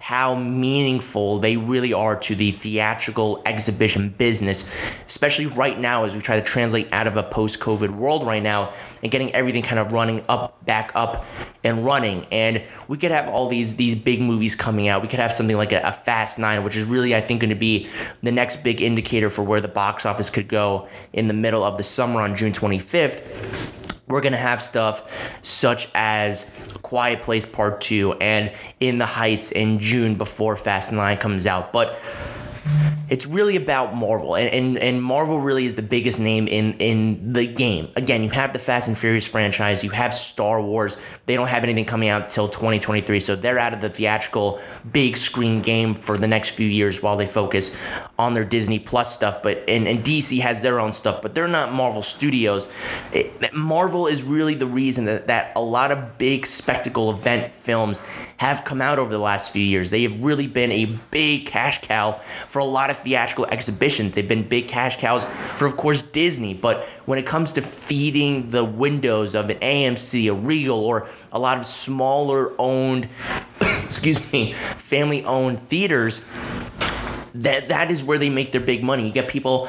how 0.00 0.34
meaningful 0.34 1.38
they 1.38 1.58
really 1.58 1.92
are 1.92 2.18
to 2.18 2.34
the 2.34 2.50
theatrical 2.52 3.40
exhibition 3.44 4.08
business, 4.08 4.68
especially 5.06 5.44
right 5.44 5.78
now 5.78 6.04
as 6.04 6.14
we 6.14 6.20
try 6.22 6.40
to 6.40 6.44
translate 6.44 6.88
out 6.90 7.06
of 7.06 7.18
a 7.18 7.22
post 7.22 7.60
COVID 7.60 7.90
world 7.90 8.26
right 8.26 8.42
now 8.42 8.72
and 9.02 9.12
getting 9.12 9.32
everything 9.34 9.62
kind 9.62 9.78
of 9.78 9.92
running 9.92 10.24
up, 10.26 10.64
back 10.64 10.90
up 10.94 11.26
and 11.62 11.84
running. 11.84 12.26
And 12.32 12.62
we 12.88 12.96
could 12.96 13.10
have 13.10 13.28
all 13.28 13.48
these 13.48 13.76
these 13.76 13.94
big 13.94 14.22
movies 14.22 14.54
coming 14.54 14.88
out. 14.88 15.02
We 15.02 15.08
could 15.08 15.20
have 15.20 15.34
something 15.34 15.56
like 15.56 15.72
a, 15.72 15.80
a 15.82 15.92
Fast 15.92 16.38
Nine, 16.38 16.64
which 16.64 16.76
is 16.76 16.84
really, 16.84 17.14
I 17.14 17.20
think, 17.20 17.42
going 17.42 17.50
to 17.50 17.54
be 17.54 17.86
the 18.22 18.32
next 18.32 18.64
big 18.64 18.80
indicator 18.80 19.28
for 19.28 19.42
where 19.42 19.60
the 19.60 19.68
box 19.68 20.06
office 20.06 20.30
could 20.30 20.48
go 20.48 20.88
in 21.12 21.28
the 21.28 21.34
middle 21.34 21.62
of 21.62 21.76
the 21.76 21.84
summer 21.84 22.22
on 22.22 22.34
June 22.34 22.54
25th 22.54 23.76
we're 24.10 24.20
going 24.20 24.32
to 24.32 24.38
have 24.38 24.60
stuff 24.60 25.38
such 25.42 25.88
as 25.94 26.54
Quiet 26.82 27.22
Place 27.22 27.46
Part 27.46 27.80
2 27.80 28.14
and 28.14 28.52
In 28.80 28.98
the 28.98 29.06
Heights 29.06 29.52
in 29.52 29.78
June 29.78 30.16
before 30.16 30.56
Fast 30.56 30.92
9 30.92 31.16
comes 31.18 31.46
out. 31.46 31.72
But 31.72 31.98
it's 33.10 33.26
really 33.26 33.56
about 33.56 33.94
Marvel, 33.94 34.36
and, 34.36 34.48
and, 34.54 34.78
and 34.78 35.02
Marvel 35.02 35.40
really 35.40 35.66
is 35.66 35.74
the 35.74 35.82
biggest 35.82 36.20
name 36.20 36.46
in, 36.46 36.74
in 36.74 37.32
the 37.32 37.44
game. 37.44 37.88
Again, 37.96 38.22
you 38.22 38.30
have 38.30 38.52
the 38.52 38.60
Fast 38.60 38.86
and 38.86 38.96
Furious 38.96 39.26
franchise, 39.26 39.82
you 39.82 39.90
have 39.90 40.14
Star 40.14 40.62
Wars. 40.62 40.96
They 41.26 41.34
don't 41.34 41.48
have 41.48 41.64
anything 41.64 41.84
coming 41.84 42.08
out 42.08 42.22
until 42.22 42.48
2023, 42.48 43.18
so 43.18 43.34
they're 43.34 43.58
out 43.58 43.74
of 43.74 43.80
the 43.80 43.90
theatrical 43.90 44.60
big 44.92 45.16
screen 45.16 45.60
game 45.60 45.94
for 45.94 46.16
the 46.16 46.28
next 46.28 46.50
few 46.50 46.68
years 46.68 47.02
while 47.02 47.16
they 47.16 47.26
focus 47.26 47.76
on 48.16 48.34
their 48.34 48.44
Disney 48.44 48.78
Plus 48.78 49.12
stuff. 49.12 49.42
But 49.42 49.64
and, 49.68 49.88
and 49.88 50.04
DC 50.04 50.40
has 50.40 50.62
their 50.62 50.78
own 50.78 50.92
stuff, 50.92 51.20
but 51.20 51.34
they're 51.34 51.48
not 51.48 51.72
Marvel 51.72 52.02
Studios. 52.02 52.72
It, 53.12 53.52
Marvel 53.52 54.06
is 54.06 54.22
really 54.22 54.54
the 54.54 54.66
reason 54.66 55.06
that, 55.06 55.26
that 55.26 55.52
a 55.56 55.60
lot 55.60 55.90
of 55.90 56.16
big 56.16 56.46
spectacle 56.46 57.10
event 57.10 57.56
films 57.56 58.02
have 58.36 58.64
come 58.64 58.80
out 58.80 59.00
over 59.00 59.10
the 59.10 59.18
last 59.18 59.52
few 59.52 59.64
years. 59.64 59.90
They 59.90 60.04
have 60.04 60.22
really 60.22 60.46
been 60.46 60.70
a 60.70 60.84
big 61.10 61.46
cash 61.46 61.82
cow 61.82 62.20
for 62.46 62.59
a 62.60 62.64
lot 62.64 62.90
of 62.90 62.98
theatrical 62.98 63.46
exhibitions. 63.46 64.12
They've 64.12 64.26
been 64.26 64.46
big 64.46 64.68
cash 64.68 64.98
cows 64.98 65.26
for, 65.56 65.66
of 65.66 65.76
course, 65.76 66.02
Disney. 66.02 66.54
But 66.54 66.84
when 67.06 67.18
it 67.18 67.26
comes 67.26 67.52
to 67.52 67.62
feeding 67.62 68.50
the 68.50 68.64
windows 68.64 69.34
of 69.34 69.50
an 69.50 69.58
AMC, 69.58 70.30
a 70.30 70.34
Regal, 70.34 70.78
or 70.78 71.08
a 71.32 71.38
lot 71.38 71.58
of 71.58 71.66
smaller 71.66 72.52
owned, 72.58 73.08
excuse 73.84 74.32
me, 74.32 74.52
family 74.76 75.24
owned 75.24 75.60
theaters, 75.68 76.20
that 77.34 77.68
that 77.68 77.90
is 77.90 78.02
where 78.02 78.18
they 78.18 78.30
make 78.30 78.52
their 78.52 78.60
big 78.60 78.82
money. 78.82 79.06
You 79.06 79.12
get 79.12 79.28
people 79.28 79.68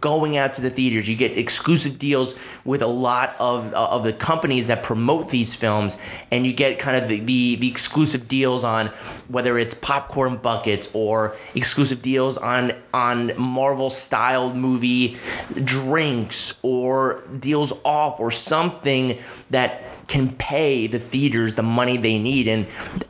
going 0.00 0.36
out 0.36 0.52
to 0.54 0.62
the 0.62 0.70
theaters. 0.70 1.08
You 1.08 1.16
get 1.16 1.36
exclusive 1.36 1.98
deals 1.98 2.34
with 2.64 2.82
a 2.82 2.86
lot 2.86 3.34
of 3.38 3.72
uh, 3.74 3.88
of 3.90 4.04
the 4.04 4.12
companies 4.12 4.66
that 4.68 4.82
promote 4.82 5.28
these 5.28 5.54
films, 5.54 5.96
and 6.30 6.46
you 6.46 6.52
get 6.52 6.78
kind 6.78 6.96
of 6.96 7.08
the, 7.08 7.20
the, 7.20 7.56
the 7.56 7.68
exclusive 7.68 8.28
deals 8.28 8.64
on 8.64 8.88
whether 9.28 9.58
it's 9.58 9.74
popcorn 9.74 10.36
buckets 10.36 10.88
or 10.92 11.36
exclusive 11.54 12.02
deals 12.02 12.38
on 12.38 12.72
on 12.92 13.32
Marvel 13.38 13.90
styled 13.90 14.56
movie 14.56 15.16
drinks 15.64 16.58
or 16.62 17.22
deals 17.38 17.72
off 17.84 18.20
or 18.20 18.30
something 18.30 19.18
that 19.50 19.82
can 20.08 20.30
pay 20.32 20.86
the 20.86 20.98
theaters 20.98 21.54
the 21.54 21.62
money 21.62 21.96
they 21.96 22.18
need 22.18 22.46
and 22.46 22.66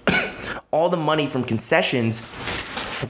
all 0.70 0.88
the 0.88 0.96
money 0.96 1.26
from 1.26 1.42
concessions 1.42 2.20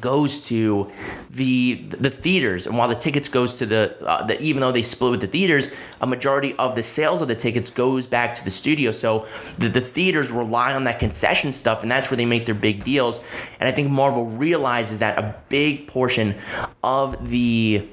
goes 0.00 0.40
to 0.40 0.90
the 1.30 1.84
the 1.90 2.10
theaters. 2.10 2.66
And 2.66 2.76
while 2.76 2.88
the 2.88 2.94
tickets 2.94 3.28
goes 3.28 3.56
to 3.58 3.66
the, 3.66 3.96
uh, 4.06 4.24
the 4.24 4.40
even 4.40 4.60
though 4.60 4.72
they 4.72 4.82
split 4.82 5.10
with 5.10 5.20
the 5.20 5.26
theaters 5.26 5.70
a 6.00 6.06
majority 6.06 6.54
of 6.56 6.76
the 6.76 6.82
sales 6.82 7.22
of 7.22 7.28
the 7.28 7.34
tickets 7.34 7.70
goes 7.70 8.06
back 8.06 8.34
to 8.34 8.44
the 8.44 8.50
studio. 8.50 8.90
So 8.92 9.26
the, 9.58 9.68
the 9.68 9.80
theaters 9.80 10.30
rely 10.30 10.74
on 10.74 10.84
that 10.84 10.98
concession 10.98 11.52
stuff 11.52 11.82
and 11.82 11.90
that's 11.90 12.10
where 12.10 12.16
they 12.16 12.26
make 12.26 12.46
their 12.46 12.54
big 12.54 12.84
deals. 12.84 13.20
And 13.60 13.68
i 13.68 13.72
think 13.72 13.90
marvel 13.90 14.26
realizes 14.26 14.98
that 14.98 15.18
a 15.18 15.34
big 15.48 15.86
portion 15.86 16.36
of 16.82 17.30
the 17.30 17.86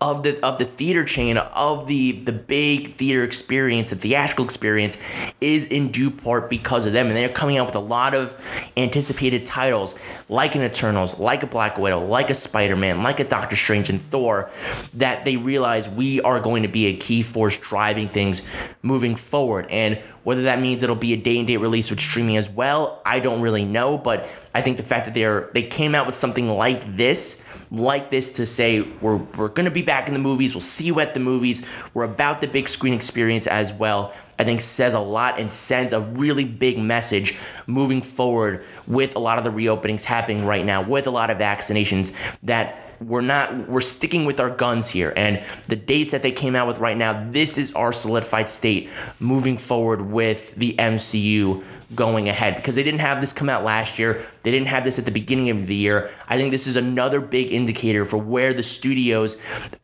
of 0.00 0.22
the 0.22 0.42
of 0.42 0.58
the 0.58 0.64
theater 0.64 1.04
chain 1.04 1.36
of 1.36 1.86
the 1.86 2.12
the 2.12 2.32
big 2.32 2.94
theater 2.94 3.22
experience, 3.22 3.90
the 3.90 3.96
theatrical 3.96 4.44
experience, 4.44 4.96
is 5.42 5.66
in 5.66 5.90
due 5.92 6.10
part 6.10 6.48
because 6.48 6.86
of 6.86 6.92
them, 6.94 7.06
and 7.06 7.16
they're 7.16 7.28
coming 7.28 7.58
out 7.58 7.66
with 7.66 7.74
a 7.74 7.80
lot 7.80 8.14
of 8.14 8.34
anticipated 8.78 9.44
titles 9.44 9.94
like 10.28 10.54
an 10.54 10.62
Eternals, 10.62 11.18
like 11.18 11.42
a 11.42 11.46
Black 11.46 11.76
Widow, 11.76 12.04
like 12.06 12.30
a 12.30 12.34
Spider 12.34 12.76
Man, 12.76 13.02
like 13.02 13.20
a 13.20 13.24
Doctor 13.24 13.56
Strange 13.56 13.90
and 13.90 14.00
Thor, 14.00 14.48
that 14.94 15.26
they 15.26 15.36
realize 15.36 15.86
we 15.88 16.20
are 16.22 16.40
going 16.40 16.62
to 16.62 16.68
be 16.68 16.86
a 16.86 16.96
key 16.96 17.22
force 17.22 17.58
driving 17.58 18.08
things 18.08 18.40
moving 18.82 19.16
forward, 19.16 19.66
and 19.68 19.98
whether 20.22 20.42
that 20.42 20.60
means 20.60 20.82
it'll 20.82 20.96
be 20.96 21.12
a 21.12 21.16
day 21.16 21.38
and 21.38 21.46
date 21.46 21.58
release 21.58 21.90
with 21.90 22.00
streaming 22.00 22.36
as 22.36 22.48
well, 22.48 23.02
I 23.04 23.20
don't 23.20 23.40
really 23.40 23.64
know, 23.64 23.98
but 23.98 24.26
I 24.54 24.62
think 24.62 24.78
the 24.78 24.82
fact 24.82 25.04
that 25.04 25.14
they're 25.14 25.50
they 25.52 25.62
came 25.62 25.94
out 25.94 26.06
with 26.06 26.14
something 26.14 26.48
like 26.48 26.96
this 26.96 27.46
like 27.70 28.10
this 28.10 28.32
to 28.32 28.46
say 28.46 28.80
we're, 28.80 29.16
we're 29.16 29.48
going 29.48 29.66
to 29.66 29.70
be 29.70 29.82
back 29.82 30.08
in 30.08 30.14
the 30.14 30.20
movies. 30.20 30.54
We'll 30.54 30.60
see 30.60 30.84
you 30.84 31.00
at 31.00 31.14
the 31.14 31.20
movies. 31.20 31.64
We're 31.94 32.04
about 32.04 32.40
the 32.40 32.48
big 32.48 32.68
screen 32.68 32.94
experience 32.94 33.46
as 33.46 33.72
well. 33.72 34.12
I 34.38 34.44
think 34.44 34.60
says 34.60 34.94
a 34.94 35.00
lot 35.00 35.38
and 35.38 35.52
sends 35.52 35.92
a 35.92 36.00
really 36.00 36.44
big 36.44 36.78
message 36.78 37.38
moving 37.66 38.00
forward 38.00 38.64
with 38.86 39.14
a 39.14 39.18
lot 39.18 39.38
of 39.38 39.44
the 39.44 39.50
reopenings 39.50 40.04
happening 40.04 40.46
right 40.46 40.64
now, 40.64 40.82
with 40.82 41.06
a 41.06 41.10
lot 41.10 41.30
of 41.30 41.38
vaccinations 41.38 42.14
that 42.42 42.90
we're 43.00 43.22
not 43.22 43.68
we're 43.68 43.80
sticking 43.80 44.26
with 44.26 44.40
our 44.40 44.50
guns 44.50 44.88
here 44.88 45.12
and 45.16 45.42
the 45.68 45.76
dates 45.76 46.12
that 46.12 46.22
they 46.22 46.32
came 46.32 46.54
out 46.54 46.68
with 46.68 46.78
right 46.78 46.98
now 46.98 47.30
this 47.30 47.56
is 47.56 47.72
our 47.72 47.94
solidified 47.94 48.46
state 48.46 48.90
moving 49.18 49.56
forward 49.56 50.02
with 50.02 50.54
the 50.56 50.74
MCU 50.74 51.64
going 51.94 52.28
ahead 52.28 52.56
because 52.56 52.76
they 52.76 52.82
didn't 52.82 53.00
have 53.00 53.20
this 53.20 53.32
come 53.32 53.48
out 53.48 53.64
last 53.64 53.98
year. 53.98 54.24
They 54.42 54.50
didn't 54.50 54.68
have 54.68 54.84
this 54.84 54.98
at 54.98 55.04
the 55.04 55.10
beginning 55.10 55.50
of 55.50 55.66
the 55.66 55.74
year. 55.74 56.10
I 56.28 56.36
think 56.36 56.52
this 56.52 56.66
is 56.66 56.76
another 56.76 57.20
big 57.20 57.50
indicator 57.50 58.04
for 58.04 58.16
where 58.16 58.54
the 58.54 58.62
studios 58.62 59.36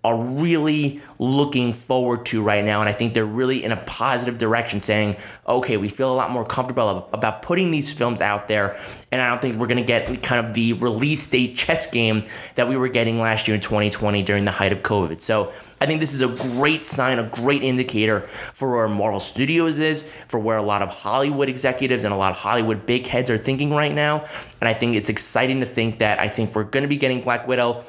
are 0.05 0.17
really 0.17 1.01
looking 1.19 1.73
forward 1.73 2.25
to 2.27 2.43
right 2.43 2.65
now. 2.65 2.81
And 2.81 2.89
I 2.89 2.93
think 2.93 3.15
they're 3.15 3.25
really 3.25 3.65
in 3.65 3.73
a 3.73 3.77
positive 3.77 4.39
direction 4.39 4.83
saying, 4.83 5.17
okay, 5.49 5.77
we 5.77 5.89
feel 5.89 6.13
a 6.13 6.15
lot 6.15 6.31
more 6.31 6.45
comfortable 6.45 7.09
about 7.13 7.43
putting 7.43 7.71
these 7.71 7.93
films 7.93 8.21
out 8.21 8.47
there. 8.47 8.77
And 9.11 9.21
I 9.21 9.29
don't 9.29 9.43
think 9.43 9.57
we're 9.57 9.67
going 9.67 9.77
to 9.79 9.85
get 9.85 10.23
kind 10.23 10.47
of 10.47 10.55
the 10.55 10.75
release 10.75 11.27
date 11.29 11.57
chess 11.57 11.91
game 11.91 12.25
that 12.55 12.69
we 12.69 12.77
were 12.77 12.89
getting 12.89 13.19
last 13.19 13.49
year 13.49 13.55
in 13.55 13.61
2020 13.61 14.23
during 14.23 14.45
the 14.45 14.51
height 14.53 14.73
of 14.73 14.83
COVID. 14.83 15.21
So 15.21 15.53
I 15.81 15.87
think 15.87 16.01
this 16.01 16.15
is 16.15 16.23
a 16.23 16.29
great 16.29 16.87
sign, 16.87 17.19
a 17.19 17.25
great 17.25 17.63
indicator 17.63 18.21
for 18.55 18.75
where 18.75 18.89
Marvel 18.89 19.21
Studios 19.21 19.79
is, 19.79 20.09
for 20.29 20.41
where 20.41 20.57
a 20.57 20.63
lot 20.63 20.81
of 20.81 20.89
Hollywood 20.89 21.49
executives 21.49 22.05
and 22.05 22.15
a 22.15 22.17
lot 22.17 22.31
of 22.33 22.39
Hollywood 22.39 22.87
big 22.87 23.07
heads 23.07 23.29
are 23.29 23.37
thinking 23.37 23.71
right 23.71 23.93
now. 23.93 24.25
And 24.61 24.69
I 24.69 24.75
think 24.75 24.97
it's 24.97 25.11
exciting 25.11 25.61
to 25.61 25.67
think 25.67 25.99
that 25.99 26.19
I 26.19 26.29
think 26.29 26.55
we're 26.55 26.65
going 26.65 26.83
to 26.83 26.89
be 26.89 26.97
getting 26.97 27.21
Black 27.21 27.47
Widow 27.47 27.85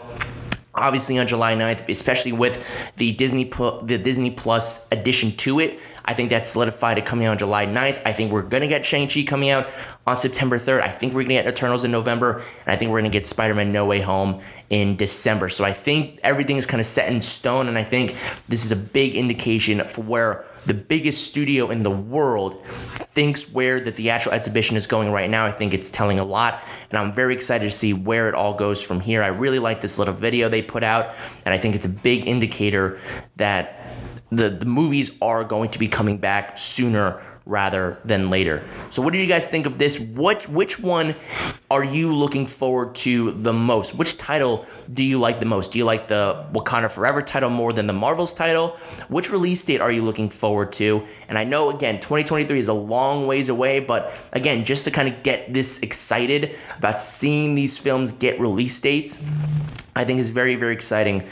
obviously 0.78 1.18
on 1.18 1.28
July 1.28 1.56
9th, 1.56 1.90
especially 1.90 2.32
with 2.32 2.64
the 2.98 3.12
Disney 3.14 3.46
the 3.46 4.00
Disney 4.02 4.32
Plus 4.32 4.88
addition 4.92 5.32
to 5.38 5.60
it. 5.60 5.80
I 6.08 6.14
think 6.14 6.30
that's 6.30 6.49
solidified 6.49 6.97
it 6.97 7.05
coming 7.05 7.28
out 7.28 7.32
on 7.32 7.38
July 7.38 7.66
9th. 7.66 8.01
I 8.05 8.14
think 8.14 8.32
we're 8.32 8.41
going 8.41 8.62
to 8.62 8.68
get 8.68 8.86
Shang-Chi 8.86 9.24
coming 9.24 9.49
out 9.49 9.70
on 10.08 10.18
September 10.18 10.58
3rd. 10.58 10.82
I 10.82 10.89
think 10.89 11.14
we're 11.14 11.24
going 11.24 11.36
to 11.38 11.43
get 11.43 11.47
Eternals 11.47 11.84
in 11.84 11.91
November. 11.91 12.38
And 12.38 12.68
I 12.68 12.78
think 12.78 12.91
we're 12.91 13.01
going 13.01 13.12
to 13.12 13.18
get 13.18 13.28
Spider-Man 13.28 13.74
No 13.74 13.86
Way 13.86 13.99
Home 13.99 14.41
in 14.70 14.95
December. 14.95 15.49
So 15.49 15.66
I 15.66 15.74
think 15.74 16.20
everything 16.24 16.55
is 16.55 16.66
kind 16.66 16.80
of 16.80 16.86
set 16.86 17.12
in 17.12 17.22
stone. 17.22 17.68
And 17.68 17.78
I 17.78 17.84
think 17.84 18.16
this 18.47 18.64
is 18.64 18.72
a 18.72 18.78
big 18.78 19.16
indication 19.16 19.86
for 19.88 20.01
where 20.01 20.45
the 20.66 20.74
biggest 20.74 21.26
studio 21.26 21.70
in 21.70 21.84
the 21.84 21.91
world 21.91 22.66
thinks 22.66 23.49
where 23.51 23.80
the 23.80 23.91
theatrical 23.91 24.36
exhibition 24.36 24.76
is 24.78 24.86
going 24.86 25.12
right 25.12 25.30
now. 25.30 25.45
I 25.45 25.51
think 25.51 25.74
it's 25.74 25.89
telling 25.89 26.20
a 26.20 26.26
lot, 26.26 26.62
and 26.89 26.99
I'm 26.99 27.14
very 27.14 27.34
excited 27.34 27.64
to 27.64 27.72
see 27.72 27.93
where 27.93 28.28
it 28.28 28.36
all 28.36 28.53
goes 28.53 28.82
from 28.82 28.99
here. 28.99 29.24
I 29.24 29.28
really 29.28 29.60
like 29.60 29.80
this 29.80 29.97
little 29.97 30.14
video 30.14 30.49
they 30.49 30.62
put 30.62 30.84
out, 30.84 31.16
and 31.45 31.53
I 31.53 31.58
think 31.58 31.76
it's 31.76 31.86
a 31.86 31.89
big 31.89 32.28
indicator 32.28 32.99
that 33.38 33.87
the, 34.32 34.49
the 34.49 34.65
movies 34.65 35.17
are 35.21 35.43
going 35.43 35.69
to 35.71 35.80
be 35.80 35.88
coming 35.88 36.17
back 36.17 36.57
sooner 36.57 37.21
rather 37.48 37.98
than 38.04 38.30
later. 38.30 38.64
So 38.89 39.02
what 39.02 39.14
did 39.14 39.22
you 39.22 39.28
guys 39.28 39.50
think 39.50 39.66
of 39.66 39.78
this? 39.78 40.00
What 40.00 40.48
which 40.50 40.80
one 40.80 41.16
are 41.72 41.84
you 41.84 42.14
looking 42.14 42.45
forward 42.45 42.93
to 42.95 43.32
the 43.32 43.54
most? 43.54 43.95
Which 43.95 44.18
title 44.18 44.66
do 44.93 45.02
you 45.02 45.18
like 45.18 45.39
the 45.39 45.45
most? 45.45 45.72
Do 45.72 45.80
you 45.80 45.86
like 45.86 46.08
the 46.08 46.45
Wakanda 46.54 46.91
Forever 46.91 47.22
title 47.22 47.50
more 47.50 47.74
than 47.74 47.88
the 47.88 47.93
Marvels 47.93 48.34
title? 48.34 48.78
Which 49.08 49.32
release 49.32 49.64
date 49.64 49.82
are 49.82 49.91
you 49.91 50.02
looking 50.02 50.30
forward 50.30 50.74
to? 50.74 51.04
And 51.30 51.38
I 51.38 51.45
know 51.45 51.70
again 51.70 51.95
2023 51.95 52.60
is 52.60 52.68
a 52.68 52.74
long 52.74 53.28
ways 53.28 53.50
away, 53.50 53.80
but 53.80 54.14
again, 54.34 54.66
just 54.66 54.84
to 54.86 54.91
kind 54.91 55.08
of 55.08 55.24
get 55.24 55.54
this 55.54 55.80
excited 55.80 56.56
about 56.78 57.02
seeing 57.02 57.56
these 57.56 57.78
films 57.78 58.12
get 58.12 58.39
release 58.39 58.78
dates, 58.80 59.24
I 59.95 60.04
think 60.04 60.20
is 60.20 60.30
very, 60.30 60.56
very 60.56 60.74
exciting 60.74 61.24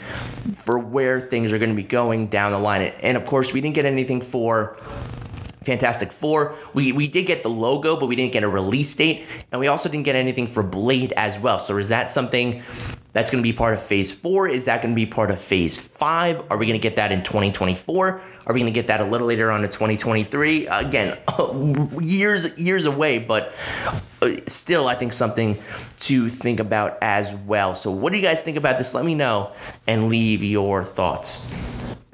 for 0.56 0.78
where 0.78 1.20
things 1.20 1.52
are 1.52 1.58
going 1.58 1.70
to 1.70 1.76
be 1.76 1.84
going 1.84 2.26
down 2.28 2.52
the 2.52 2.58
line. 2.58 2.92
And 3.00 3.16
of 3.16 3.26
course, 3.26 3.52
we 3.52 3.60
didn't 3.60 3.74
get 3.74 3.84
anything 3.84 4.20
for 4.20 4.76
Fantastic 5.66 6.12
Four. 6.12 6.54
We 6.74 6.92
we 6.92 7.08
did 7.08 7.26
get 7.26 7.42
the 7.42 7.50
logo, 7.50 7.96
but 7.96 8.06
we 8.06 8.16
didn't 8.16 8.32
get 8.32 8.44
a 8.44 8.48
release 8.48 8.94
date, 8.94 9.24
and 9.50 9.60
we 9.60 9.66
also 9.66 9.88
didn't 9.88 10.04
get 10.04 10.14
anything 10.14 10.46
for 10.46 10.62
Blade 10.62 11.12
as 11.16 11.38
well. 11.38 11.58
So 11.58 11.76
is 11.76 11.88
that 11.88 12.10
something 12.10 12.62
that's 13.12 13.30
going 13.30 13.42
to 13.42 13.46
be 13.46 13.52
part 13.52 13.74
of 13.74 13.82
Phase 13.82 14.12
Four? 14.12 14.46
Is 14.46 14.66
that 14.66 14.80
going 14.80 14.94
to 14.94 14.96
be 14.96 15.06
part 15.06 15.30
of 15.30 15.40
Phase 15.40 15.76
Five? 15.76 16.40
Are 16.50 16.56
we 16.56 16.66
going 16.66 16.78
to 16.78 16.82
get 16.82 16.96
that 16.96 17.10
in 17.10 17.22
2024? 17.22 18.20
Are 18.46 18.54
we 18.54 18.60
going 18.60 18.72
to 18.72 18.74
get 18.74 18.86
that 18.86 19.00
a 19.00 19.04
little 19.04 19.26
later 19.26 19.50
on 19.50 19.64
in 19.64 19.70
2023? 19.70 20.68
Again, 20.68 21.18
years 22.00 22.56
years 22.56 22.86
away, 22.86 23.18
but 23.18 23.52
uh, 24.22 24.36
still, 24.46 24.86
I 24.86 24.94
think 24.94 25.12
something 25.12 25.58
to 26.00 26.28
think 26.28 26.60
about 26.60 26.98
as 27.02 27.32
well. 27.32 27.74
So, 27.74 27.90
what 27.90 28.12
do 28.12 28.18
you 28.18 28.24
guys 28.24 28.42
think 28.42 28.56
about 28.56 28.78
this? 28.78 28.94
Let 28.94 29.04
me 29.04 29.16
know 29.16 29.52
and 29.86 30.08
leave 30.08 30.44
your 30.44 30.84
thoughts. 30.84 31.50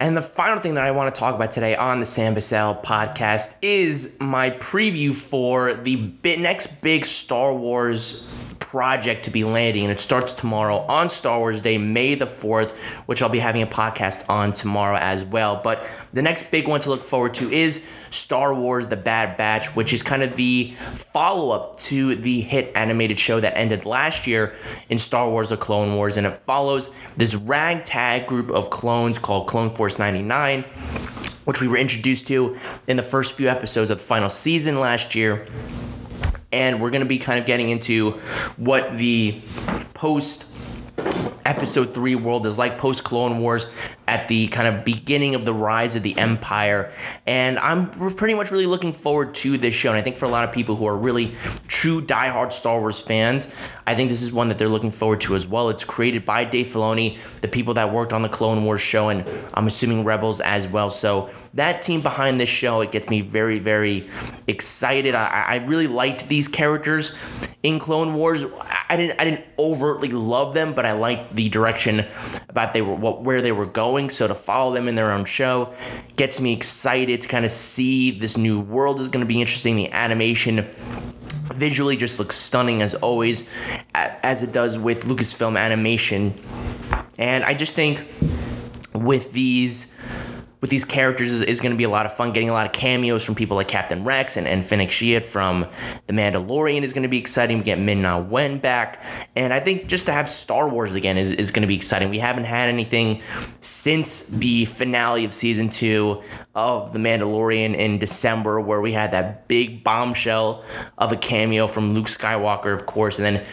And 0.03 0.17
the 0.17 0.23
final 0.23 0.59
thing 0.61 0.75
that 0.75 0.83
I 0.83 0.91
want 0.91 1.15
to 1.15 1.17
talk 1.17 1.37
about 1.37 1.53
today 1.53 1.77
on 1.77 2.01
the 2.01 2.07
Sam 2.07 2.35
Bussell 2.35 2.83
podcast 2.83 3.55
is 3.63 4.17
my 4.19 4.51
preview 4.51 5.15
for 5.15 5.75
the 5.75 5.97
next 6.25 6.83
big 6.83 7.05
Star 7.05 7.55
Wars 7.55 8.29
project 8.73 9.27
to 9.27 9.31
be 9.31 9.45
landing, 9.45 9.83
and 9.83 9.93
it 9.93 10.01
starts 10.01 10.33
tomorrow 10.33 10.79
on 10.89 11.11
Star 11.11 11.39
Wars 11.39 11.61
Day, 11.61 11.77
May 11.77 12.15
the 12.15 12.25
4th, 12.25 12.71
which 13.05 13.21
I'll 13.21 13.29
be 13.29 13.39
having 13.39 13.61
a 13.61 13.67
podcast 13.67 14.25
on 14.31 14.55
tomorrow 14.55 14.97
as 14.97 15.23
well. 15.23 15.61
But 15.63 15.87
the 16.15 16.23
next 16.23 16.51
big 16.51 16.67
one 16.67 16.81
to 16.81 16.89
look 16.89 17.05
forward 17.05 17.35
to 17.35 17.53
is 17.53 17.85
Star 18.09 18.55
Wars 18.55 18.89
The 18.89 18.97
Bad 18.97 19.37
Batch, 19.37 19.77
which 19.77 19.93
is 19.93 20.03
kind 20.03 20.23
of 20.23 20.37
the 20.37 20.75
follow 20.95 21.51
up 21.55 21.81
to 21.81 22.15
the 22.15 22.41
hit 22.41 22.73
animated 22.75 23.19
show 23.19 23.41
that 23.41 23.59
ended 23.59 23.85
last 23.85 24.27
year 24.27 24.55
in 24.89 24.97
Star 24.97 25.29
Wars 25.29 25.51
The 25.51 25.59
Clone 25.59 25.95
Wars, 25.95 26.17
and 26.17 26.27
it 26.27 26.39
follows 26.47 26.89
this 27.15 27.35
ragtag 27.35 28.27
group 28.27 28.51
of 28.51 28.71
clones 28.71 29.19
called 29.19 29.49
Clone 29.49 29.69
Force 29.69 29.99
99 29.99 30.65
which 31.45 31.61
we 31.61 31.67
were 31.67 31.77
introduced 31.77 32.29
to 32.29 32.57
in 32.87 32.97
the 32.97 33.03
first 33.03 33.33
few 33.33 33.49
episodes 33.49 33.91
of 33.91 33.99
the 33.99 34.05
final 34.05 34.31
season 34.31 34.79
last 34.79 35.17
year 35.17 35.45
and 36.53 36.81
we're 36.81 36.91
going 36.91 37.03
to 37.03 37.09
be 37.09 37.19
kind 37.19 37.39
of 37.39 37.47
getting 37.47 37.71
into 37.71 38.13
what 38.57 38.97
the 38.97 39.41
post 39.95 40.49
episode 41.45 41.93
3 41.95 42.15
world 42.17 42.47
is 42.47 42.59
like 42.59 42.79
post 42.79 43.03
clone 43.03 43.41
wars 43.41 43.67
at 44.07 44.29
the 44.29 44.47
kind 44.49 44.69
of 44.69 44.85
beginning 44.85 45.35
of 45.35 45.45
the 45.45 45.53
rise 45.53 45.97
of 45.97 46.03
the 46.03 46.17
empire. 46.19 46.93
And 47.27 47.59
i'm 47.59 47.91
pretty 48.15 48.35
much 48.35 48.51
really 48.51 48.67
looking 48.67 48.93
forward 48.93 49.35
to 49.37 49.59
this 49.59 49.75
show 49.75 49.91
and 49.91 49.99
i 49.99 50.03
think 50.03 50.17
for 50.17 50.27
a 50.27 50.29
lot 50.29 50.45
of 50.45 50.53
people 50.53 50.77
who 50.77 50.87
are 50.87 50.97
really 50.97 51.35
true 51.67 52.01
diehard 52.01 52.53
star 52.53 52.79
wars 52.79 53.01
fans 53.01 53.53
i 53.87 53.95
think 53.95 54.11
this 54.11 54.23
is 54.23 54.33
one 54.33 54.49
that 54.49 54.59
they're 54.59 54.69
looking 54.69 54.91
forward 54.91 55.21
to 55.23 55.35
as 55.35 55.47
well. 55.47 55.69
It's 55.71 55.85
created 55.85 56.25
by 56.25 56.45
dave 56.45 56.67
filoni 56.67 57.19
the 57.41 57.49
people 57.49 57.75
that 57.75 57.93
worked 57.93 58.13
on 58.13 58.23
the 58.23 58.29
clone 58.29 58.65
wars 58.65 58.81
show 58.81 59.09
and 59.09 59.29
i'm 59.55 59.67
assuming 59.67 60.05
rebels 60.05 60.41
as 60.41 60.69
well. 60.69 60.91
So 60.91 61.31
that 61.55 61.83
team 61.83 62.01
behind 62.01 62.41
this 62.41 62.49
show 62.49 62.81
it 62.81 62.93
gets 62.93 63.09
me 63.09 63.21
very 63.21 63.59
very 63.59 64.09
excited 64.47 65.15
i, 65.15 65.45
I 65.49 65.57
really 65.57 65.87
liked 65.87 66.29
these 66.29 66.49
characters 66.49 67.17
in 67.63 67.79
clone 67.79 68.15
wars 68.15 68.45
I 68.93 68.97
didn't 68.99 69.19
I 69.19 69.25
didn't 69.25 69.47
overtly 69.59 70.09
love 70.09 70.53
them, 70.53 70.75
but 70.75 70.85
I 70.85 70.93
liked 70.93 71.35
the 71.35 71.49
direction 71.49 72.05
about 72.51 72.75
they 72.75 72.83
were 72.83 72.95
what 72.95 73.23
where 73.23 73.41
they 73.41 73.51
were 73.51 73.65
going. 73.65 74.11
So 74.11 74.29
to 74.29 74.35
follow 74.35 74.75
them 74.75 74.87
in 74.87 74.97
their 74.97 75.11
own 75.11 75.25
show 75.25 75.73
gets 76.17 76.43
me 76.43 76.53
excited 76.53 77.23
to 77.23 77.29
kind 77.29 77.47
of 77.47 77.51
see 77.51 78.11
this 78.11 78.37
new 78.37 78.61
world 78.61 79.01
is 79.01 79.09
going 79.09 79.25
to 79.25 79.27
be 79.27 79.41
interesting. 79.41 79.77
The 79.77 79.91
animation 79.93 80.69
visually 81.55 81.97
just 81.97 82.19
looks 82.19 82.37
stunning 82.37 82.83
as 82.83 82.95
always, 82.95 83.49
as 83.95 84.43
it 84.43 84.53
does 84.53 84.79
with 84.79 85.05
Lucasfilm 85.05 85.59
animation, 85.59 86.35
and 87.17 87.45
I 87.45 87.55
just 87.55 87.75
think 87.75 88.07
with 88.93 89.33
these 89.33 89.97
with 90.63 90.71
these 90.71 90.85
characters 90.85 91.33
is, 91.33 91.43
is 91.43 91.61
going 91.61 91.73
to 91.73 91.77
be 91.77 91.85
a 91.85 91.89
lot 91.91 92.07
of 92.07 92.17
fun. 92.17 92.31
Getting 92.31 92.49
a 92.49 92.53
lot 92.53 92.67
of 92.67 92.73
cameos 92.73 93.25
from 93.25 93.35
people 93.35 93.57
like 93.57 93.67
Captain 93.67 94.05
Rex 94.05 94.37
and, 94.37 94.47
and 94.47 94.65
Fennec 94.65 94.91
Shand 94.91 95.25
from 95.25 95.67
The 96.07 96.13
Mandalorian 96.13 96.83
is 96.83 96.93
going 96.93 97.03
to 97.03 97.09
be 97.09 97.19
exciting. 97.19 97.59
We 97.59 97.65
get 97.65 97.81
Ming 97.81 98.01
Na 98.01 98.21
Wen 98.21 98.59
back. 98.59 99.03
And 99.35 99.53
I 99.53 99.59
think 99.59 99.89
just 99.89 100.07
to 100.07 100.13
have 100.13 100.31
Star 100.31 100.69
Wars 100.69 100.95
again 100.95 101.19
is, 101.19 101.33
is 101.33 101.51
going 101.51 101.63
to 101.63 101.69
be 101.69 101.75
exciting. 101.75 102.11
We 102.11 102.21
haven't 102.21 102.45
had 102.45 102.69
anything 102.69 103.23
since 103.61 104.23
the 104.29 104.67
finale 104.67 105.25
of 105.25 105.35
season 105.35 105.69
two 105.69 106.23
of 106.55 106.93
The 106.93 107.01
Mandalorian 107.01 107.75
in 107.75 107.99
December, 107.99 108.61
where 108.61 108.81
we 108.81 108.93
had 108.93 109.11
that 109.11 109.49
big 109.49 109.83
bombshell 109.83 110.65
of 110.97 111.11
a 111.11 111.17
cameo 111.17 111.67
from 111.67 111.93
Luke 111.93 112.07
Skywalker, 112.07 112.73
of 112.73 112.87
course, 112.87 113.19
and 113.19 113.25
then 113.25 113.45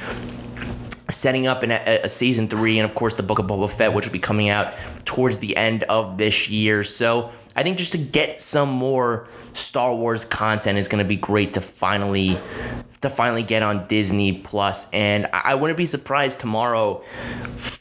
setting 1.11 1.47
up 1.47 1.63
in 1.63 1.71
a, 1.71 2.01
a, 2.03 2.09
season 2.09 2.47
three, 2.47 2.79
and 2.79 2.89
of 2.89 2.95
course 2.95 3.17
the 3.17 3.23
Book 3.23 3.39
of 3.39 3.47
Boba 3.47 3.69
Fett, 3.69 3.93
which 3.93 4.05
will 4.05 4.13
be 4.13 4.19
coming 4.19 4.49
out 4.49 4.73
towards 5.05 5.39
the 5.39 5.55
end 5.57 5.83
of 5.83 6.17
this 6.17 6.49
year. 6.49 6.83
So 6.83 7.31
I 7.55 7.63
think 7.63 7.77
just 7.77 7.91
to 7.93 7.97
get 7.97 8.39
some 8.39 8.69
more 8.69 9.27
Star 9.53 9.95
Wars 9.95 10.25
content 10.25 10.77
is 10.77 10.87
going 10.87 11.03
to 11.03 11.07
be 11.07 11.15
great 11.17 11.53
to 11.53 11.61
finally 11.61 12.37
to 13.01 13.09
finally 13.09 13.43
get 13.43 13.63
on 13.63 13.87
Disney 13.87 14.33
And 14.91 15.25
I, 15.27 15.41
I 15.45 15.55
wouldn't 15.55 15.77
be 15.77 15.85
surprised 15.85 16.41
tomorrow 16.41 17.03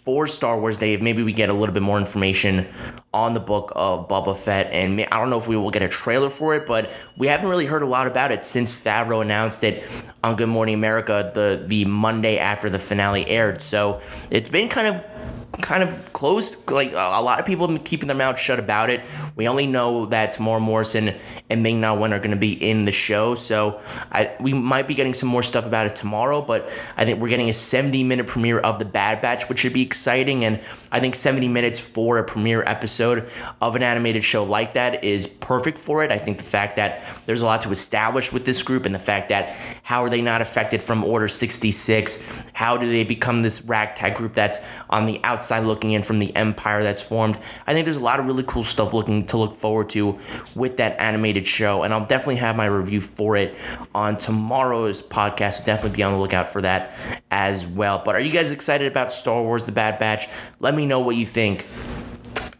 for 0.08 0.26
Star 0.26 0.58
Wars 0.58 0.78
Day 0.78 0.94
if 0.94 1.02
maybe 1.02 1.22
we 1.22 1.34
get 1.34 1.50
a 1.50 1.52
little 1.52 1.74
bit 1.74 1.82
more 1.82 1.98
information 1.98 2.66
on 3.12 3.34
the 3.34 3.40
book 3.40 3.70
of 3.76 4.08
Boba 4.08 4.34
Fett. 4.34 4.72
And 4.72 5.02
I 5.02 5.20
don't 5.20 5.28
know 5.28 5.36
if 5.36 5.46
we 5.46 5.54
will 5.54 5.70
get 5.70 5.82
a 5.82 5.88
trailer 5.88 6.30
for 6.30 6.54
it, 6.54 6.66
but 6.66 6.90
we 7.18 7.26
haven't 7.26 7.50
really 7.50 7.66
heard 7.66 7.82
a 7.82 7.86
lot 7.86 8.06
about 8.06 8.32
it 8.32 8.42
since 8.42 8.74
Favreau 8.74 9.20
announced 9.20 9.64
it 9.64 9.84
on 10.24 10.36
Good 10.36 10.48
Morning 10.48 10.74
America 10.74 11.30
the 11.34 11.62
the 11.66 11.84
Monday 11.84 12.38
after 12.38 12.70
the 12.70 12.78
finale 12.78 13.28
aired. 13.28 13.60
So 13.60 14.00
it's 14.30 14.48
been 14.48 14.70
kind 14.70 14.96
of 14.96 15.47
kind 15.60 15.82
of 15.82 16.12
closed. 16.12 16.70
Like 16.70 16.92
a 16.92 17.22
lot 17.22 17.40
of 17.40 17.46
people 17.46 17.66
have 17.66 17.76
been 17.76 17.84
keeping 17.84 18.06
their 18.06 18.16
mouth 18.16 18.38
shut 18.38 18.58
about 18.58 18.90
it. 18.90 19.04
We 19.36 19.48
only 19.48 19.66
know 19.66 20.06
that 20.06 20.34
Temuera 20.34 20.60
Morrison 20.60 21.14
and 21.50 21.62
Ming 21.62 21.80
Na 21.80 21.94
Wen 21.94 22.12
are 22.12 22.18
going 22.18 22.32
to 22.32 22.36
be 22.36 22.52
in 22.52 22.84
the 22.84 22.92
show, 22.92 23.34
so 23.34 23.80
I, 24.10 24.34
we 24.40 24.52
might 24.52 24.86
be 24.86 24.94
getting 24.94 25.14
some 25.14 25.28
more 25.28 25.42
stuff 25.42 25.66
about 25.66 25.86
it 25.86 25.96
tomorrow. 25.96 26.40
But 26.40 26.68
I 26.96 27.04
think 27.04 27.20
we're 27.20 27.28
getting 27.28 27.48
a 27.48 27.54
70 27.54 28.04
minute 28.04 28.26
premiere 28.26 28.58
of 28.58 28.78
the 28.78 28.84
Bad 28.84 29.20
Batch, 29.20 29.48
which 29.48 29.60
should 29.60 29.72
be 29.72 29.82
exciting. 29.82 30.44
And 30.44 30.60
I 30.90 31.00
think 31.00 31.14
70 31.14 31.48
minutes 31.48 31.78
for 31.78 32.18
a 32.18 32.24
premiere 32.24 32.62
episode 32.66 33.28
of 33.60 33.76
an 33.76 33.82
animated 33.82 34.24
show 34.24 34.44
like 34.44 34.74
that 34.74 35.04
is 35.04 35.26
perfect 35.26 35.78
for 35.78 36.02
it. 36.04 36.10
I 36.10 36.18
think 36.18 36.38
the 36.38 36.44
fact 36.44 36.76
that 36.76 37.02
there's 37.28 37.42
a 37.42 37.44
lot 37.44 37.60
to 37.60 37.70
establish 37.70 38.32
with 38.32 38.46
this 38.46 38.62
group 38.62 38.86
and 38.86 38.94
the 38.94 38.98
fact 38.98 39.28
that 39.28 39.54
how 39.82 40.02
are 40.02 40.08
they 40.08 40.22
not 40.22 40.40
affected 40.40 40.82
from 40.82 41.04
Order 41.04 41.28
66? 41.28 42.24
How 42.54 42.78
do 42.78 42.90
they 42.90 43.04
become 43.04 43.42
this 43.42 43.60
ragtag 43.66 44.14
group 44.14 44.32
that's 44.32 44.58
on 44.88 45.04
the 45.04 45.20
outside 45.22 45.64
looking 45.64 45.92
in 45.92 46.02
from 46.02 46.20
the 46.20 46.34
empire 46.34 46.82
that's 46.82 47.02
formed? 47.02 47.38
I 47.66 47.74
think 47.74 47.84
there's 47.84 47.98
a 47.98 48.02
lot 48.02 48.18
of 48.18 48.24
really 48.24 48.44
cool 48.44 48.64
stuff 48.64 48.94
looking 48.94 49.26
to 49.26 49.36
look 49.36 49.56
forward 49.56 49.90
to 49.90 50.18
with 50.56 50.78
that 50.78 50.98
animated 50.98 51.46
show, 51.46 51.82
and 51.82 51.92
I'll 51.92 52.06
definitely 52.06 52.36
have 52.36 52.56
my 52.56 52.64
review 52.64 53.02
for 53.02 53.36
it 53.36 53.54
on 53.94 54.16
tomorrow's 54.16 55.02
podcast. 55.02 55.66
Definitely 55.66 55.96
be 55.96 56.02
on 56.02 56.14
the 56.14 56.18
lookout 56.18 56.48
for 56.48 56.62
that 56.62 56.92
as 57.30 57.66
well. 57.66 58.00
But 58.02 58.14
are 58.14 58.20
you 58.20 58.32
guys 58.32 58.52
excited 58.52 58.90
about 58.90 59.12
Star 59.12 59.42
Wars: 59.42 59.64
The 59.64 59.72
Bad 59.72 59.98
Batch? 59.98 60.28
Let 60.60 60.74
me 60.74 60.86
know 60.86 61.00
what 61.00 61.16
you 61.16 61.26
think 61.26 61.66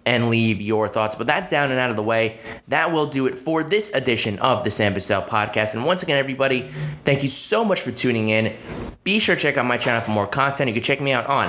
and 0.08 0.30
leave 0.30 0.62
your 0.62 0.88
thoughts. 0.88 1.14
But 1.14 1.26
that 1.26 1.50
down 1.50 1.70
and 1.70 1.78
out 1.78 1.90
of 1.90 1.96
the 1.96 2.02
way, 2.02 2.38
that 2.68 2.92
will 2.92 3.06
do 3.06 3.26
it 3.26 3.36
for 3.36 3.62
this 3.62 3.92
edition 3.92 4.38
of 4.38 4.64
the 4.64 4.70
Sam 4.70 4.94
Bussell 4.94 5.28
podcast. 5.28 5.74
And 5.74 5.84
once 5.84 6.02
again, 6.02 6.16
everybody, 6.16 6.70
thank 7.04 7.22
you 7.22 7.28
so 7.28 7.62
much 7.62 7.82
for 7.82 7.92
tuning 7.92 8.30
in. 8.30 8.56
Be 9.04 9.18
sure 9.18 9.36
to 9.36 9.40
check 9.40 9.58
out 9.58 9.66
my 9.66 9.76
channel 9.76 10.00
for 10.00 10.10
more 10.10 10.26
content. 10.26 10.68
You 10.68 10.74
can 10.74 10.82
check 10.82 11.02
me 11.02 11.12
out 11.12 11.26
on 11.26 11.48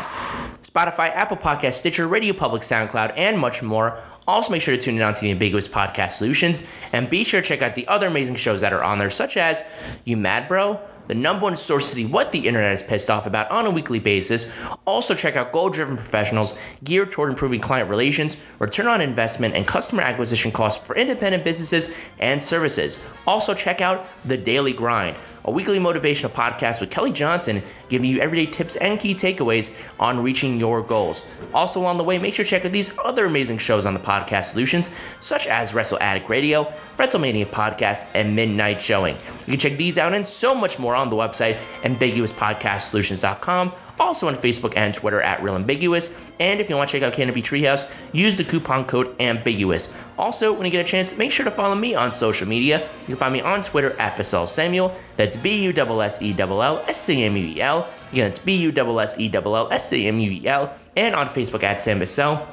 Spotify, 0.62 1.10
Apple 1.16 1.38
Podcast, 1.38 1.76
Stitcher, 1.76 2.06
Radio 2.06 2.34
Public, 2.34 2.62
SoundCloud, 2.62 3.14
and 3.16 3.40
much 3.40 3.64
more. 3.64 3.98
Also, 4.28 4.52
make 4.52 4.62
sure 4.62 4.76
to 4.76 4.82
tune 4.82 4.98
in 4.98 5.02
on 5.02 5.16
to 5.16 5.22
the 5.22 5.32
Ambiguous 5.32 5.70
Podcast 5.70 6.12
Solutions, 6.12 6.62
and 6.92 7.10
be 7.10 7.24
sure 7.24 7.42
to 7.42 7.48
check 7.48 7.62
out 7.62 7.76
the 7.76 7.88
other 7.88 8.08
amazing 8.08 8.36
shows 8.36 8.60
that 8.62 8.74
are 8.74 8.84
on 8.84 9.00
there, 9.00 9.10
such 9.10 9.38
as 9.38 9.64
You 10.04 10.18
Mad 10.18 10.50
Bro, 10.50 10.80
the 11.10 11.16
number 11.16 11.46
one 11.46 11.56
source 11.56 11.90
to 11.90 11.96
see 11.96 12.06
what 12.06 12.32
the 12.32 12.48
internet 12.48 12.72
is 12.72 12.84
pissed 12.84 13.10
off 13.10 13.26
about 13.26 13.50
on 13.50 13.66
a 13.66 13.72
weekly 13.72 13.98
basis. 13.98 14.52
Also, 14.86 15.16
check 15.16 15.36
out 15.36 15.52
Goal 15.52 15.72
Driven 15.72 15.98
Professionals, 15.98 16.56
geared 16.84 17.12
toward 17.12 17.32
improving 17.32 17.60
client 17.60 17.90
relations, 17.90 18.38
return 18.60 18.86
on 18.86 19.02
investment, 19.02 19.56
and 19.56 19.66
customer 19.66 20.04
acquisition 20.04 20.52
costs 20.52 20.86
for 20.86 20.96
independent 20.96 21.44
businesses 21.44 21.92
and 22.20 22.44
services. 22.44 23.00
Also, 23.26 23.56
check 23.56 23.82
out 23.82 24.06
The 24.24 24.38
Daily 24.38 24.72
Grind 24.72 25.18
a 25.50 25.52
weekly 25.52 25.80
motivational 25.80 26.30
podcast 26.30 26.80
with 26.80 26.92
Kelly 26.92 27.12
Johnson, 27.12 27.64
giving 27.90 28.08
you 28.08 28.20
everyday 28.20 28.46
tips 28.50 28.76
and 28.76 29.00
key 29.00 29.16
takeaways 29.16 29.74
on 30.00 30.22
reaching 30.22 30.60
your 30.60 30.84
goals. 30.84 31.24
Also, 31.56 31.80
along 31.80 31.98
the 31.98 32.04
way, 32.04 32.20
make 32.20 32.36
sure 32.36 32.46
to 32.46 32.50
check 32.50 32.66
out 32.66 32.72
these 32.72 32.96
other 33.04 33.26
amazing 33.26 33.58
shows 33.58 33.88
on 33.88 33.96
the 33.96 34.00
podcast 34.00 34.52
solutions, 34.52 34.92
such 35.20 35.48
as 35.48 35.74
Wrestle 35.74 35.98
Addict 36.00 36.30
Radio, 36.30 36.72
WrestleMania 36.98 37.48
Podcast, 37.48 38.06
and 38.14 38.36
Midnight 38.36 38.80
Showing. 38.80 39.16
You 39.40 39.54
can 39.54 39.58
check 39.58 39.78
these 39.78 39.98
out 39.98 40.14
and 40.14 40.28
so 40.28 40.54
much 40.54 40.78
more 40.78 40.94
on 40.94 41.10
the 41.10 41.16
website, 41.16 41.58
ambiguouspodcastsolutions.com 41.82 43.72
also 44.00 44.28
on 44.28 44.36
Facebook 44.36 44.74
and 44.76 44.94
Twitter 44.94 45.22
at 45.22 45.44
Real 45.44 45.56
Ambiguous. 45.56 46.14
And 46.40 46.60
if 46.60 46.70
you 46.70 46.76
want 46.76 46.90
to 46.90 47.00
check 47.00 47.04
out 47.04 47.14
Canopy 47.14 47.42
Treehouse, 47.42 47.90
use 48.12 48.38
the 48.38 48.44
coupon 48.44 48.86
code 48.86 49.16
Ambiguous. 49.20 49.94
Also, 50.18 50.54
when 50.54 50.66
you 50.66 50.72
get 50.72 50.86
a 50.86 50.90
chance, 50.90 51.18
make 51.18 51.32
sure 51.32 51.44
to 51.46 51.52
follow 51.52 51.76
me 51.76 51.96
on 51.96 52.12
social 52.12 52.48
media. 52.48 52.88
You 53.02 53.08
can 53.08 53.16
find 53.18 53.34
me 53.34 53.42
on 53.42 53.64
Twitter 53.64 53.96
at 54.00 54.18
Bussell 54.18 54.48
Samuel. 54.48 54.96
That's 55.18 55.38
B 55.38 55.64
U 55.64 55.72
S 55.72 56.20
S 56.20 56.22
E 56.22 56.36
L 56.38 56.64
L 56.64 56.84
S 56.88 57.02
C 57.02 57.24
M 57.24 57.36
U 57.36 57.46
E 57.46 57.62
L. 57.62 57.88
Again, 58.12 58.32
it's 58.32 58.40
B 58.40 58.56
U 58.56 58.70
S 58.70 59.14
S 59.14 59.20
E 59.20 59.32
L 59.34 59.56
L 59.56 59.72
S 59.72 59.90
C 59.90 60.08
M 60.08 60.20
U 60.20 60.32
E 60.32 60.48
L. 60.48 60.74
And 60.96 61.16
on 61.16 61.28
Facebook 61.28 61.64
at 61.64 61.82
Sam 61.82 62.00
Bussell. 62.00 62.46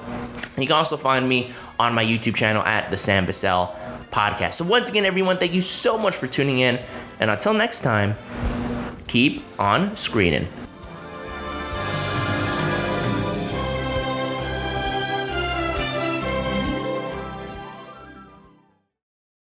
You 0.58 0.66
can 0.66 0.72
also 0.72 0.96
find 0.96 1.28
me 1.28 1.52
on 1.78 1.94
my 1.94 2.04
YouTube 2.04 2.34
channel 2.34 2.62
at 2.62 2.90
the 2.90 2.98
Sam 2.98 3.26
Bussell 3.26 3.74
Podcast. 4.10 4.54
So 4.54 4.64
once 4.64 4.88
again, 4.88 5.04
everyone, 5.04 5.38
thank 5.38 5.52
you 5.52 5.60
so 5.60 5.98
much 5.98 6.16
for 6.16 6.26
tuning 6.26 6.58
in. 6.58 6.78
And 7.20 7.30
until 7.30 7.52
next 7.54 7.80
time, 7.80 8.16
keep 9.06 9.44
on 9.58 9.96
screening. 9.96 10.48